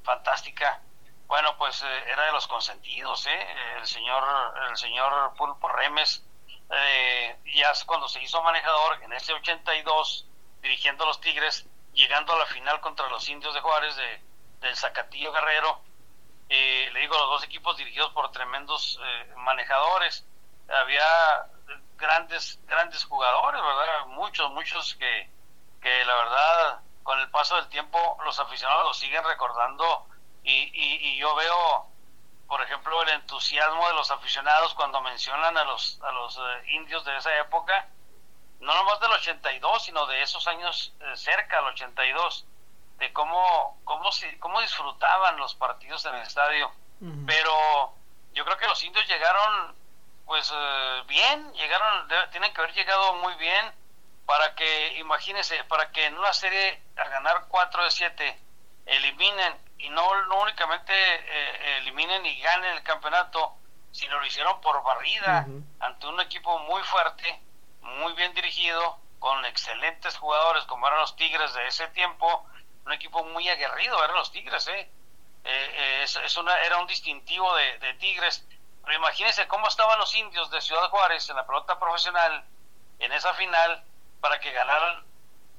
fantástica. 0.04 0.80
Bueno, 1.26 1.56
pues 1.56 1.82
eh, 1.82 2.04
era 2.08 2.26
de 2.26 2.32
los 2.32 2.46
consentidos, 2.46 3.26
¿eh? 3.26 3.46
El 3.78 3.86
señor, 3.86 4.24
el 4.68 4.76
señor 4.76 5.34
Pulpo 5.34 5.68
Remes, 5.68 6.24
eh, 6.70 7.38
ya 7.56 7.72
cuando 7.86 8.08
se 8.08 8.22
hizo 8.22 8.42
manejador 8.42 9.02
en 9.02 9.12
ese 9.12 9.32
82, 9.32 10.26
dirigiendo 10.62 11.04
a 11.04 11.08
los 11.08 11.20
Tigres, 11.20 11.66
llegando 11.92 12.32
a 12.32 12.38
la 12.38 12.46
final 12.46 12.80
contra 12.80 13.08
los 13.08 13.28
Indios 13.28 13.52
de 13.54 13.60
Juárez 13.60 13.96
de, 13.96 14.22
del 14.60 14.76
Zacatillo 14.76 15.32
Guerrero, 15.32 15.80
le 16.48 17.00
digo, 17.00 17.16
los 17.16 17.30
dos 17.30 17.44
equipos 17.44 17.76
dirigidos 17.78 18.12
por 18.12 18.30
tremendos 18.30 19.00
manejadores, 19.36 20.26
había 20.68 21.46
grandes, 21.96 22.60
grandes 22.66 23.04
jugadores, 23.04 23.62
¿verdad? 23.62 24.06
Muchos, 24.08 24.50
muchos 24.50 24.94
que, 24.96 25.30
que 25.80 26.04
la 26.04 26.14
verdad 26.14 26.80
con 27.02 27.18
el 27.18 27.30
paso 27.30 27.56
del 27.56 27.68
tiempo 27.68 28.18
los 28.24 28.38
aficionados 28.38 28.84
lo 28.84 28.94
siguen 28.94 29.24
recordando. 29.24 30.06
Y, 30.44 30.70
y, 30.74 31.16
yo 31.18 31.34
veo 31.36 31.86
por 32.48 32.60
ejemplo 32.62 33.00
el 33.02 33.10
entusiasmo 33.10 33.86
de 33.88 33.94
los 33.94 34.10
aficionados 34.10 34.74
cuando 34.74 35.00
mencionan 35.00 35.56
a 35.56 35.64
los 35.64 36.00
a 36.02 36.10
los 36.10 36.36
eh, 36.36 36.72
indios 36.72 37.04
de 37.04 37.16
esa 37.16 37.38
época 37.38 37.88
no 38.62 38.74
nomás 38.74 39.00
del 39.00 39.10
82 39.12 39.84
sino 39.84 40.06
de 40.06 40.22
esos 40.22 40.46
años 40.46 40.94
eh, 41.00 41.16
cerca 41.16 41.58
al 41.58 41.66
82 41.66 42.46
de 42.98 43.12
cómo 43.12 43.80
cómo 43.84 44.10
cómo 44.38 44.60
disfrutaban 44.60 45.36
los 45.36 45.54
partidos 45.54 46.04
en 46.06 46.14
el 46.14 46.22
estadio. 46.22 46.70
Pero 47.26 47.92
yo 48.32 48.44
creo 48.44 48.56
que 48.56 48.68
los 48.68 48.82
indios 48.84 49.06
llegaron 49.08 49.74
pues 50.24 50.52
eh, 50.54 51.02
bien 51.08 51.52
llegaron 51.54 52.08
tienen 52.30 52.52
que 52.54 52.60
haber 52.60 52.74
llegado 52.74 53.14
muy 53.14 53.34
bien 53.34 53.72
para 54.26 54.54
que, 54.54 54.98
imagínense, 54.98 55.62
para 55.64 55.90
que 55.90 56.06
en 56.06 56.16
una 56.16 56.32
serie 56.32 56.80
a 56.96 57.08
ganar 57.08 57.46
4 57.48 57.84
de 57.84 57.90
7 57.90 58.38
eliminen 58.86 59.54
y 59.78 59.90
no, 59.90 60.26
no 60.26 60.40
únicamente 60.42 60.92
eh, 60.94 61.78
eliminen 61.78 62.24
y 62.24 62.40
ganen 62.40 62.76
el 62.76 62.82
campeonato, 62.82 63.54
sino 63.90 64.20
lo 64.20 64.26
hicieron 64.26 64.60
por 64.60 64.82
barrida 64.84 65.46
ante 65.80 66.06
un 66.06 66.20
equipo 66.20 66.58
muy 66.60 66.82
fuerte, 66.84 67.42
muy 67.82 68.12
bien 68.14 68.32
dirigido, 68.34 68.98
con 69.18 69.44
excelentes 69.44 70.16
jugadores 70.16 70.64
como 70.64 70.86
eran 70.86 71.00
los 71.00 71.14
Tigres 71.16 71.52
de 71.54 71.66
ese 71.66 71.86
tiempo, 71.88 72.44
un 72.84 72.92
equipo 72.92 73.22
muy 73.24 73.48
aguerrido 73.48 74.02
eran 74.02 74.16
los 74.16 74.32
Tigres, 74.32 74.66
¿eh? 74.68 74.90
eh, 75.44 76.00
eh 76.02 76.02
es, 76.02 76.36
una, 76.36 76.58
era 76.60 76.78
un 76.78 76.86
distintivo 76.86 77.54
de, 77.54 77.78
de 77.78 77.94
Tigres. 77.94 78.44
Pero 78.84 78.96
imagínense 78.96 79.46
cómo 79.46 79.68
estaban 79.68 79.98
los 79.98 80.12
indios 80.14 80.50
de 80.50 80.60
Ciudad 80.60 80.88
Juárez 80.90 81.28
en 81.30 81.36
la 81.36 81.46
pelota 81.46 81.78
profesional 81.78 82.44
en 82.98 83.12
esa 83.12 83.32
final 83.34 83.84
para 84.20 84.40
que 84.40 84.52
ganaran 84.52 85.04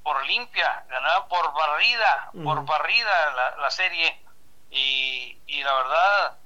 por 0.03 0.25
limpia, 0.25 0.85
ganaran 0.89 1.27
por 1.29 1.53
barrida, 1.53 2.31
por 2.43 2.65
barrida 2.65 3.31
la, 3.33 3.57
la 3.57 3.71
serie. 3.71 4.21
Y, 4.69 5.37
y, 5.47 5.63
la 5.63 5.73
verdad, 5.73 6.37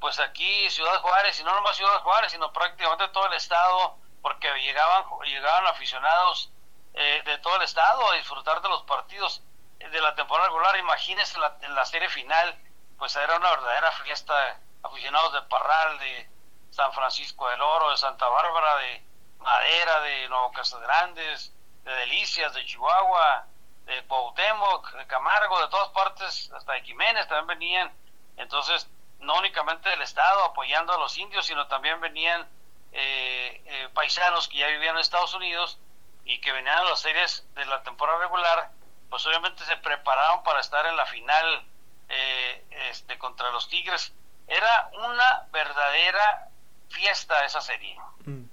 pues 0.00 0.18
aquí 0.18 0.68
Ciudad 0.70 1.00
Juárez, 1.00 1.40
y 1.40 1.44
no 1.44 1.54
nomás 1.54 1.76
Ciudad 1.76 2.02
Juárez, 2.02 2.32
sino 2.32 2.52
prácticamente 2.52 3.08
todo 3.08 3.26
el 3.26 3.34
estado, 3.34 3.96
porque 4.26 4.52
llegaban, 4.58 5.04
llegaban 5.22 5.68
aficionados 5.68 6.50
eh, 6.94 7.22
de 7.24 7.38
todo 7.38 7.54
el 7.54 7.62
estado 7.62 8.10
a 8.10 8.16
disfrutar 8.16 8.60
de 8.60 8.68
los 8.68 8.82
partidos 8.82 9.40
de 9.78 10.00
la 10.00 10.16
temporada 10.16 10.48
regular. 10.48 10.76
Imagínense 10.78 11.38
la, 11.38 11.56
en 11.60 11.72
la 11.76 11.84
serie 11.84 12.08
final, 12.08 12.58
pues 12.98 13.14
era 13.14 13.36
una 13.36 13.50
verdadera 13.50 13.92
fiesta, 14.02 14.58
aficionados 14.82 15.32
de 15.32 15.42
Parral, 15.42 16.00
de 16.00 16.28
San 16.70 16.92
Francisco 16.92 17.48
del 17.50 17.62
Oro, 17.62 17.92
de 17.92 17.98
Santa 17.98 18.28
Bárbara, 18.28 18.78
de 18.78 19.00
Madera, 19.38 20.00
de 20.00 20.28
Nuevo 20.28 20.50
Casas 20.50 20.80
Grandes, 20.80 21.54
de 21.84 21.94
Delicias, 21.94 22.52
de 22.52 22.66
Chihuahua, 22.66 23.46
de 23.84 24.04
Cuauhtémoc, 24.08 24.90
de 24.90 25.06
Camargo, 25.06 25.60
de 25.60 25.68
todas 25.68 25.90
partes, 25.90 26.50
hasta 26.50 26.72
de 26.72 26.82
Jiménez 26.82 27.28
también 27.28 27.60
venían. 27.60 27.92
Entonces, 28.38 28.90
no 29.20 29.38
únicamente 29.38 29.88
del 29.88 30.02
Estado 30.02 30.42
apoyando 30.42 30.92
a 30.92 30.98
los 30.98 31.16
indios, 31.16 31.46
sino 31.46 31.68
también 31.68 32.00
venían 32.00 32.55
eh, 32.98 33.62
eh, 33.66 33.88
paisanos 33.92 34.48
que 34.48 34.58
ya 34.58 34.68
vivían 34.68 34.96
en 34.96 35.02
Estados 35.02 35.34
Unidos 35.34 35.78
y 36.24 36.40
que 36.40 36.52
venían 36.52 36.78
a 36.78 36.84
las 36.84 37.00
series 37.00 37.46
de 37.54 37.66
la 37.66 37.82
temporada 37.82 38.18
regular, 38.18 38.70
pues 39.10 39.26
obviamente 39.26 39.62
se 39.64 39.76
prepararon 39.76 40.42
para 40.42 40.60
estar 40.60 40.86
en 40.86 40.96
la 40.96 41.06
final 41.06 41.62
eh, 42.08 42.64
este, 42.90 43.18
contra 43.18 43.50
los 43.52 43.68
Tigres. 43.68 44.12
Era 44.48 44.90
una 44.94 45.46
verdadera 45.52 46.48
fiesta 46.88 47.44
esa 47.44 47.60
serie. 47.60 47.96
Mm. 48.24 48.44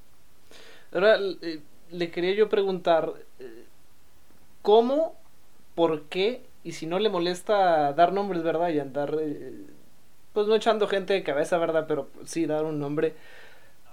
Ahora, 0.94 1.18
le 1.94 2.12
quería 2.12 2.34
yo 2.34 2.50
preguntar, 2.50 3.14
eh, 3.40 3.66
¿cómo, 4.62 5.16
por 5.76 6.04
qué, 6.10 6.46
y 6.64 6.74
si 6.74 6.86
no 6.86 7.00
le 7.00 7.10
molesta 7.10 7.94
dar 7.94 8.12
nombres, 8.12 8.44
¿verdad? 8.44 8.70
Y 8.70 8.80
andar, 8.80 9.16
eh, 9.20 9.54
pues 10.34 10.48
no 10.48 10.56
echando 10.56 10.88
gente 10.88 11.14
de 11.14 11.24
cabeza, 11.24 11.58
¿verdad? 11.58 11.86
Pero 11.88 12.10
sí 12.26 12.46
dar 12.46 12.66
un 12.66 12.80
nombre. 12.80 13.16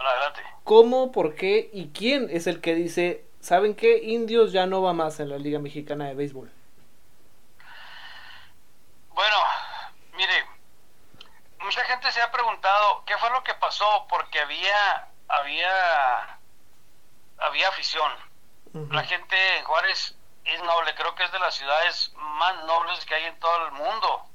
Adelante. 0.09 0.42
¿Cómo, 0.64 1.12
por 1.12 1.34
qué 1.34 1.68
y 1.72 1.90
quién 1.90 2.28
es 2.30 2.46
el 2.46 2.61
que 2.61 2.74
dice, 2.74 3.24
¿saben 3.40 3.74
qué? 3.74 3.98
Indios 3.98 4.53
ya 4.53 4.66
no 4.66 4.82
va 4.82 4.92
más 4.92 5.20
en 5.20 5.28
la 5.28 5.36
Liga 5.36 5.59
Mexicana 5.59 6.07
de 6.07 6.14
Béisbol. 6.14 6.51
Bueno, 9.11 9.36
mire, 10.14 10.46
mucha 11.61 11.84
gente 11.84 12.11
se 12.12 12.22
ha 12.22 12.30
preguntado 12.30 13.05
qué 13.05 13.16
fue 13.18 13.30
lo 13.30 13.42
que 13.44 13.55
pasó 13.55 14.07
porque 14.09 14.40
había 14.40 15.09
había 15.28 16.38
había 17.38 17.68
afición. 17.68 18.11
La 18.90 19.03
gente 19.03 19.59
en 19.59 19.64
Juárez 19.64 20.16
es 20.44 20.62
noble, 20.62 20.94
creo 20.94 21.14
que 21.14 21.24
es 21.24 21.32
de 21.32 21.38
las 21.40 21.55
ciudades 21.55 22.12
más 22.16 22.64
nobles 22.64 23.05
que 23.05 23.14
hay 23.14 23.24
en 23.24 23.38
todo 23.40 23.66
el 23.66 23.72
mundo. 23.72 24.26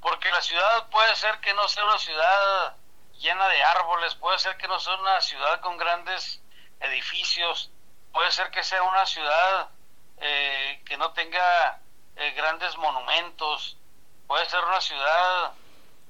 Porque 0.00 0.30
la 0.30 0.42
ciudad 0.42 0.88
puede 0.90 1.14
ser 1.16 1.38
que 1.40 1.54
no 1.54 1.66
sea 1.68 1.84
una 1.84 1.98
ciudad 1.98 2.76
llena 3.22 3.48
de 3.48 3.62
árboles, 3.62 4.14
puede 4.16 4.38
ser 4.38 4.56
que 4.56 4.68
no 4.68 4.78
sea 4.80 4.96
una 4.96 5.20
ciudad 5.20 5.60
con 5.60 5.76
grandes 5.78 6.42
edificios, 6.80 7.70
puede 8.12 8.30
ser 8.32 8.50
que 8.50 8.64
sea 8.64 8.82
una 8.82 9.06
ciudad 9.06 9.70
eh, 10.18 10.82
que 10.84 10.96
no 10.96 11.12
tenga 11.12 11.80
eh, 12.16 12.32
grandes 12.32 12.76
monumentos, 12.76 13.78
puede 14.26 14.44
ser 14.46 14.62
una 14.64 14.80
ciudad 14.80 15.52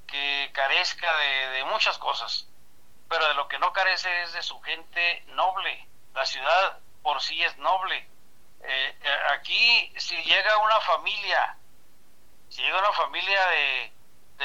que 0.06 0.50
carezca 0.52 1.16
de, 1.18 1.64
muchas 1.64 1.96
cosas, 1.98 2.46
pero 3.08 3.28
de 3.28 3.34
lo 3.34 3.46
que 3.46 3.58
no 3.58 3.72
carece 3.72 4.22
es 4.22 4.32
de 4.32 4.42
su 4.42 4.60
gente 4.62 5.22
noble. 5.28 5.86
La 6.14 6.26
ciudad 6.26 6.78
por 7.02 7.22
sí 7.22 7.42
es 7.42 7.56
noble. 7.58 8.08
Eh, 8.62 8.96
aquí, 9.30 9.92
si 9.96 10.16
llega 10.22 10.58
una 10.58 10.80
familia, 10.80 11.56
si 12.48 12.62
llega 12.62 12.78
una 12.78 12.92
familia 12.92 13.46
de, 13.48 13.92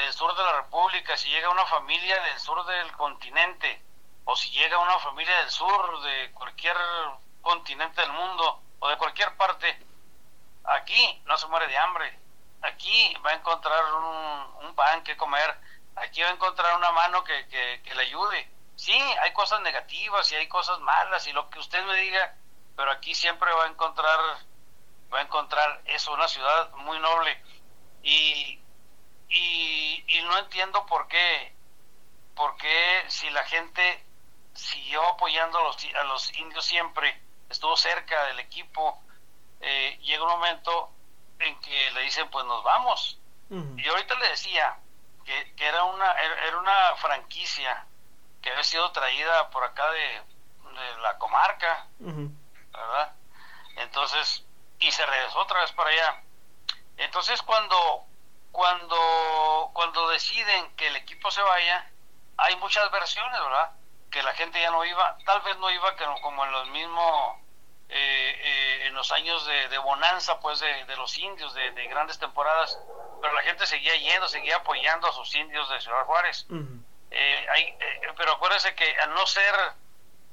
del 0.02 0.12
sur 0.12 0.34
de 0.34 0.42
la 0.42 0.52
República, 0.62 1.16
si 1.16 1.28
llega 1.28 1.50
una 1.50 1.66
familia 1.66 2.22
del 2.22 2.38
sur 2.38 2.64
del 2.66 2.92
continente, 2.92 3.82
o 4.24 4.36
si 4.36 4.50
llega 4.50 4.78
una 4.78 4.98
familia 4.98 5.36
del 5.38 5.50
sur 5.50 6.00
de 6.02 6.30
cualquier 6.32 6.76
continente 7.40 8.00
del 8.00 8.12
mundo, 8.12 8.62
o 8.80 8.88
de 8.88 8.96
cualquier 8.96 9.36
parte, 9.36 9.78
aquí 10.64 11.22
no 11.24 11.36
se 11.36 11.46
muere 11.48 11.66
de 11.66 11.78
hambre. 11.78 12.18
Aquí 12.62 13.16
va 13.24 13.30
a 13.30 13.34
encontrar 13.34 13.84
un, 13.94 14.74
pan 14.74 15.02
que 15.02 15.16
comer, 15.16 15.56
aquí 15.96 16.22
va 16.22 16.28
a 16.28 16.32
encontrar 16.32 16.76
una 16.76 16.92
mano 16.92 17.24
que, 17.24 17.48
que, 17.48 17.94
le 17.94 18.02
ayude. 18.02 18.48
Sí, 18.76 18.96
hay 19.22 19.32
cosas 19.32 19.60
negativas 19.62 20.30
y 20.30 20.36
hay 20.36 20.46
cosas 20.46 20.78
malas 20.80 21.26
y 21.26 21.32
lo 21.32 21.50
que 21.50 21.58
usted 21.58 21.84
me 21.84 21.94
diga, 21.94 22.36
pero 22.76 22.92
aquí 22.92 23.14
siempre 23.14 23.52
va 23.52 23.64
a 23.64 23.68
encontrar 23.68 24.20
va 25.12 25.20
a 25.20 25.22
encontrar 25.22 25.80
eso, 25.86 26.12
una 26.12 26.28
ciudad 26.28 26.70
muy 26.76 26.98
noble. 26.98 27.42
Y 28.02 28.60
y, 29.28 30.04
no 30.24 30.38
entiendo 30.38 30.84
por 30.86 31.08
qué, 31.08 31.54
por 32.34 32.56
qué 32.56 33.04
si 33.08 33.30
la 33.30 33.44
gente 33.44 34.04
siguió 34.54 35.06
apoyando 35.06 35.58
a 35.58 35.62
los, 35.62 35.76
a 35.94 36.04
los 36.04 36.34
indios 36.38 36.64
siempre, 36.64 37.20
estuvo 37.48 37.76
cerca 37.76 38.24
del 38.26 38.40
equipo, 38.40 39.02
eh, 39.60 39.98
llega 40.02 40.24
un 40.24 40.30
momento 40.30 40.90
en 41.38 41.58
que 41.60 41.90
le 41.92 42.02
dicen 42.02 42.28
pues 42.30 42.44
nos 42.46 42.62
vamos. 42.62 43.18
Y 43.50 43.88
ahorita 43.88 44.14
le 44.16 44.28
decía 44.28 44.76
que, 45.24 45.54
era, 45.56 45.84
una, 45.84 46.12
era 46.12 46.58
una 46.58 46.94
franquicia 46.96 47.86
que 48.42 48.50
había 48.50 48.62
sido 48.62 48.92
traída 48.92 49.48
por 49.48 49.64
acá 49.64 49.90
de, 49.90 50.22
la 51.02 51.18
comarca, 51.18 51.86
¿verdad? 51.98 53.12
Entonces, 53.76 54.44
y 54.78 54.92
se 54.92 55.04
regresó 55.06 55.38
otra 55.40 55.60
vez 55.60 55.72
para 55.72 55.90
allá. 55.90 56.22
Entonces 56.98 57.40
cuando 57.42 58.07
cuando, 58.58 59.70
cuando 59.72 60.08
deciden 60.08 60.74
que 60.74 60.88
el 60.88 60.96
equipo 60.96 61.30
se 61.30 61.40
vaya, 61.40 61.88
hay 62.36 62.56
muchas 62.56 62.90
versiones, 62.90 63.40
¿verdad? 63.40 63.70
Que 64.10 64.20
la 64.24 64.32
gente 64.34 64.60
ya 64.60 64.72
no 64.72 64.84
iba, 64.84 65.16
tal 65.24 65.42
vez 65.42 65.56
no 65.58 65.70
iba 65.70 65.94
como 66.20 66.44
en 66.44 66.50
los 66.50 66.68
mismos, 66.70 67.36
eh, 67.88 68.34
eh, 68.36 68.86
en 68.88 68.94
los 68.94 69.12
años 69.12 69.46
de, 69.46 69.78
bonanza, 69.78 70.40
pues, 70.40 70.58
de, 70.58 70.96
los 70.96 71.16
indios, 71.18 71.54
de, 71.54 71.86
grandes 71.86 72.18
temporadas, 72.18 72.76
pero 73.22 73.32
la 73.32 73.42
gente 73.42 73.64
seguía 73.64 73.94
yendo, 73.94 74.26
seguía 74.26 74.56
apoyando 74.56 75.06
a 75.06 75.12
sus 75.12 75.32
indios 75.36 75.70
de 75.70 75.80
Ciudad 75.80 76.04
Juárez. 76.06 76.44
Eh, 77.12 77.46
hay, 77.52 77.78
pero 78.16 78.32
acuérdense 78.32 78.74
que 78.74 78.98
al 78.98 79.14
no 79.14 79.24
ser 79.24 79.54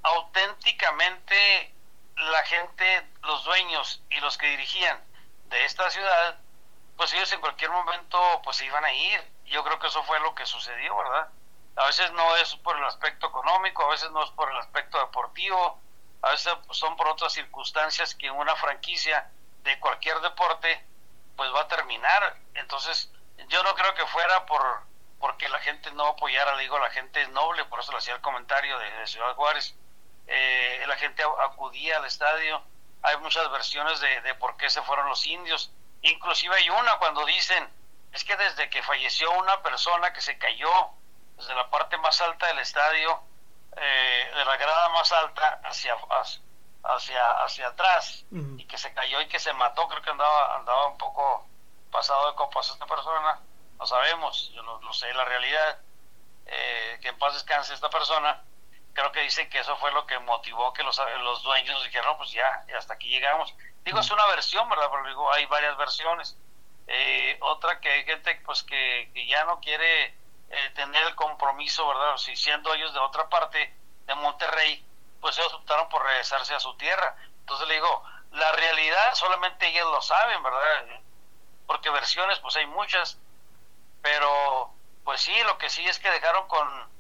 auténticamente 0.02 1.72
la 2.16 2.44
gente, 2.46 3.06
los 3.22 3.44
dueños 3.44 4.02
y 4.10 4.20
los 4.20 4.36
que 4.40 4.48
dirigían 4.48 5.00
de 5.50 5.64
esta 5.66 5.92
ciudad, 5.92 6.40
pues 6.98 7.14
ellos 7.14 7.32
en 7.34 7.42
cualquier 7.42 7.72
momento 7.72 8.20
pues 8.44 8.58
se 8.58 8.66
iban 8.66 8.86
a 8.86 8.94
ir. 8.94 9.32
Yo 9.46 9.64
creo 9.64 9.80
que 9.80 9.88
eso 9.88 10.04
fue 10.04 10.20
lo 10.22 10.34
que 10.34 10.46
sucedió, 10.46 10.96
¿verdad? 10.96 11.30
A 11.76 11.86
veces 11.88 12.12
no 12.12 12.36
es 12.38 12.56
por 12.58 12.78
el 12.78 12.84
aspecto 12.86 13.28
económico, 13.28 13.84
a 13.84 13.90
veces 13.90 14.10
no 14.12 14.24
es 14.24 14.30
por 14.32 14.50
el 14.50 14.58
aspecto 14.58 14.98
deportivo, 15.00 15.80
a 16.22 16.32
veces 16.32 16.54
son 16.72 16.96
por 16.96 17.08
otras 17.08 17.34
circunstancias 17.34 18.16
que 18.16 18.32
una 18.32 18.56
franquicia 18.56 19.30
de 19.64 19.78
cualquier 19.80 20.20
deporte 20.22 20.86
pues 21.36 21.54
va 21.54 21.62
a 21.62 21.68
terminar. 21.68 22.38
Entonces, 22.54 23.12
yo 23.50 23.62
no 23.64 23.76
creo 23.76 23.94
que 23.94 24.06
fuera 24.08 24.46
por 24.46 24.86
porque 25.20 25.50
la 25.50 25.60
gente 25.60 25.92
no 25.92 26.08
apoyara, 26.08 26.56
le 26.56 26.64
digo, 26.64 26.78
la 26.78 26.90
gente 26.92 27.22
es 27.22 27.30
noble, 27.30 27.66
por 27.66 27.80
eso 27.80 27.92
le 27.92 27.98
hacía 27.98 28.14
el 28.14 28.22
comentario 28.22 28.78
de, 28.78 29.08
Ciudad 29.08 29.34
Juárez. 29.36 29.76
Eh, 30.28 30.84
la 30.88 30.96
gente 30.98 31.24
acudía 31.42 31.98
al 31.98 32.06
estadio, 32.06 32.62
hay 33.02 33.18
muchas 33.18 33.50
versiones 33.52 34.00
de, 34.00 34.22
de 34.22 34.36
por 34.36 34.56
qué 34.58 34.70
se 34.70 34.82
fueron 34.82 35.08
los 35.08 35.26
indios 35.26 35.72
Inclusive 36.06 36.56
hay 36.56 36.70
una 36.70 36.98
cuando 37.00 37.26
dicen, 37.26 37.68
es 38.12 38.24
que 38.24 38.38
desde 38.38 38.70
que 38.70 38.84
falleció 38.84 39.32
una 39.32 39.62
persona 39.64 40.14
que 40.14 40.22
se 40.22 40.38
cayó 40.38 40.70
desde 41.36 41.56
la 41.56 41.68
parte 41.72 41.98
más 41.98 42.22
alta 42.22 42.46
del 42.46 42.60
estadio, 42.60 43.22
eh, 43.76 44.32
de 44.36 44.46
la 44.46 44.56
grada 44.56 44.90
más 44.90 45.12
alta 45.12 45.62
hacia, 45.64 45.98
hacia, 46.84 47.32
hacia 47.44 47.68
atrás, 47.70 48.24
y 48.32 48.66
que 48.66 48.78
se 48.78 48.94
cayó 48.94 49.20
y 49.20 49.28
que 49.28 49.40
se 49.40 49.52
mató, 49.54 49.88
creo 49.88 50.04
que 50.04 50.12
andaba, 50.12 50.56
andaba 50.58 50.88
un 50.88 50.98
poco 50.98 51.48
pasado 51.92 52.30
de 52.30 52.36
copas 52.36 52.70
esta 52.70 52.86
persona, 52.86 53.40
no 53.80 53.86
sabemos, 53.88 54.52
yo 54.54 54.62
no, 54.62 54.94
sé 54.94 55.12
la 55.12 55.26
realidad, 55.26 55.80
eh, 56.46 57.00
que 57.02 57.10
en 57.10 57.18
paz 57.18 57.34
descanse 57.34 57.74
esta 57.74 57.90
persona, 57.90 58.44
creo 58.94 59.12
que 59.12 59.22
dicen 59.22 59.50
que 59.50 59.60
eso 59.60 59.76
fue 59.78 59.92
lo 59.92 60.06
que 60.06 60.20
motivó 60.20 60.72
que 60.72 60.84
los, 60.84 61.02
los 61.22 61.42
dueños 61.42 61.84
dijeron, 61.84 62.16
pues 62.18 62.32
ya, 62.32 62.64
hasta 62.78 62.94
aquí 62.94 63.10
llegamos. 63.10 63.56
Digo, 63.86 64.00
es 64.00 64.10
una 64.10 64.26
versión, 64.26 64.68
¿verdad? 64.68 64.90
Pero 64.90 65.08
digo, 65.08 65.32
hay 65.32 65.46
varias 65.46 65.78
versiones. 65.78 66.36
Eh, 66.88 67.38
otra 67.42 67.80
que 67.80 67.90
hay 67.90 68.04
gente 68.04 68.42
pues 68.44 68.64
que, 68.64 69.12
ya 69.28 69.46
no 69.46 69.60
quiere 69.60 70.06
eh, 70.06 70.70
tener 70.74 71.04
el 71.04 71.14
compromiso, 71.14 71.88
¿verdad? 71.88 72.18
Si 72.18 72.36
siendo 72.36 72.74
ellos 72.74 72.94
de 72.94 73.00
otra 73.00 73.30
parte 73.30 73.76
de 74.08 74.16
Monterrey, 74.16 74.84
pues 75.22 75.38
ellos 75.38 75.54
optaron 75.54 75.88
por 75.90 76.04
regresarse 76.04 76.56
a 76.56 76.60
su 76.60 76.76
tierra. 76.78 77.16
Entonces 77.42 77.68
le 77.68 77.76
digo, 77.76 78.04
la 78.32 78.52
realidad 78.54 79.14
solamente 79.14 79.68
ellos 79.68 79.92
lo 79.92 80.02
saben, 80.02 80.42
¿verdad? 80.42 81.02
Porque 81.68 81.92
versiones 81.92 82.40
pues 82.40 82.56
hay 82.56 82.66
muchas, 82.66 83.20
pero 84.02 84.74
pues 85.04 85.22
sí, 85.22 85.44
lo 85.44 85.60
que 85.60 85.70
sí 85.70 85.86
es 85.88 86.00
que 86.00 86.10
dejaron 86.10 86.48
con 86.48 86.96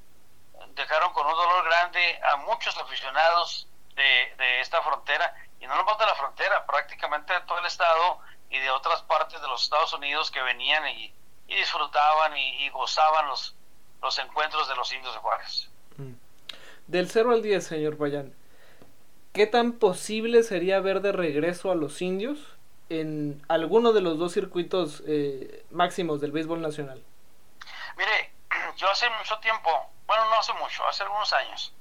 dejaron 0.76 1.14
con 1.14 1.26
un 1.26 1.34
dolor 1.34 1.64
grande 1.66 2.20
a 2.32 2.36
muchos 2.38 2.78
aficionados 2.78 3.68
de, 3.96 4.36
de 4.38 4.60
esta 4.60 4.82
frontera 4.82 5.34
y 5.66 5.68
no 5.68 5.76
nomás 5.78 5.98
de 5.98 6.06
la 6.06 6.14
frontera, 6.14 6.64
prácticamente 6.68 7.34
de 7.34 7.42
todo 7.42 7.58
el 7.58 7.66
estado 7.66 8.20
y 8.52 8.60
de 8.60 8.70
otras 8.70 9.02
partes 9.02 9.42
de 9.42 9.48
los 9.48 9.64
Estados 9.64 9.92
Unidos 9.94 10.30
que 10.30 10.42
venían 10.42 10.88
y, 10.88 11.12
disfrutaban 11.48 12.38
y, 12.38 12.70
gozaban 12.70 13.28
los, 13.28 13.56
los 14.02 14.18
encuentros 14.20 14.68
de 14.68 14.76
los 14.76 14.92
indios 14.94 15.14
de 15.14 15.20
Juárez. 15.20 15.70
Mm. 15.98 16.14
Del 16.88 17.10
0 17.10 17.32
al 17.32 17.42
10, 17.42 17.66
señor 17.66 17.98
Payán, 17.98 18.36
¿qué 19.34 19.48
tan 19.48 19.74
posible 19.74 20.44
sería 20.44 20.80
ver 20.80 21.02
de 21.02 21.12
regreso 21.12 21.72
a 21.72 21.76
los 21.76 22.02
indios 22.02 22.40
en 22.90 23.44
alguno 23.48 23.92
de 23.92 24.02
los 24.02 24.20
dos 24.20 24.34
circuitos 24.34 25.02
eh, 25.08 25.66
máximos 25.72 26.22
del 26.22 26.32
béisbol 26.32 26.62
nacional? 26.62 27.04
Mire, 27.98 28.34
yo 28.78 28.90
hace 28.90 29.10
mucho 29.10 29.40
tiempo, 29.40 29.70
bueno, 30.06 30.26
no 30.30 30.36
hace 30.36 30.54
mucho, 30.54 30.86
hace 30.86 31.04
algunos 31.04 31.34
años, 31.34 31.74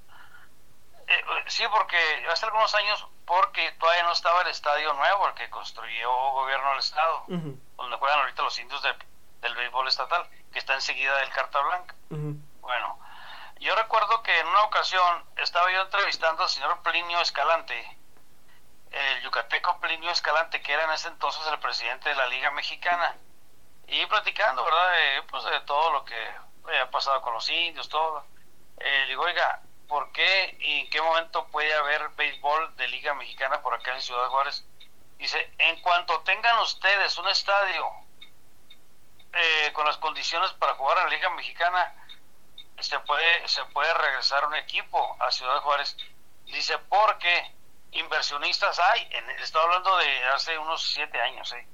eh, 1.07 1.25
sí, 1.49 1.65
porque 1.71 1.99
hace 2.31 2.47
algunos 2.47 2.75
años, 2.75 3.07
porque 3.27 3.73
todavía 3.73 4.03
no 4.05 4.13
estaba 4.13 4.43
el 4.43 4.49
estadio 4.49 4.93
nuevo, 4.95 5.29
el 5.29 5.35
que 5.35 5.49
construyó 5.51 6.11
gobierno 6.33 6.71
del 6.71 6.79
estado, 6.79 7.25
donde 7.29 7.97
juegan 7.97 8.19
ahorita 8.21 8.43
los 8.43 8.59
indios 8.59 8.83
del 8.83 9.55
béisbol 9.55 9.89
estatal, 9.89 10.29
que 10.53 10.59
está 10.59 10.75
enseguida 10.75 11.17
del 11.19 11.31
Carta 11.31 11.61
Blanca. 11.61 11.95
Bueno, 12.09 12.99
yo 13.61 13.75
recuerdo 13.75 14.23
que 14.23 14.39
en 14.39 14.47
una 14.47 14.65
ocasión 14.65 15.25
estaba 15.37 15.71
yo 15.73 15.83
entrevistando 15.83 16.43
al 16.43 16.49
señor 16.49 16.83
Plinio 16.83 17.21
Escalante, 17.21 17.99
el 18.91 19.23
yucateco 19.23 19.81
Plinio 19.81 20.11
Escalante, 20.11 20.61
que 20.61 20.73
era 20.73 20.85
en 20.85 20.91
ese 20.91 21.09
entonces 21.09 21.47
el 21.47 21.59
presidente 21.59 22.09
de 22.09 22.15
la 22.15 22.27
Liga 22.27 22.51
Mexicana, 22.51 23.17
y 23.87 24.07
platicando, 24.07 24.65
¿verdad?, 24.65 24.93
de, 24.93 25.23
pues 25.25 25.45
de 25.45 25.61
todo 25.61 25.93
lo 25.93 26.05
que 26.05 26.31
había 26.67 26.91
pasado 26.91 27.21
con 27.23 27.35
los 27.35 27.49
indios, 27.49 27.89
todo. 27.89 28.25
Eh, 28.79 29.05
digo, 29.09 29.23
oiga, 29.25 29.61
por 29.89 30.13
qué 30.13 30.57
y 30.61 30.81
en 30.81 30.91
qué 30.91 31.01
momento 31.01 31.47
puede 31.49 31.73
haber 31.75 32.09
béisbol 32.11 32.77
de 32.77 32.89
Liga 32.89 33.15
Mexicana 33.15 33.63
por 33.63 33.75
acá 33.75 33.95
en 33.95 34.03
Ciudad 34.03 34.29
Juárez. 34.29 34.65
Dice, 35.19 35.53
en 35.59 35.81
cuanto 35.81 36.21
tengan 36.21 36.59
ustedes 36.61 37.17
un 37.19 37.29
estadio 37.29 37.87
eh, 39.33 39.73
con 39.73 39.87
las 39.87 39.97
condiciones 39.99 40.53
para 40.53 40.75
jugar 40.75 40.99
a 40.99 41.05
la 41.05 41.11
Liga 41.11 41.31
Mexicana, 41.31 41.95
se 42.81 42.99
puede, 43.01 43.49
se 43.49 43.65
puede 43.67 43.93
regresar 43.95 44.47
un 44.47 44.55
equipo 44.55 45.17
a 45.21 45.31
Ciudad 45.31 45.61
Juárez. 45.61 45.97
Dice, 46.47 46.79
porque 46.79 47.53
inversionistas 47.93 48.79
hay, 48.79 49.09
en, 49.11 49.25
hablando 49.55 49.97
de 49.99 50.25
hace 50.25 50.59
unos 50.59 50.83
siete 50.83 51.21
años, 51.21 51.53
¿eh? 51.53 51.67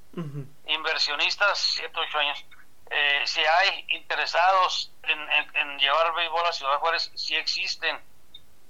inversionistas, 0.67 1.57
siete, 1.57 1.99
ocho 1.99 2.17
años, 2.19 2.45
eh, 2.89 3.21
si 3.25 3.41
hay 3.41 3.85
interesados 3.89 4.90
en, 5.03 5.55
en, 5.55 5.79
llevar 5.79 6.07
el 6.07 6.13
béisbol 6.13 6.45
a 6.45 6.53
Ciudad 6.53 6.79
Juárez, 6.79 7.11
sí 7.15 7.35
existen. 7.35 7.99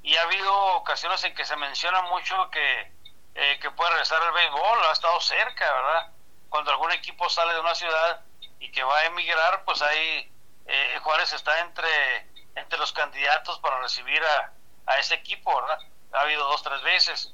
Y 0.03 0.15
ha 0.15 0.23
habido 0.23 0.53
ocasiones 0.75 1.23
en 1.23 1.35
que 1.35 1.45
se 1.45 1.55
menciona 1.55 2.01
mucho 2.03 2.49
que, 2.49 2.91
eh, 3.35 3.59
que 3.61 3.71
puede 3.71 3.91
regresar 3.91 4.21
al 4.21 4.33
béisbol, 4.33 4.83
ha 4.85 4.91
estado 4.91 5.19
cerca, 5.21 5.71
¿verdad? 5.71 6.11
Cuando 6.49 6.71
algún 6.71 6.91
equipo 6.91 7.29
sale 7.29 7.53
de 7.53 7.59
una 7.59 7.75
ciudad 7.75 8.21
y 8.59 8.71
que 8.71 8.83
va 8.83 8.97
a 8.97 9.05
emigrar, 9.05 9.63
pues 9.63 9.81
ahí 9.81 10.31
eh, 10.65 10.99
Juárez 11.03 11.33
está 11.33 11.59
entre, 11.59 12.27
entre 12.55 12.79
los 12.79 12.91
candidatos 12.93 13.59
para 13.59 13.79
recibir 13.79 14.21
a, 14.23 14.53
a 14.87 14.97
ese 14.97 15.15
equipo, 15.15 15.55
¿verdad? 15.61 15.79
Ha 16.13 16.21
habido 16.21 16.43
dos, 16.45 16.63
tres 16.63 16.81
veces. 16.81 17.33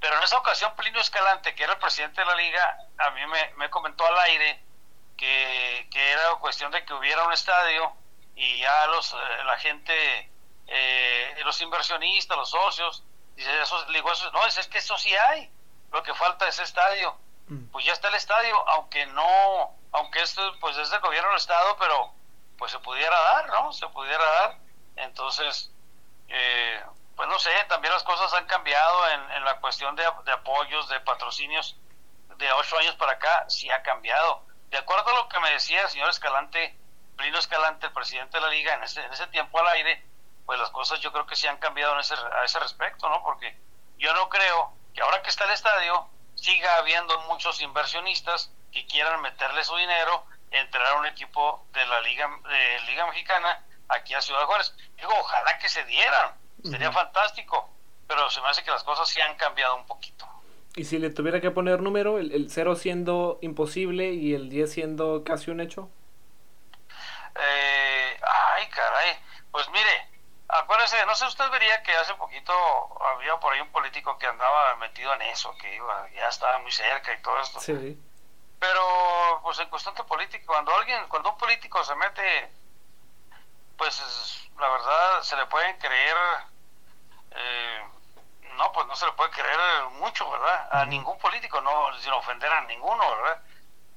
Pero 0.00 0.16
en 0.16 0.22
esa 0.24 0.38
ocasión, 0.38 0.74
Plinio 0.74 1.00
Escalante, 1.00 1.54
que 1.54 1.62
era 1.62 1.74
el 1.74 1.78
presidente 1.78 2.20
de 2.20 2.26
la 2.26 2.34
liga, 2.34 2.78
a 2.98 3.10
mí 3.10 3.24
me, 3.26 3.54
me 3.54 3.70
comentó 3.70 4.04
al 4.04 4.18
aire 4.20 4.60
que, 5.16 5.88
que, 5.92 6.10
era 6.10 6.34
cuestión 6.40 6.72
de 6.72 6.84
que 6.84 6.92
hubiera 6.92 7.24
un 7.24 7.32
estadio 7.32 7.92
y 8.34 8.58
ya 8.58 8.86
los, 8.88 9.12
eh, 9.12 9.44
la 9.44 9.58
gente, 9.58 10.30
eh, 10.66 11.40
los 11.44 11.60
inversionistas, 11.60 12.36
los 12.36 12.50
socios, 12.50 13.04
dice, 13.36 13.62
eso, 13.62 13.84
digo, 13.86 14.12
eso, 14.12 14.30
no, 14.32 14.46
es, 14.46 14.58
es 14.58 14.68
que 14.68 14.78
eso 14.78 14.96
sí 14.98 15.14
hay, 15.14 15.50
lo 15.90 16.02
que 16.02 16.14
falta 16.14 16.48
es 16.48 16.58
estadio. 16.58 17.16
Mm. 17.48 17.66
Pues 17.70 17.84
ya 17.84 17.92
está 17.92 18.08
el 18.08 18.14
estadio, 18.14 18.56
aunque 18.70 19.06
no, 19.06 19.76
aunque 19.92 20.22
esto 20.22 20.42
pues 20.60 20.76
es 20.78 20.90
del 20.90 21.00
gobierno 21.00 21.28
del 21.28 21.38
estado, 21.38 21.76
pero 21.78 22.12
pues 22.58 22.72
se 22.72 22.78
pudiera 22.78 23.18
dar, 23.18 23.48
¿no? 23.48 23.72
Se 23.72 23.86
pudiera 23.88 24.24
dar. 24.24 24.58
Entonces, 24.96 25.70
eh, 26.28 26.82
pues 27.16 27.28
no 27.28 27.38
sé, 27.38 27.50
también 27.68 27.92
las 27.92 28.04
cosas 28.04 28.32
han 28.34 28.46
cambiado 28.46 29.08
en, 29.10 29.32
en 29.32 29.44
la 29.44 29.60
cuestión 29.60 29.94
de, 29.96 30.04
de, 30.24 30.32
apoyos, 30.32 30.88
de 30.88 31.00
patrocinios 31.00 31.76
de 32.36 32.52
ocho 32.52 32.78
años 32.78 32.94
para 32.96 33.12
acá, 33.12 33.44
sí 33.48 33.70
ha 33.70 33.82
cambiado. 33.82 34.44
De 34.70 34.78
acuerdo 34.78 35.10
a 35.10 35.14
lo 35.14 35.28
que 35.28 35.38
me 35.40 35.50
decía 35.50 35.82
el 35.82 35.88
señor 35.88 36.08
Escalante, 36.08 36.76
Plino 37.16 37.38
Escalante, 37.38 37.86
el 37.86 37.92
presidente 37.92 38.38
de 38.38 38.42
la 38.42 38.50
liga, 38.50 38.74
en 38.74 38.82
ese, 38.82 39.02
en 39.04 39.12
ese 39.12 39.26
tiempo 39.28 39.58
al 39.60 39.68
aire, 39.68 40.02
pues 40.46 40.58
las 40.58 40.70
cosas 40.70 41.00
yo 41.00 41.12
creo 41.12 41.26
que 41.26 41.36
sí 41.36 41.46
han 41.46 41.58
cambiado 41.58 41.94
en 41.94 42.00
ese, 42.00 42.14
a 42.14 42.44
ese 42.44 42.58
respecto, 42.58 43.08
¿no? 43.08 43.22
Porque 43.22 43.56
yo 43.98 44.12
no 44.14 44.28
creo 44.28 44.72
que 44.94 45.02
ahora 45.02 45.22
que 45.22 45.30
está 45.30 45.44
el 45.44 45.52
estadio, 45.52 46.08
siga 46.34 46.76
habiendo 46.76 47.18
muchos 47.22 47.60
inversionistas 47.62 48.52
que 48.72 48.86
quieran 48.86 49.20
meterle 49.22 49.62
su 49.64 49.76
dinero, 49.76 50.24
entrar 50.50 50.86
a 50.86 50.98
un 50.98 51.06
equipo 51.06 51.64
de 51.72 51.86
la 51.86 52.00
liga, 52.00 52.28
de 52.48 52.80
liga 52.90 53.06
mexicana 53.06 53.64
aquí 53.88 54.14
a 54.14 54.20
Ciudad 54.20 54.44
Juárez. 54.44 54.74
Digo, 54.96 55.12
ojalá 55.18 55.58
que 55.58 55.68
se 55.68 55.84
dieran, 55.84 56.34
sería 56.64 56.90
fantástico, 56.92 57.70
pero 58.06 58.28
se 58.30 58.40
me 58.40 58.48
hace 58.48 58.62
que 58.62 58.70
las 58.70 58.84
cosas 58.84 59.08
sí 59.08 59.20
han 59.20 59.36
cambiado 59.36 59.76
un 59.76 59.86
poquito. 59.86 60.26
¿Y 60.74 60.84
si 60.84 60.98
le 60.98 61.10
tuviera 61.10 61.40
que 61.40 61.50
poner 61.50 61.80
número, 61.82 62.18
el, 62.18 62.32
el 62.32 62.50
0 62.50 62.76
siendo 62.76 63.38
imposible 63.42 64.12
y 64.12 64.34
el 64.34 64.48
10 64.48 64.72
siendo 64.72 65.22
casi 65.22 65.50
un 65.50 65.60
hecho? 65.60 65.90
Eh, 67.34 68.20
ay, 68.22 68.68
caray. 68.68 69.18
Pues 69.50 69.68
mire, 69.70 70.08
acuérdese, 70.48 71.04
no 71.06 71.14
sé, 71.14 71.26
usted 71.26 71.48
vería 71.50 71.82
que 71.82 71.96
hace 71.96 72.14
poquito 72.14 72.52
había 73.04 73.36
por 73.38 73.52
ahí 73.52 73.60
un 73.60 73.72
político 73.72 74.18
que 74.18 74.26
andaba 74.26 74.76
metido 74.76 75.12
en 75.14 75.22
eso, 75.22 75.56
que 75.56 75.74
iba, 75.74 76.08
ya 76.10 76.28
estaba 76.28 76.58
muy 76.58 76.72
cerca 76.72 77.12
y 77.12 77.22
todo 77.22 77.38
esto. 77.40 77.60
Sí. 77.60 77.98
Pero, 78.58 79.40
pues 79.42 79.58
en 79.58 79.68
cuestión 79.68 79.94
de 79.94 80.04
político, 80.04 80.52
cuando 80.52 80.74
alguien, 80.74 81.08
cuando 81.08 81.30
un 81.30 81.38
político 81.38 81.82
se 81.84 81.94
mete, 81.96 82.50
pues 83.76 84.48
la 84.58 84.68
verdad 84.68 85.22
se 85.22 85.36
le 85.36 85.46
pueden 85.46 85.76
creer, 85.78 86.16
eh, 87.32 87.84
no, 88.56 88.70
pues 88.72 88.86
no 88.86 88.94
se 88.94 89.06
le 89.06 89.12
puede 89.12 89.30
creer 89.30 89.58
mucho, 89.98 90.30
¿verdad? 90.30 90.68
A 90.70 90.84
ningún 90.84 91.18
político, 91.18 91.60
no, 91.60 91.92
sin 91.98 92.12
ofender 92.12 92.52
a 92.52 92.60
ninguno, 92.62 93.10
¿verdad? 93.16 93.42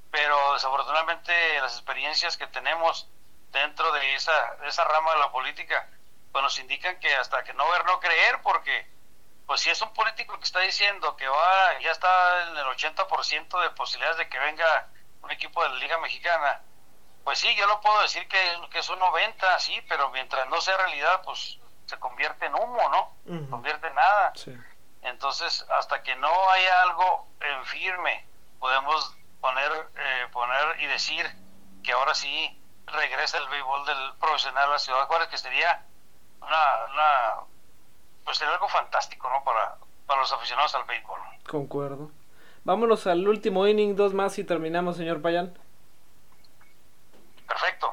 Pero 0.09 0.53
desafortunadamente 0.53 1.61
las 1.61 1.73
experiencias 1.73 2.37
que 2.37 2.47
tenemos 2.47 3.07
dentro 3.55 3.91
de 3.93 4.15
esa, 4.15 4.55
de 4.61 4.67
esa 4.67 4.83
rama 4.83 5.13
de 5.13 5.19
la 5.19 5.31
política, 5.31 5.87
pues 6.31 6.43
nos 6.43 6.59
indican 6.59 6.99
que 6.99 7.15
hasta 7.15 7.43
que 7.43 7.53
no 7.53 7.67
ver, 7.69 7.85
no 7.85 7.99
creer, 7.99 8.41
porque 8.43 8.87
pues 9.47 9.61
si 9.61 9.69
es 9.69 9.81
un 9.81 9.93
político 9.93 10.37
que 10.37 10.43
está 10.43 10.59
diciendo 10.59 11.15
que 11.15 11.27
va, 11.27 11.79
ya 11.79 11.91
está 11.91 12.49
en 12.49 12.57
el 12.57 12.65
80% 12.65 13.61
de 13.61 13.69
posibilidades 13.71 14.17
de 14.17 14.29
que 14.29 14.39
venga 14.39 14.87
un 15.21 15.31
equipo 15.31 15.63
de 15.63 15.69
la 15.69 15.75
Liga 15.75 15.97
Mexicana, 15.99 16.61
pues 17.23 17.39
sí, 17.39 17.55
yo 17.55 17.65
lo 17.67 17.79
puedo 17.81 18.01
decir 18.01 18.27
que, 18.27 18.37
que 18.71 18.79
es 18.79 18.89
un 18.89 18.99
90, 18.99 19.59
sí, 19.59 19.81
pero 19.87 20.09
mientras 20.09 20.47
no 20.49 20.61
sea 20.61 20.77
realidad, 20.77 21.21
pues 21.23 21.57
se 21.85 21.97
convierte 21.97 22.45
en 22.45 22.55
humo, 22.55 22.89
¿no? 22.89 23.15
Se 23.25 23.49
convierte 23.49 23.87
en 23.87 23.95
nada. 23.95 24.33
Sí. 24.35 24.55
Entonces, 25.01 25.65
hasta 25.69 26.03
que 26.03 26.15
no 26.15 26.49
haya 26.49 26.81
algo 26.81 27.27
en 27.39 27.65
firme, 27.65 28.27
podemos 28.59 29.15
poner, 29.39 29.71
eh, 29.95 30.27
poner 30.31 30.81
y 30.81 30.87
decir 30.87 31.31
que 31.83 31.93
ahora 31.93 32.15
sí 32.15 32.59
regresa 32.87 33.37
el 33.37 33.47
béisbol 33.49 33.85
del 33.85 34.13
profesional 34.19 34.69
a 34.69 34.71
la 34.73 34.79
ciudad 34.79 34.99
de 34.99 35.05
Juárez, 35.05 35.27
que 35.29 35.37
sería 35.37 35.85
una, 36.41 36.93
una 36.93 37.45
pues 38.23 38.37
sería 38.37 38.53
algo 38.53 38.67
fantástico, 38.67 39.29
¿no? 39.29 39.43
Para, 39.43 39.77
para 40.05 40.21
los 40.21 40.31
aficionados 40.31 40.73
al 40.75 40.83
béisbol. 40.85 41.19
Concuerdo. 41.47 42.11
Vámonos 42.63 43.05
al 43.05 43.27
último 43.27 43.67
inning, 43.67 43.95
dos 43.95 44.13
más 44.13 44.37
y 44.39 44.43
terminamos, 44.43 44.97
señor 44.97 45.21
Payán. 45.21 45.53
Perfecto. 47.47 47.91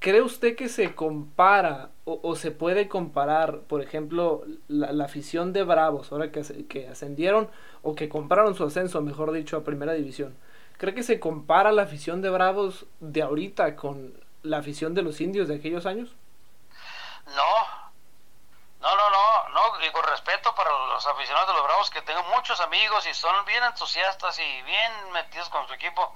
¿Cree 0.00 0.20
usted 0.20 0.56
que 0.56 0.68
se 0.68 0.94
compara 0.94 1.90
o, 2.04 2.20
o 2.22 2.34
se 2.34 2.50
puede 2.50 2.88
comparar, 2.88 3.60
por 3.60 3.80
ejemplo, 3.80 4.42
la, 4.66 4.92
la, 4.92 5.04
afición 5.04 5.52
de 5.52 5.62
Bravos, 5.62 6.12
ahora 6.12 6.30
que, 6.30 6.66
que 6.66 6.88
ascendieron 6.88 7.48
o 7.82 7.94
que 7.94 8.08
compraron 8.08 8.54
su 8.54 8.64
ascenso, 8.64 9.00
mejor 9.00 9.32
dicho, 9.32 9.56
a 9.56 9.64
Primera 9.64 9.92
División? 9.92 10.36
¿Cree 10.78 10.94
que 10.94 11.02
se 11.02 11.18
compara 11.18 11.72
la 11.72 11.82
afición 11.82 12.22
de 12.22 12.30
Bravos 12.30 12.86
de 13.00 13.22
ahorita 13.22 13.74
con 13.74 14.14
la 14.42 14.58
afición 14.58 14.94
de 14.94 15.02
los 15.02 15.20
indios 15.20 15.48
de 15.48 15.56
aquellos 15.56 15.86
años? 15.86 16.14
No, 17.26 17.66
no, 18.80 18.96
no, 18.96 19.10
no, 19.10 19.48
no, 19.48 19.84
y 19.84 19.90
con 19.90 20.04
respeto 20.04 20.54
para 20.54 20.70
los 20.70 21.04
aficionados 21.04 21.48
de 21.48 21.54
los 21.54 21.64
Bravos, 21.64 21.90
que 21.90 22.00
tengo 22.02 22.22
muchos 22.34 22.60
amigos 22.60 23.06
y 23.08 23.14
son 23.14 23.44
bien 23.44 23.62
entusiastas 23.64 24.38
y 24.38 24.62
bien 24.62 25.12
metidos 25.12 25.48
con 25.48 25.66
su 25.66 25.74
equipo. 25.74 26.14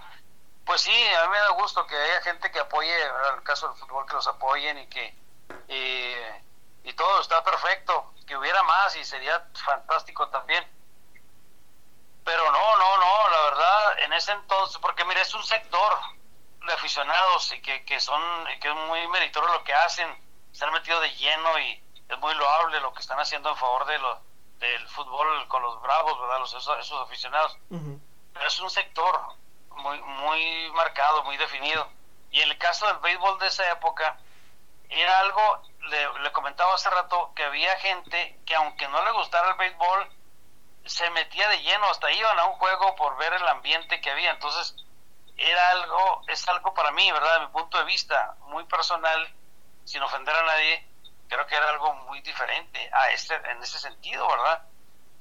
Pues 0.64 0.80
sí, 0.80 1.06
a 1.18 1.24
mí 1.24 1.30
me 1.32 1.38
da 1.38 1.50
gusto 1.50 1.84
que 1.86 1.96
haya 1.96 2.20
gente 2.22 2.52
que 2.52 2.60
apoye, 2.60 3.02
en 3.02 3.34
el 3.36 3.42
caso 3.42 3.68
del 3.68 3.76
fútbol, 3.78 4.06
que 4.06 4.14
los 4.14 4.28
apoyen 4.28 4.78
y 4.78 4.86
que 4.86 5.14
y, 5.68 6.88
y 6.88 6.92
todo 6.92 7.20
está 7.20 7.42
perfecto, 7.42 8.14
que 8.26 8.36
hubiera 8.36 8.62
más 8.62 8.94
y 8.94 9.04
sería 9.04 9.44
fantástico 9.54 10.28
también. 10.28 10.64
Pero 12.24 12.52
no, 12.52 12.76
no, 12.76 12.98
no, 12.98 13.28
la 13.28 13.42
verdad, 13.42 13.98
en 14.04 14.11
ese 14.22 14.32
entonces, 14.32 14.78
porque 14.78 15.04
mire, 15.04 15.20
es 15.20 15.34
un 15.34 15.42
sector 15.42 15.98
de 16.66 16.72
aficionados 16.72 17.52
y 17.52 17.60
que, 17.60 17.84
que 17.84 17.98
son, 18.00 18.22
que 18.60 18.68
es 18.68 18.74
muy 18.74 19.06
meritorio 19.08 19.52
lo 19.52 19.64
que 19.64 19.74
hacen, 19.74 20.08
se 20.52 20.64
han 20.64 20.72
metido 20.72 21.00
de 21.00 21.10
lleno 21.16 21.58
y 21.58 21.82
es 22.08 22.18
muy 22.18 22.34
loable 22.34 22.80
lo 22.80 22.92
que 22.94 23.00
están 23.00 23.18
haciendo 23.18 23.50
en 23.50 23.56
favor 23.56 23.84
de 23.86 23.98
lo, 23.98 24.20
del 24.58 24.88
fútbol 24.88 25.48
con 25.48 25.62
los 25.62 25.80
bravos, 25.82 26.20
¿verdad? 26.20 26.38
Los, 26.38 26.54
esos, 26.54 26.78
esos 26.78 27.02
aficionados. 27.02 27.56
Uh 27.70 27.76
-huh. 27.76 28.00
Pero 28.32 28.46
es 28.46 28.60
un 28.60 28.70
sector 28.70 29.20
muy, 29.70 30.00
muy 30.00 30.70
marcado, 30.72 31.24
muy 31.24 31.36
definido. 31.36 31.88
Y 32.30 32.40
en 32.40 32.50
el 32.50 32.58
caso 32.58 32.86
del 32.86 32.98
béisbol 32.98 33.38
de 33.40 33.48
esa 33.48 33.70
época, 33.72 34.18
era 34.88 35.18
algo, 35.18 35.62
le, 35.80 36.18
le 36.20 36.32
comentaba 36.32 36.74
hace 36.74 36.88
rato, 36.90 37.32
que 37.34 37.44
había 37.44 37.74
gente 37.78 38.38
que 38.46 38.54
aunque 38.54 38.86
no 38.88 39.02
le 39.04 39.10
gustara 39.12 39.50
el 39.50 39.56
béisbol, 39.56 40.08
se 40.84 41.08
metía 41.10 41.48
de 41.48 41.62
lleno, 41.62 41.86
hasta 41.90 42.10
iban 42.10 42.38
a 42.38 42.44
un 42.44 42.54
juego 42.54 42.94
por 42.96 43.16
ver 43.16 43.32
el 43.32 43.46
ambiente 43.48 44.00
que 44.00 44.10
había. 44.10 44.30
Entonces, 44.30 44.74
era 45.36 45.70
algo, 45.70 46.22
es 46.28 46.46
algo 46.48 46.74
para 46.74 46.90
mí, 46.92 47.10
¿verdad? 47.10 47.40
De 47.40 47.46
mi 47.46 47.52
punto 47.52 47.78
de 47.78 47.84
vista, 47.84 48.36
muy 48.48 48.64
personal, 48.64 49.32
sin 49.84 50.02
ofender 50.02 50.34
a 50.34 50.42
nadie, 50.42 50.86
creo 51.28 51.46
que 51.46 51.56
era 51.56 51.70
algo 51.70 51.94
muy 51.94 52.20
diferente 52.20 52.90
a 52.92 53.10
este, 53.10 53.34
en 53.34 53.62
ese 53.62 53.78
sentido, 53.78 54.28
¿verdad? 54.28 54.62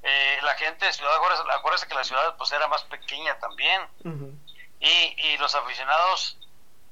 Eh, 0.02 0.38
la 0.42 0.54
gente 0.54 0.84
de 0.86 0.92
Ciudad 0.92 1.16
Juárez, 1.18 1.40
acuérdense 1.50 1.88
que 1.88 1.94
la 1.94 2.04
ciudad 2.04 2.36
pues 2.36 2.52
era 2.52 2.66
más 2.68 2.82
pequeña 2.84 3.38
también, 3.38 3.82
uh 4.04 4.08
-huh. 4.08 4.38
y, 4.80 5.14
y 5.28 5.38
los 5.38 5.54
aficionados, 5.54 6.36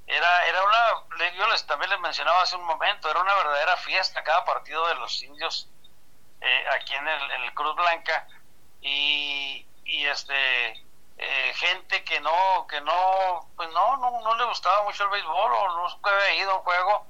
era, 0.06 0.46
era 0.46 0.62
una, 0.64 1.30
yo 1.32 1.46
les, 1.48 1.66
también 1.66 1.90
les 1.90 2.00
mencionaba 2.00 2.42
hace 2.42 2.56
un 2.56 2.64
momento, 2.64 3.10
era 3.10 3.20
una 3.20 3.34
verdadera 3.34 3.76
fiesta 3.78 4.24
cada 4.24 4.44
partido 4.44 4.86
de 4.88 4.94
los 4.96 5.22
indios 5.22 5.68
eh, 6.40 6.64
aquí 6.72 6.94
en 6.94 7.06
el, 7.06 7.30
en 7.32 7.42
el 7.42 7.54
Cruz 7.54 7.76
Blanca, 7.76 8.26
y, 8.82 9.66
y 9.84 10.06
este 10.06 10.84
eh, 11.22 11.52
gente 11.54 12.02
que 12.04 12.18
no 12.20 12.66
que 12.66 12.80
no 12.80 13.46
pues 13.56 13.68
no, 13.72 13.96
no 13.98 14.20
no 14.20 14.34
le 14.36 14.44
gustaba 14.44 14.84
mucho 14.84 15.04
el 15.04 15.10
béisbol 15.10 15.52
o 15.52 15.68
no 15.68 15.98
había 16.02 16.34
ido 16.34 16.50
a 16.52 16.56
un 16.56 16.62
juego 16.62 17.06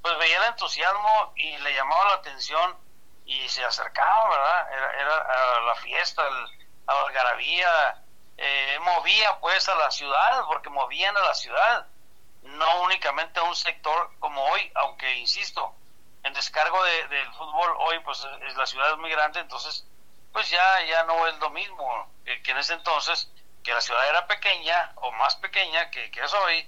pues 0.00 0.16
veía 0.18 0.38
el 0.38 0.44
entusiasmo 0.44 1.32
y 1.34 1.56
le 1.58 1.74
llamaba 1.74 2.04
la 2.04 2.14
atención 2.14 2.76
y 3.24 3.48
se 3.48 3.64
acercaba 3.64 4.28
verdad 4.28 4.72
era, 4.72 5.00
era 5.00 5.56
a 5.56 5.60
la 5.62 5.74
fiesta 5.74 6.22
el, 6.26 6.68
a 6.86 6.94
la 6.94 7.00
algarabía 7.02 8.04
eh, 8.36 8.78
movía 8.80 9.40
pues 9.40 9.68
a 9.68 9.74
la 9.74 9.90
ciudad 9.90 10.44
porque 10.46 10.70
movían 10.70 11.16
a 11.16 11.22
la 11.22 11.34
ciudad 11.34 11.86
no 12.42 12.82
únicamente 12.82 13.40
a 13.40 13.42
un 13.42 13.56
sector 13.56 14.10
como 14.20 14.40
hoy 14.44 14.70
aunque 14.76 15.16
insisto 15.16 15.74
en 16.22 16.32
descargo 16.32 16.80
de, 16.84 17.08
del 17.08 17.34
fútbol 17.34 17.74
hoy 17.78 17.98
pues 18.04 18.24
es, 18.46 18.56
la 18.56 18.66
ciudad 18.66 18.92
es 18.92 18.98
muy 18.98 19.10
grande 19.10 19.40
entonces 19.40 19.84
pues 20.38 20.50
ya, 20.50 20.84
ya 20.84 21.02
no 21.02 21.26
es 21.26 21.36
lo 21.40 21.50
mismo 21.50 22.14
que, 22.24 22.40
que, 22.44 22.52
en 22.52 22.58
ese 22.58 22.72
entonces, 22.74 23.28
que 23.64 23.74
la 23.74 23.80
ciudad 23.80 24.08
era 24.08 24.28
pequeña 24.28 24.92
o 24.94 25.10
más 25.10 25.34
pequeña 25.34 25.90
que, 25.90 26.12
que 26.12 26.22
es 26.22 26.32
hoy, 26.32 26.64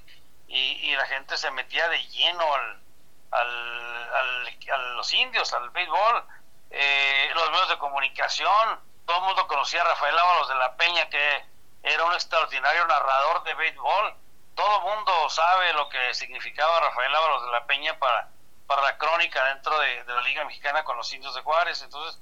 y, 0.48 0.58
y, 0.58 0.96
la 0.96 1.06
gente 1.06 1.36
se 1.36 1.52
metía 1.52 1.86
de 1.88 2.04
lleno 2.08 2.52
al, 2.52 2.82
al, 3.30 4.10
al 4.12 4.58
a 4.72 4.76
los 4.96 5.12
indios, 5.12 5.52
al 5.52 5.70
béisbol, 5.70 6.24
eh, 6.70 7.30
los 7.32 7.48
medios 7.52 7.68
de 7.68 7.78
comunicación, 7.78 8.80
todo 9.06 9.18
el 9.18 9.22
mundo 9.22 9.46
conocía 9.46 9.82
a 9.82 9.84
Rafael 9.84 10.18
Ábalos 10.18 10.48
de 10.48 10.54
la 10.56 10.74
Peña, 10.74 11.08
que 11.08 11.44
era 11.84 12.04
un 12.06 12.12
extraordinario 12.12 12.84
narrador 12.88 13.44
de 13.44 13.54
béisbol. 13.54 14.14
Todo 14.56 14.78
el 14.78 14.96
mundo 14.96 15.30
sabe 15.30 15.72
lo 15.74 15.88
que 15.88 16.12
significaba 16.14 16.80
Rafael 16.80 17.14
Ábalos 17.14 17.44
de 17.44 17.52
la 17.52 17.66
Peña 17.66 17.96
para, 18.00 18.30
para 18.66 18.82
la 18.82 18.98
crónica 18.98 19.44
dentro 19.44 19.78
de, 19.78 20.02
la 20.08 20.22
Liga 20.22 20.44
Mexicana 20.44 20.82
con 20.82 20.96
los 20.96 21.12
indios 21.12 21.36
de 21.36 21.42
Juárez. 21.42 21.82
Entonces, 21.82 22.20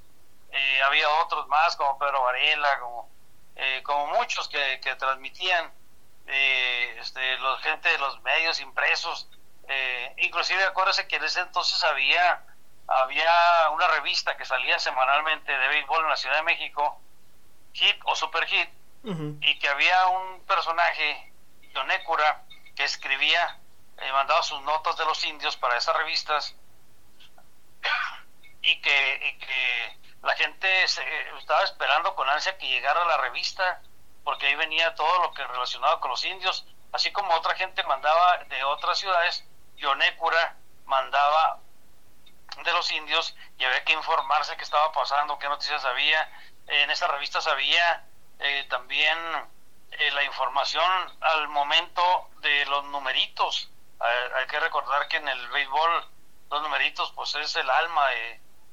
eh, 0.51 0.81
había 0.83 1.09
otros 1.21 1.47
más, 1.47 1.75
como 1.75 1.97
Pedro 1.97 2.23
Varela, 2.23 2.79
como, 2.79 3.09
eh, 3.55 3.81
como 3.83 4.07
muchos 4.07 4.47
que, 4.49 4.79
que 4.81 4.95
transmitían, 4.95 5.71
eh, 6.27 6.97
este, 6.99 7.37
los, 7.37 7.61
gente 7.61 7.89
de 7.89 7.97
los 7.97 8.21
medios 8.21 8.59
impresos. 8.59 9.29
inclusive, 10.17 10.63
acuérdese 10.63 11.07
que 11.07 11.17
en 11.17 11.23
ese 11.23 11.41
entonces 11.41 11.83
había 11.83 12.43
había 12.89 13.69
una 13.71 13.87
revista 13.87 14.35
que 14.35 14.45
salía 14.45 14.79
semanalmente 14.79 15.55
de 15.55 15.67
béisbol 15.67 16.03
en 16.03 16.09
la 16.09 16.17
Ciudad 16.17 16.37
de 16.37 16.43
México, 16.43 16.99
Hit 17.73 17.97
o 18.05 18.15
Super 18.15 18.45
Hit, 18.47 18.69
y 19.41 19.59
que 19.59 19.69
había 19.69 20.07
un 20.07 20.43
personaje, 20.45 21.31
Yonécura, 21.73 22.43
que 22.75 22.83
escribía, 22.83 23.59
eh, 23.97 24.11
mandaba 24.11 24.41
sus 24.41 24.61
notas 24.63 24.97
de 24.97 25.05
los 25.05 25.23
indios 25.23 25.55
para 25.55 25.77
esas 25.77 25.95
revistas, 25.95 26.55
y 28.61 28.81
que, 28.81 29.37
que 29.39 29.98
la 30.21 30.35
gente 30.35 30.83
estaba 30.83 31.63
esperando 31.63 32.15
con 32.15 32.29
ansia 32.29 32.57
que 32.57 32.67
llegara 32.67 33.05
la 33.05 33.17
revista, 33.17 33.81
porque 34.23 34.47
ahí 34.47 34.55
venía 34.55 34.95
todo 34.95 35.21
lo 35.21 35.33
que 35.33 35.45
relacionado 35.45 35.99
con 35.99 36.11
los 36.11 36.23
indios, 36.25 36.65
así 36.91 37.11
como 37.11 37.33
otra 37.33 37.55
gente 37.55 37.83
mandaba 37.83 38.43
de 38.45 38.63
otras 38.63 38.99
ciudades, 38.99 39.45
Yonécura 39.77 40.55
mandaba 40.85 41.59
de 42.63 42.73
los 42.73 42.91
indios 42.91 43.35
y 43.57 43.63
había 43.63 43.83
que 43.85 43.93
informarse 43.93 44.57
qué 44.57 44.63
estaba 44.63 44.91
pasando, 44.91 45.39
qué 45.39 45.47
noticias 45.47 45.85
había. 45.85 46.29
En 46.67 46.91
esa 46.91 47.07
revista 47.07 47.39
había 47.49 48.05
eh, 48.39 48.65
también 48.69 49.17
eh, 49.91 50.11
la 50.11 50.23
información 50.23 51.17
al 51.21 51.47
momento 51.47 52.29
de 52.41 52.65
los 52.65 52.83
numeritos. 52.85 53.69
hay 53.99 54.47
que 54.47 54.59
recordar 54.59 55.07
que 55.07 55.17
en 55.17 55.27
el 55.27 55.47
béisbol 55.49 56.05
los 56.51 56.61
numeritos 56.61 57.11
pues 57.13 57.35
es 57.35 57.55
el 57.55 57.69
alma, 57.69 58.09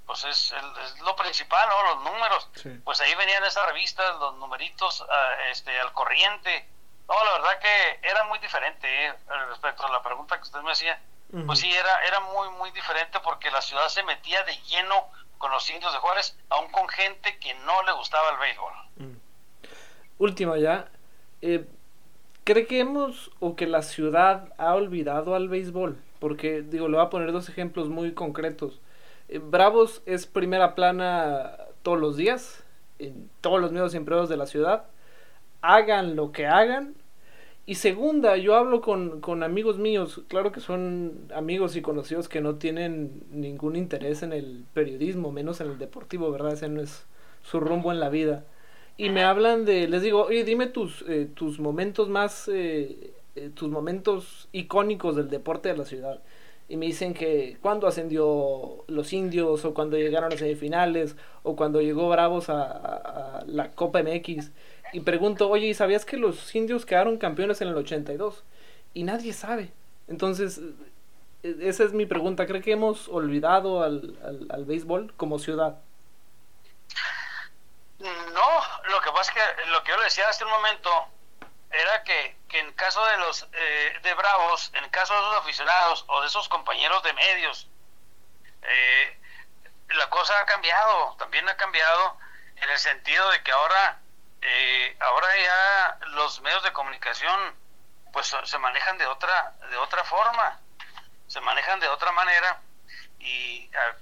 pues 0.06 0.24
es, 0.24 0.54
lo 1.02 1.16
principal, 1.16 1.68
¿no? 1.68 1.94
Los 1.94 2.04
números. 2.04 2.48
Pues 2.84 3.00
ahí 3.00 3.14
venían 3.14 3.44
esas 3.44 3.66
revistas, 3.66 4.18
los 4.18 4.36
numeritos 4.36 5.04
ah, 5.08 5.32
este, 5.50 5.78
al 5.80 5.92
corriente. 5.92 6.68
No, 7.08 7.24
la 7.24 7.32
verdad 7.32 7.58
que 7.60 8.08
era 8.08 8.24
muy 8.24 8.38
diferente 8.38 9.06
eh, 9.06 9.14
respecto 9.48 9.86
a 9.86 9.92
la 9.92 10.02
pregunta 10.02 10.36
que 10.36 10.42
usted 10.42 10.60
me 10.60 10.72
hacía 10.72 11.00
pues 11.46 11.58
sí, 11.58 11.70
era, 11.70 11.90
era 12.06 12.20
muy, 12.20 12.48
muy 12.56 12.70
diferente 12.70 13.18
porque 13.22 13.50
la 13.50 13.60
ciudad 13.60 13.88
se 13.88 14.02
metía 14.04 14.42
de 14.44 14.52
lleno 14.68 15.08
con 15.38 15.50
los 15.50 15.68
indios 15.70 15.92
de 15.92 15.98
Juárez, 15.98 16.36
aún 16.48 16.70
con 16.70 16.88
gente 16.88 17.36
que 17.38 17.52
no 17.66 17.82
le 17.82 17.92
gustaba 17.92 18.30
el 18.30 18.38
béisbol. 18.38 18.72
Última 20.18 20.56
ya, 20.56 20.88
eh, 21.42 21.66
¿cree 22.44 22.66
que 22.66 22.80
hemos 22.80 23.30
o 23.40 23.56
que 23.56 23.66
la 23.66 23.82
ciudad 23.82 24.52
ha 24.56 24.74
olvidado 24.74 25.34
al 25.34 25.48
béisbol? 25.48 26.00
Porque, 26.20 26.62
digo, 26.62 26.88
le 26.88 26.96
voy 26.96 27.04
a 27.04 27.10
poner 27.10 27.32
dos 27.32 27.48
ejemplos 27.48 27.88
muy 27.88 28.14
concretos. 28.14 28.80
Eh, 29.28 29.38
Bravos 29.38 30.02
es 30.06 30.26
primera 30.26 30.74
plana 30.74 31.56
todos 31.82 31.98
los 31.98 32.16
días, 32.16 32.64
en 32.98 33.30
todos 33.40 33.60
los 33.60 33.72
medios 33.72 33.94
y 33.94 33.96
empleados 33.96 34.28
de 34.28 34.36
la 34.36 34.46
ciudad. 34.46 34.84
Hagan 35.62 36.16
lo 36.16 36.32
que 36.32 36.46
hagan, 36.46 36.94
y 37.68 37.74
segunda, 37.74 38.36
yo 38.36 38.54
hablo 38.54 38.80
con, 38.80 39.20
con, 39.20 39.42
amigos 39.42 39.76
míos, 39.76 40.22
claro 40.28 40.52
que 40.52 40.60
son 40.60 41.26
amigos 41.34 41.74
y 41.74 41.82
conocidos 41.82 42.28
que 42.28 42.40
no 42.40 42.54
tienen 42.54 43.24
ningún 43.32 43.74
interés 43.74 44.22
en 44.22 44.32
el 44.32 44.64
periodismo, 44.72 45.32
menos 45.32 45.60
en 45.60 45.70
el 45.70 45.78
deportivo, 45.78 46.30
¿verdad? 46.30 46.52
Ese 46.52 46.68
no 46.68 46.80
es 46.80 47.06
su 47.42 47.58
rumbo 47.58 47.90
en 47.90 47.98
la 47.98 48.08
vida. 48.08 48.44
Y 48.96 49.10
me 49.10 49.24
hablan 49.24 49.64
de, 49.64 49.88
les 49.88 50.02
digo, 50.02 50.26
oye, 50.26 50.44
dime 50.44 50.66
tus, 50.68 51.04
eh, 51.08 51.28
tus 51.34 51.58
momentos 51.58 52.08
más, 52.08 52.48
eh, 52.48 53.14
eh, 53.34 53.50
tus 53.52 53.68
momentos 53.68 54.48
icónicos 54.52 55.16
del 55.16 55.28
deporte 55.28 55.68
de 55.68 55.76
la 55.76 55.84
ciudad. 55.84 56.22
Y 56.68 56.76
me 56.76 56.86
dicen 56.86 57.14
que 57.14 57.58
cuando 57.62 57.86
ascendió 57.86 58.84
los 58.88 59.12
indios, 59.12 59.64
o 59.64 59.72
cuando 59.72 59.96
llegaron 59.96 60.32
a 60.32 60.36
semifinales, 60.36 61.16
o 61.44 61.54
cuando 61.54 61.80
llegó 61.80 62.08
Bravos 62.08 62.48
a, 62.48 63.44
la 63.46 63.70
Copa 63.70 64.02
MX 64.02 64.50
y 64.92 65.00
pregunto, 65.00 65.48
oye, 65.48 65.66
¿y 65.68 65.74
sabías 65.74 66.04
que 66.04 66.16
los 66.16 66.54
indios 66.54 66.84
quedaron 66.84 67.18
campeones 67.18 67.60
en 67.60 67.68
el 67.68 67.76
82? 67.76 68.42
Y 68.94 69.04
nadie 69.04 69.32
sabe. 69.32 69.72
Entonces, 70.08 70.60
e, 71.42 71.56
esa 71.60 71.84
es 71.84 71.92
mi 71.92 72.06
pregunta. 72.06 72.46
¿Cree 72.46 72.62
que 72.62 72.72
hemos 72.72 73.08
olvidado 73.08 73.82
al, 73.82 74.18
al, 74.48 74.64
béisbol 74.64 75.12
como 75.16 75.38
ciudad? 75.38 75.78
No, 77.98 78.08
lo 78.90 79.00
que 79.00 79.10
pasa 79.12 79.22
es 79.22 79.30
que 79.30 79.70
lo 79.70 79.82
que 79.82 79.92
yo 79.92 79.98
le 79.98 80.04
decía 80.04 80.24
hace 80.28 80.44
un 80.44 80.50
momento 80.50 80.90
era 81.70 82.02
que, 82.04 82.35
que 82.48 82.58
en 82.60 82.72
caso 82.72 83.04
de 83.06 83.16
los 83.18 83.46
eh, 83.52 83.98
de 84.02 84.14
Bravos, 84.14 84.70
en 84.74 84.88
caso 84.90 85.14
de 85.14 85.20
los 85.20 85.36
aficionados 85.38 86.04
o 86.08 86.20
de 86.20 86.28
esos 86.28 86.48
compañeros 86.48 87.02
de 87.02 87.12
medios, 87.12 87.68
eh, 88.62 89.20
la 89.88 90.08
cosa 90.10 90.38
ha 90.40 90.46
cambiado, 90.46 91.16
también 91.18 91.48
ha 91.48 91.56
cambiado 91.56 92.18
en 92.56 92.70
el 92.70 92.78
sentido 92.78 93.30
de 93.30 93.42
que 93.42 93.52
ahora 93.52 94.00
eh, 94.42 94.96
ahora 95.00 95.28
ya 95.36 95.98
los 96.08 96.40
medios 96.40 96.62
de 96.62 96.72
comunicación 96.72 97.54
pues 98.12 98.34
se 98.44 98.58
manejan 98.58 98.98
de 98.98 99.06
otra 99.06 99.54
de 99.70 99.76
otra 99.76 100.04
forma 100.04 100.60
se 101.26 101.40
manejan 101.40 101.80
de 101.80 101.88
otra 101.88 102.12
manera 102.12 102.60
y, 103.18 103.70
ah, 103.74 103.96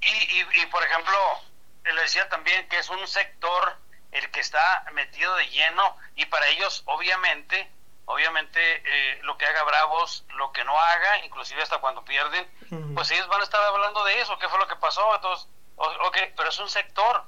y, 0.00 0.66
por 0.66 0.82
ejemplo 0.82 1.40
le 1.84 2.00
decía 2.02 2.28
también 2.28 2.68
que 2.68 2.78
es 2.78 2.88
un 2.88 3.06
sector 3.06 3.76
el 4.14 4.30
que 4.30 4.40
está 4.40 4.84
metido 4.92 5.34
de 5.36 5.48
lleno 5.48 5.96
y 6.16 6.26
para 6.26 6.48
ellos 6.48 6.82
obviamente 6.86 7.70
obviamente 8.06 8.82
eh, 8.84 9.20
lo 9.22 9.38
que 9.38 9.46
haga 9.46 9.62
Bravos 9.64 10.24
lo 10.36 10.52
que 10.52 10.64
no 10.64 10.78
haga 10.78 11.24
inclusive 11.24 11.62
hasta 11.62 11.78
cuando 11.78 12.04
pierden 12.04 12.48
pues 12.94 13.10
ellos 13.10 13.28
van 13.28 13.40
a 13.40 13.44
estar 13.44 13.62
hablando 13.62 14.02
de 14.04 14.20
eso 14.20 14.38
qué 14.38 14.48
fue 14.48 14.58
lo 14.58 14.68
que 14.68 14.76
pasó 14.76 15.14
entonces 15.14 15.48
ok 15.76 16.18
pero 16.36 16.48
es 16.48 16.58
un 16.58 16.68
sector 16.68 17.24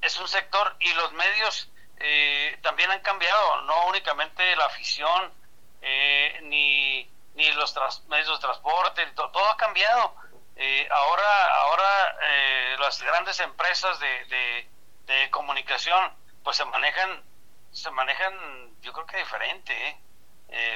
es 0.00 0.18
un 0.18 0.28
sector 0.28 0.76
y 0.80 0.92
los 0.92 1.12
medios 1.12 1.70
eh, 1.98 2.58
también 2.62 2.90
han 2.90 3.00
cambiado, 3.00 3.62
no 3.62 3.86
únicamente 3.86 4.56
la 4.56 4.66
afición, 4.66 5.32
eh, 5.80 6.40
ni, 6.42 7.10
ni 7.34 7.52
los 7.52 7.74
medios 8.08 8.40
de 8.40 8.46
transporte, 8.46 9.06
todo, 9.14 9.50
ha 9.50 9.56
cambiado. 9.56 10.14
Eh, 10.56 10.86
ahora 10.90 11.54
ahora 11.62 12.16
las 12.78 13.02
grandes 13.02 13.40
empresas 13.40 13.98
de, 13.98 14.24
de, 14.26 14.68
comunicación 15.30 16.12
pues 16.42 16.56
se 16.56 16.64
manejan 16.64 17.22
se 17.72 17.90
manejan 17.90 18.34
yo 18.80 18.92
creo 18.92 19.06
que 19.06 19.18
diferente 19.18 20.00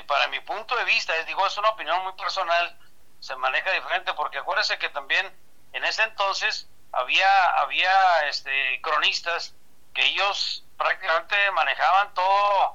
para 0.06 0.26
mi 0.28 0.40
punto 0.40 0.74
de 0.76 0.84
vista 0.84 1.16
es 1.16 1.26
digo 1.26 1.46
es 1.46 1.56
una 1.56 1.70
opinión 1.70 2.02
muy 2.02 2.12
personal 2.14 2.78
se 3.20 3.36
maneja 3.36 3.70
diferente 3.72 4.12
porque 4.14 4.38
acuérdense 4.38 4.78
que 4.78 4.88
también 4.88 5.32
en 5.72 5.84
ese 5.84 6.02
entonces 6.02 6.68
había, 6.92 7.50
había 7.60 8.26
este, 8.28 8.80
cronistas 8.82 9.54
que 9.94 10.04
ellos 10.06 10.64
prácticamente 10.76 11.50
manejaban 11.52 12.14
todo, 12.14 12.72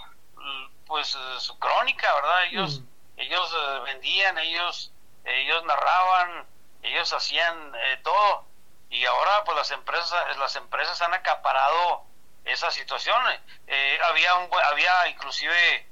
pues 0.86 1.18
su 1.40 1.58
crónica, 1.60 2.14
¿verdad? 2.14 2.46
Ellos, 2.46 2.82
ellos 3.18 3.56
eh, 3.56 3.80
vendían, 3.86 4.38
ellos, 4.38 4.92
ellos 5.24 5.64
narraban, 5.64 6.46
ellos 6.82 7.14
hacían 7.14 7.74
eh, 7.76 8.00
todo 8.04 8.46
y 8.94 9.06
ahora 9.06 9.44
pues 9.44 9.58
las 9.58 9.72
empresas, 9.72 10.38
las 10.38 10.56
empresas 10.56 11.02
han 11.02 11.14
acaparado 11.14 12.04
esa 12.46 12.72
situación. 12.72 13.22
Eh, 13.68 14.00
había 14.04 14.36
un, 14.36 14.50
había 14.66 15.08
inclusive 15.08 15.88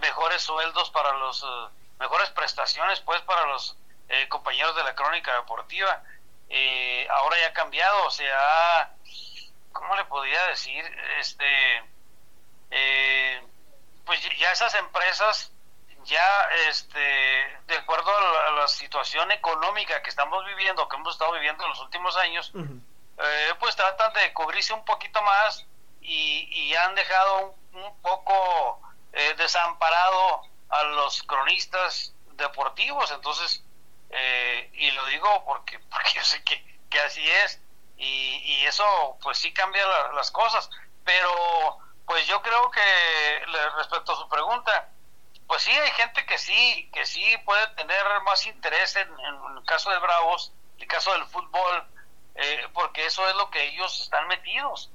mejores 0.00 0.42
sueldos 0.42 0.90
para 0.90 1.12
los, 1.12 1.44
mejores 1.98 2.30
prestaciones 2.30 3.00
pues 3.00 3.20
para 3.22 3.46
los 3.46 3.76
compañeros 4.28 4.76
de 4.76 4.84
la 4.84 4.94
crónica 4.94 5.34
deportiva 5.34 6.02
eh, 6.48 7.06
ahora 7.10 7.38
ya 7.40 7.48
ha 7.48 7.52
cambiado, 7.52 8.06
o 8.06 8.10
sea, 8.10 8.90
¿cómo 9.72 9.96
le 9.96 10.04
podría 10.04 10.46
decir? 10.48 10.84
Este, 11.18 11.82
eh, 12.70 13.42
pues 14.04 14.20
ya 14.38 14.52
esas 14.52 14.74
empresas, 14.74 15.50
ya 16.06 16.48
este, 16.68 16.98
de 17.66 17.76
acuerdo 17.76 18.10
a 18.10 18.50
la, 18.52 18.68
situación 18.68 19.30
económica 19.30 20.02
que 20.02 20.10
estamos 20.10 20.44
viviendo, 20.46 20.88
que 20.88 20.96
hemos 20.96 21.14
estado 21.14 21.32
viviendo 21.32 21.62
en 21.64 21.70
los 21.70 21.80
últimos 21.80 22.16
años, 22.16 22.52
eh, 22.54 23.54
pues 23.60 23.76
tratan 23.76 24.12
de 24.14 24.32
cubrirse 24.32 24.72
un 24.72 24.84
poquito 24.84 25.22
más 25.22 25.66
y, 26.00 26.74
han 26.74 26.94
dejado 26.94 27.54
un, 27.72 28.02
poco 28.02 28.80
desamparado 29.38 30.42
a 30.68 30.82
los 30.82 31.22
cronistas 31.22 32.12
deportivos, 32.36 33.10
entonces 33.12 33.64
eh, 34.10 34.70
y 34.74 34.90
lo 34.92 35.04
digo 35.06 35.44
porque, 35.44 35.78
porque 35.90 36.12
yo 36.14 36.24
sé 36.24 36.42
que, 36.42 36.64
así 37.00 37.28
es 37.28 37.60
y, 37.98 38.40
y, 38.44 38.66
eso 38.66 39.18
pues 39.22 39.38
sí 39.38 39.52
cambia 39.52 39.86
las 40.14 40.30
cosas. 40.30 40.70
Pero 41.04 41.78
pues 42.06 42.26
yo 42.26 42.40
creo 42.42 42.70
que 42.70 42.80
respecto 43.76 44.12
a 44.12 44.16
su 44.16 44.28
pregunta 44.28 44.88
pues 45.46 45.62
sí 45.62 45.70
hay 45.70 45.90
gente 45.92 46.26
que 46.26 46.38
sí 46.38 46.90
que 46.92 47.06
sí 47.06 47.24
puede 47.44 47.66
tener 47.68 48.04
más 48.24 48.44
interés 48.46 48.96
en, 48.96 49.08
el 49.08 49.64
caso 49.64 49.90
de 49.90 49.98
Bravos 49.98 50.52
el 50.78 50.86
caso 50.86 51.12
del 51.12 51.24
fútbol 51.26 51.84
eh, 52.34 52.68
porque 52.74 53.06
eso 53.06 53.28
es 53.28 53.34
lo 53.36 53.50
que 53.50 53.62
ellos 53.68 54.00
están 54.00 54.26
metidos 54.28 54.90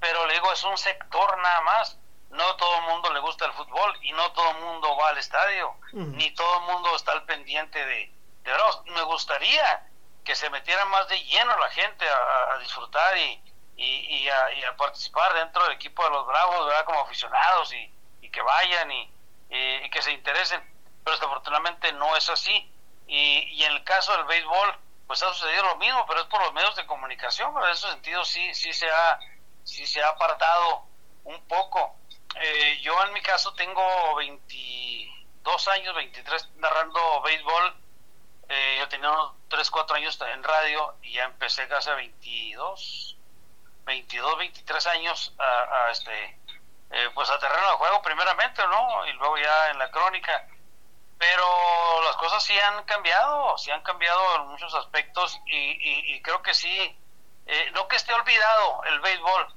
pero 0.00 0.26
le 0.26 0.34
digo, 0.34 0.52
es 0.52 0.62
un 0.64 0.76
sector 0.76 1.38
nada 1.38 1.60
más. 1.62 1.98
No 2.30 2.56
todo 2.56 2.76
el 2.78 2.82
mundo 2.82 3.12
le 3.12 3.20
gusta 3.20 3.46
el 3.46 3.52
fútbol 3.52 3.98
y 4.02 4.12
no 4.12 4.32
todo 4.32 4.50
el 4.50 4.58
mundo 4.58 4.96
va 4.96 5.10
al 5.10 5.18
estadio, 5.18 5.74
ni 5.92 6.30
todo 6.32 6.58
el 6.58 6.72
mundo 6.72 6.94
está 6.96 7.12
al 7.12 7.24
pendiente 7.24 7.78
de, 7.84 8.12
de 8.42 8.52
Me 8.86 9.02
gustaría 9.02 9.88
que 10.24 10.34
se 10.34 10.50
metiera 10.50 10.84
más 10.86 11.08
de 11.08 11.22
lleno 11.24 11.56
la 11.58 11.70
gente 11.70 12.04
a, 12.08 12.58
disfrutar 12.58 13.16
y, 13.16 13.40
y, 13.76 14.28
a, 14.28 14.76
participar 14.76 15.34
dentro 15.34 15.62
del 15.64 15.72
equipo 15.72 16.02
de 16.02 16.10
los 16.10 16.26
Bravos, 16.26 16.66
¿verdad? 16.66 16.84
Como 16.84 17.00
aficionados 17.00 17.72
y, 17.72 17.92
que 18.28 18.42
vayan 18.42 18.90
y, 18.90 19.10
y, 19.50 19.90
que 19.90 20.02
se 20.02 20.12
interesen. 20.12 20.60
Pero 21.04 21.16
desafortunadamente 21.16 21.92
no 21.92 22.16
es 22.16 22.28
así. 22.28 22.70
Y, 23.06 23.62
en 23.62 23.72
el 23.72 23.84
caso 23.84 24.12
del 24.16 24.24
béisbol, 24.24 24.78
pues 25.06 25.22
ha 25.22 25.32
sucedido 25.32 25.64
lo 25.64 25.76
mismo, 25.76 26.04
pero 26.06 26.20
es 26.20 26.26
por 26.26 26.40
los 26.42 26.52
medios 26.52 26.74
de 26.76 26.86
comunicación. 26.86 27.52
Pero 27.54 27.66
en 27.66 27.72
ese 27.72 27.88
sentido 27.88 28.24
sí, 28.24 28.54
sí, 28.54 28.72
se, 28.72 28.90
ha, 28.90 29.18
sí 29.64 29.86
se 29.86 30.02
ha 30.02 30.08
apartado 30.08 30.84
un 31.24 31.40
poco. 31.46 31.96
Eh, 32.34 32.80
yo 32.82 32.92
en 33.04 33.12
mi 33.12 33.22
caso 33.22 33.54
tengo 33.54 34.14
22 34.16 35.68
años, 35.68 35.94
23 35.94 36.48
narrando 36.56 37.22
béisbol. 37.22 37.76
Eh, 38.48 38.76
yo 38.78 38.88
tenía 38.88 39.10
unos 39.10 39.32
3, 39.48 39.70
4 39.70 39.96
años 39.96 40.20
en 40.32 40.42
radio 40.42 40.94
y 41.02 41.12
ya 41.12 41.24
empecé 41.24 41.62
hace 41.62 41.92
22, 41.94 43.16
22, 43.84 44.38
23 44.38 44.86
años 44.88 45.34
a, 45.38 45.88
este, 45.90 46.38
eh, 46.90 47.10
pues 47.14 47.28
a 47.30 47.38
terreno 47.38 47.70
de 47.70 47.76
juego 47.76 48.02
primeramente, 48.02 48.62
¿no? 48.66 49.06
Y 49.06 49.12
luego 49.14 49.36
ya 49.38 49.70
en 49.70 49.78
la 49.78 49.90
crónica. 49.90 50.46
Pero 51.18 52.02
las 52.04 52.16
cosas 52.16 52.42
sí 52.44 52.58
han 52.58 52.84
cambiado, 52.84 53.56
sí 53.58 53.70
han 53.70 53.82
cambiado 53.82 54.36
en 54.36 54.48
muchos 54.48 54.74
aspectos 54.74 55.40
y, 55.46 56.14
y, 56.14 56.20
creo 56.20 56.42
que 56.42 56.52
sí, 56.52 56.98
eh, 57.46 57.70
no 57.72 57.88
que 57.88 57.96
esté 57.96 58.12
olvidado 58.12 58.84
el 58.84 59.00
béisbol, 59.00 59.54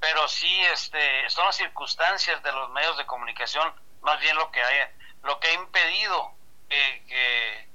pero 0.00 0.26
sí 0.26 0.60
este, 0.66 1.30
son 1.30 1.46
las 1.46 1.56
circunstancias 1.56 2.42
de 2.42 2.50
los 2.52 2.70
medios 2.70 2.96
de 2.96 3.06
comunicación 3.06 3.72
más 4.00 4.18
bien 4.20 4.36
lo 4.36 4.50
que 4.50 4.62
hay, 4.62 4.88
lo 5.22 5.38
que 5.38 5.48
ha 5.48 5.52
impedido 5.52 6.32
que, 6.68 7.68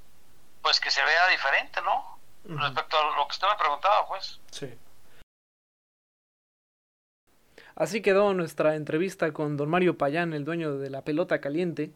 pues 0.61 0.79
que 0.79 0.91
se 0.91 1.03
vea 1.03 1.27
diferente, 1.27 1.81
¿no? 1.81 2.19
Respecto 2.45 2.97
a 2.97 3.15
lo 3.15 3.27
que 3.27 3.31
usted 3.31 3.47
me 3.47 3.55
preguntaba, 3.55 4.07
pues. 4.07 4.39
Sí. 4.51 4.77
Así 7.75 8.01
quedó 8.01 8.33
nuestra 8.33 8.75
entrevista 8.75 9.31
con 9.33 9.57
don 9.57 9.69
Mario 9.69 9.97
Payán, 9.97 10.33
el 10.33 10.45
dueño 10.45 10.77
de 10.77 10.91
la 10.91 11.03
pelota 11.03 11.41
caliente, 11.41 11.91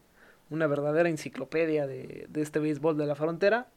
una 0.50 0.66
verdadera 0.66 1.08
enciclopedia 1.08 1.86
de, 1.86 2.28
este 2.34 2.58
béisbol 2.58 2.96
de 2.96 3.06
la 3.06 3.14
frontera, 3.14 3.68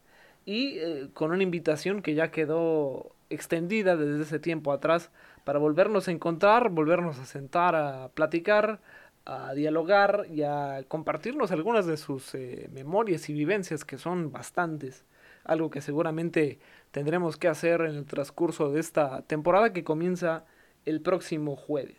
y 0.43 0.79
eh, 0.79 1.09
con 1.13 1.31
una 1.31 1.43
invitación 1.43 2.01
que 2.01 2.15
ya 2.15 2.31
quedó 2.31 3.11
extendida 3.29 3.95
desde 3.95 4.23
ese 4.23 4.39
tiempo 4.39 4.73
atrás 4.73 5.11
para 5.43 5.59
volvernos 5.59 6.07
a 6.07 6.11
encontrar, 6.11 6.69
volvernos 6.69 7.19
a 7.19 7.25
sentar 7.25 7.75
a 7.75 8.09
platicar, 8.09 8.79
a 9.25 9.53
dialogar 9.53 10.25
y 10.31 10.41
a 10.41 10.83
compartirnos 10.87 11.51
algunas 11.51 11.85
de 11.85 11.97
sus 11.97 12.33
eh, 12.33 12.67
memorias 12.73 13.29
y 13.29 13.33
vivencias 13.33 13.85
que 13.85 13.99
son 13.99 14.31
bastantes, 14.31 15.05
algo 15.43 15.69
que 15.69 15.81
seguramente 15.81 16.59
tendremos 16.89 17.37
que 17.37 17.47
hacer 17.47 17.81
en 17.81 17.95
el 17.95 18.05
transcurso 18.05 18.71
de 18.71 18.79
esta 18.79 19.21
temporada 19.21 19.71
que 19.71 19.83
comienza 19.83 20.45
el 20.85 21.01
próximo 21.01 21.55
jueves. 21.55 21.97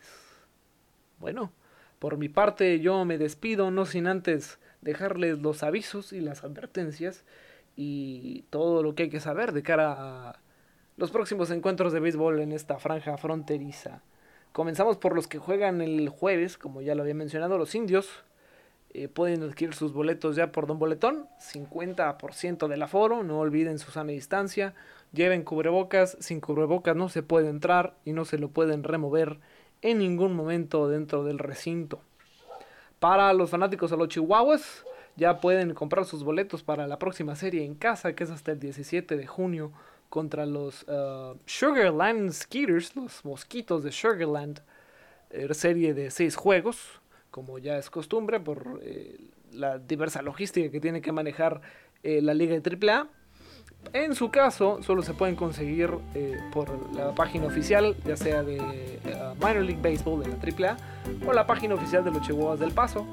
Bueno, 1.19 1.53
por 1.99 2.17
mi 2.17 2.29
parte 2.29 2.81
yo 2.81 3.05
me 3.05 3.19
despido, 3.19 3.71
no 3.71 3.87
sin 3.87 4.07
antes 4.07 4.59
dejarles 4.81 5.39
los 5.39 5.63
avisos 5.63 6.13
y 6.13 6.21
las 6.21 6.45
advertencias 6.45 7.25
y 7.77 8.43
todo 8.51 8.83
lo 8.83 8.95
que 8.95 9.05
hay 9.05 9.11
que 9.11 9.21
saber 9.21 9.53
de 9.53 9.63
cara 9.63 9.93
a 10.31 10.41
los 10.97 11.11
próximos 11.11 11.51
encuentros 11.51 11.93
de 11.93 12.01
béisbol 12.01 12.41
en 12.41 12.53
esta 12.53 12.79
franja 12.79 13.17
fronteriza. 13.17 14.03
Comenzamos 14.53 14.99
por 14.99 15.15
los 15.15 15.29
que 15.29 15.39
juegan 15.39 15.81
el 15.81 16.09
jueves, 16.11 16.59
como 16.59 16.83
ya 16.83 16.95
lo 16.95 17.03
había 17.03 17.15
mencionado, 17.15 17.57
los 17.57 17.75
indios. 17.75 18.25
Eh, 18.95 19.09
pueden 19.09 19.43
adquirir 19.43 19.75
sus 19.75 19.95
boletos 19.95 20.37
ya 20.37 20.53
por 20.53 20.67
Don 20.67 20.79
Boletón, 20.79 21.27
50% 21.41 22.69
del 22.69 22.83
aforo, 22.83 23.23
no 23.23 23.39
olviden 23.39 23.79
su 23.79 23.91
sana 23.91 24.13
distancia, 24.13 24.75
lleven 25.13 25.45
cubrebocas, 25.45 26.17
sin 26.21 26.41
cubrebocas 26.41 26.97
no 26.97 27.09
se 27.09 27.23
puede 27.23 27.49
entrar 27.49 27.97
y 28.05 28.13
no 28.13 28.25
se 28.25 28.39
lo 28.39 28.49
pueden 28.49 28.85
remover 28.85 29.39
en 29.83 29.99
ningún 29.99 30.35
momento 30.35 30.89
dentro 30.89 31.25
del 31.25 31.39
recinto. 31.39 32.01
Para 32.99 33.33
los 33.33 33.51
fanáticos 33.51 33.91
de 33.91 33.97
los 33.97 34.09
Chihuahuas, 34.09 34.85
ya 35.17 35.41
pueden 35.41 35.75
comprar 35.75 36.05
sus 36.05 36.25
boletos 36.25 36.63
para 36.63 36.87
la 36.87 36.99
próxima 36.99 37.37
serie 37.37 37.65
en 37.65 37.75
casa, 37.75 38.15
que 38.15 38.25
es 38.25 38.31
hasta 38.31 38.53
el 38.53 38.61
17 38.61 39.17
de 39.17 39.27
junio 39.27 39.73
contra 40.09 40.47
los 40.47 40.85
uh, 40.85 41.37
Sugarland 41.47 42.33
Skeeters, 42.33 42.95
los 42.97 43.25
mosquitos 43.25 43.83
de 43.83 43.93
Sugarland, 43.93 44.61
eh, 45.31 45.53
serie 45.55 45.95
de 45.95 46.11
seis 46.11 46.37
juegos, 46.37 47.01
como 47.31 47.59
ya 47.59 47.79
es 47.79 47.89
costumbre 47.89 48.39
por 48.39 48.81
eh, 48.83 49.19
la 49.51 49.79
diversa 49.79 50.21
logística 50.21 50.71
que 50.71 50.81
tiene 50.81 51.01
que 51.01 51.13
manejar 51.13 51.63
eh, 52.03 52.21
la 52.21 52.35
liga 52.35 52.59
de 52.59 52.93
AAA. 52.93 53.09
En 53.93 54.15
su 54.15 54.31
caso, 54.31 54.83
solo 54.83 55.03
se 55.03 55.15
pueden 55.15 55.37
conseguir 55.37 55.91
por 56.53 56.95
la 56.95 57.15
página 57.15 57.47
oficial, 57.47 57.95
ya 58.05 58.17
sea 58.17 58.43
de 58.43 58.59
uh, 58.59 59.35
Minor 59.45 59.63
League 59.63 59.81
Baseball 59.83 60.23
de 60.23 60.29
la 60.29 60.37
AAA 60.37 60.77
o 61.27 61.33
la 61.33 61.47
página 61.47 61.75
oficial 61.75 62.03
de 62.05 62.11
los 62.11 62.23
Chihuahuas 62.23 62.61
del 62.61 62.73
Paso. 62.73 63.07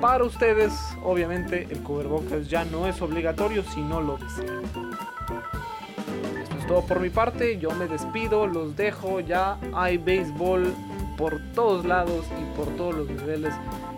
Para 0.00 0.24
ustedes, 0.24 0.72
obviamente, 1.04 1.66
el 1.70 1.82
cubrebocas 1.82 2.48
ya 2.48 2.64
no 2.64 2.86
es 2.86 3.00
obligatorio 3.02 3.62
si 3.64 3.80
no 3.80 4.00
lo 4.00 4.16
desean 4.18 4.62
todo 6.66 6.82
por 6.86 7.00
mi 7.00 7.10
parte, 7.10 7.58
yo 7.58 7.70
me 7.72 7.86
despido, 7.86 8.46
los 8.46 8.76
dejo, 8.76 9.20
ya 9.20 9.58
hay 9.74 9.98
béisbol 9.98 10.72
por 11.16 11.40
todos 11.54 11.84
lados 11.84 12.26
y 12.40 12.56
por 12.56 12.66
todos 12.76 12.94
los 12.94 13.08
niveles. 13.08 13.52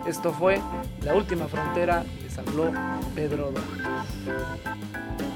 Esto 0.05 0.31
fue 0.31 0.59
La 1.03 1.15
Última 1.15 1.47
Frontera, 1.47 2.03
les 2.23 2.37
habló 2.37 2.71
Pedro 3.15 3.51
Domínguez. 3.51 5.34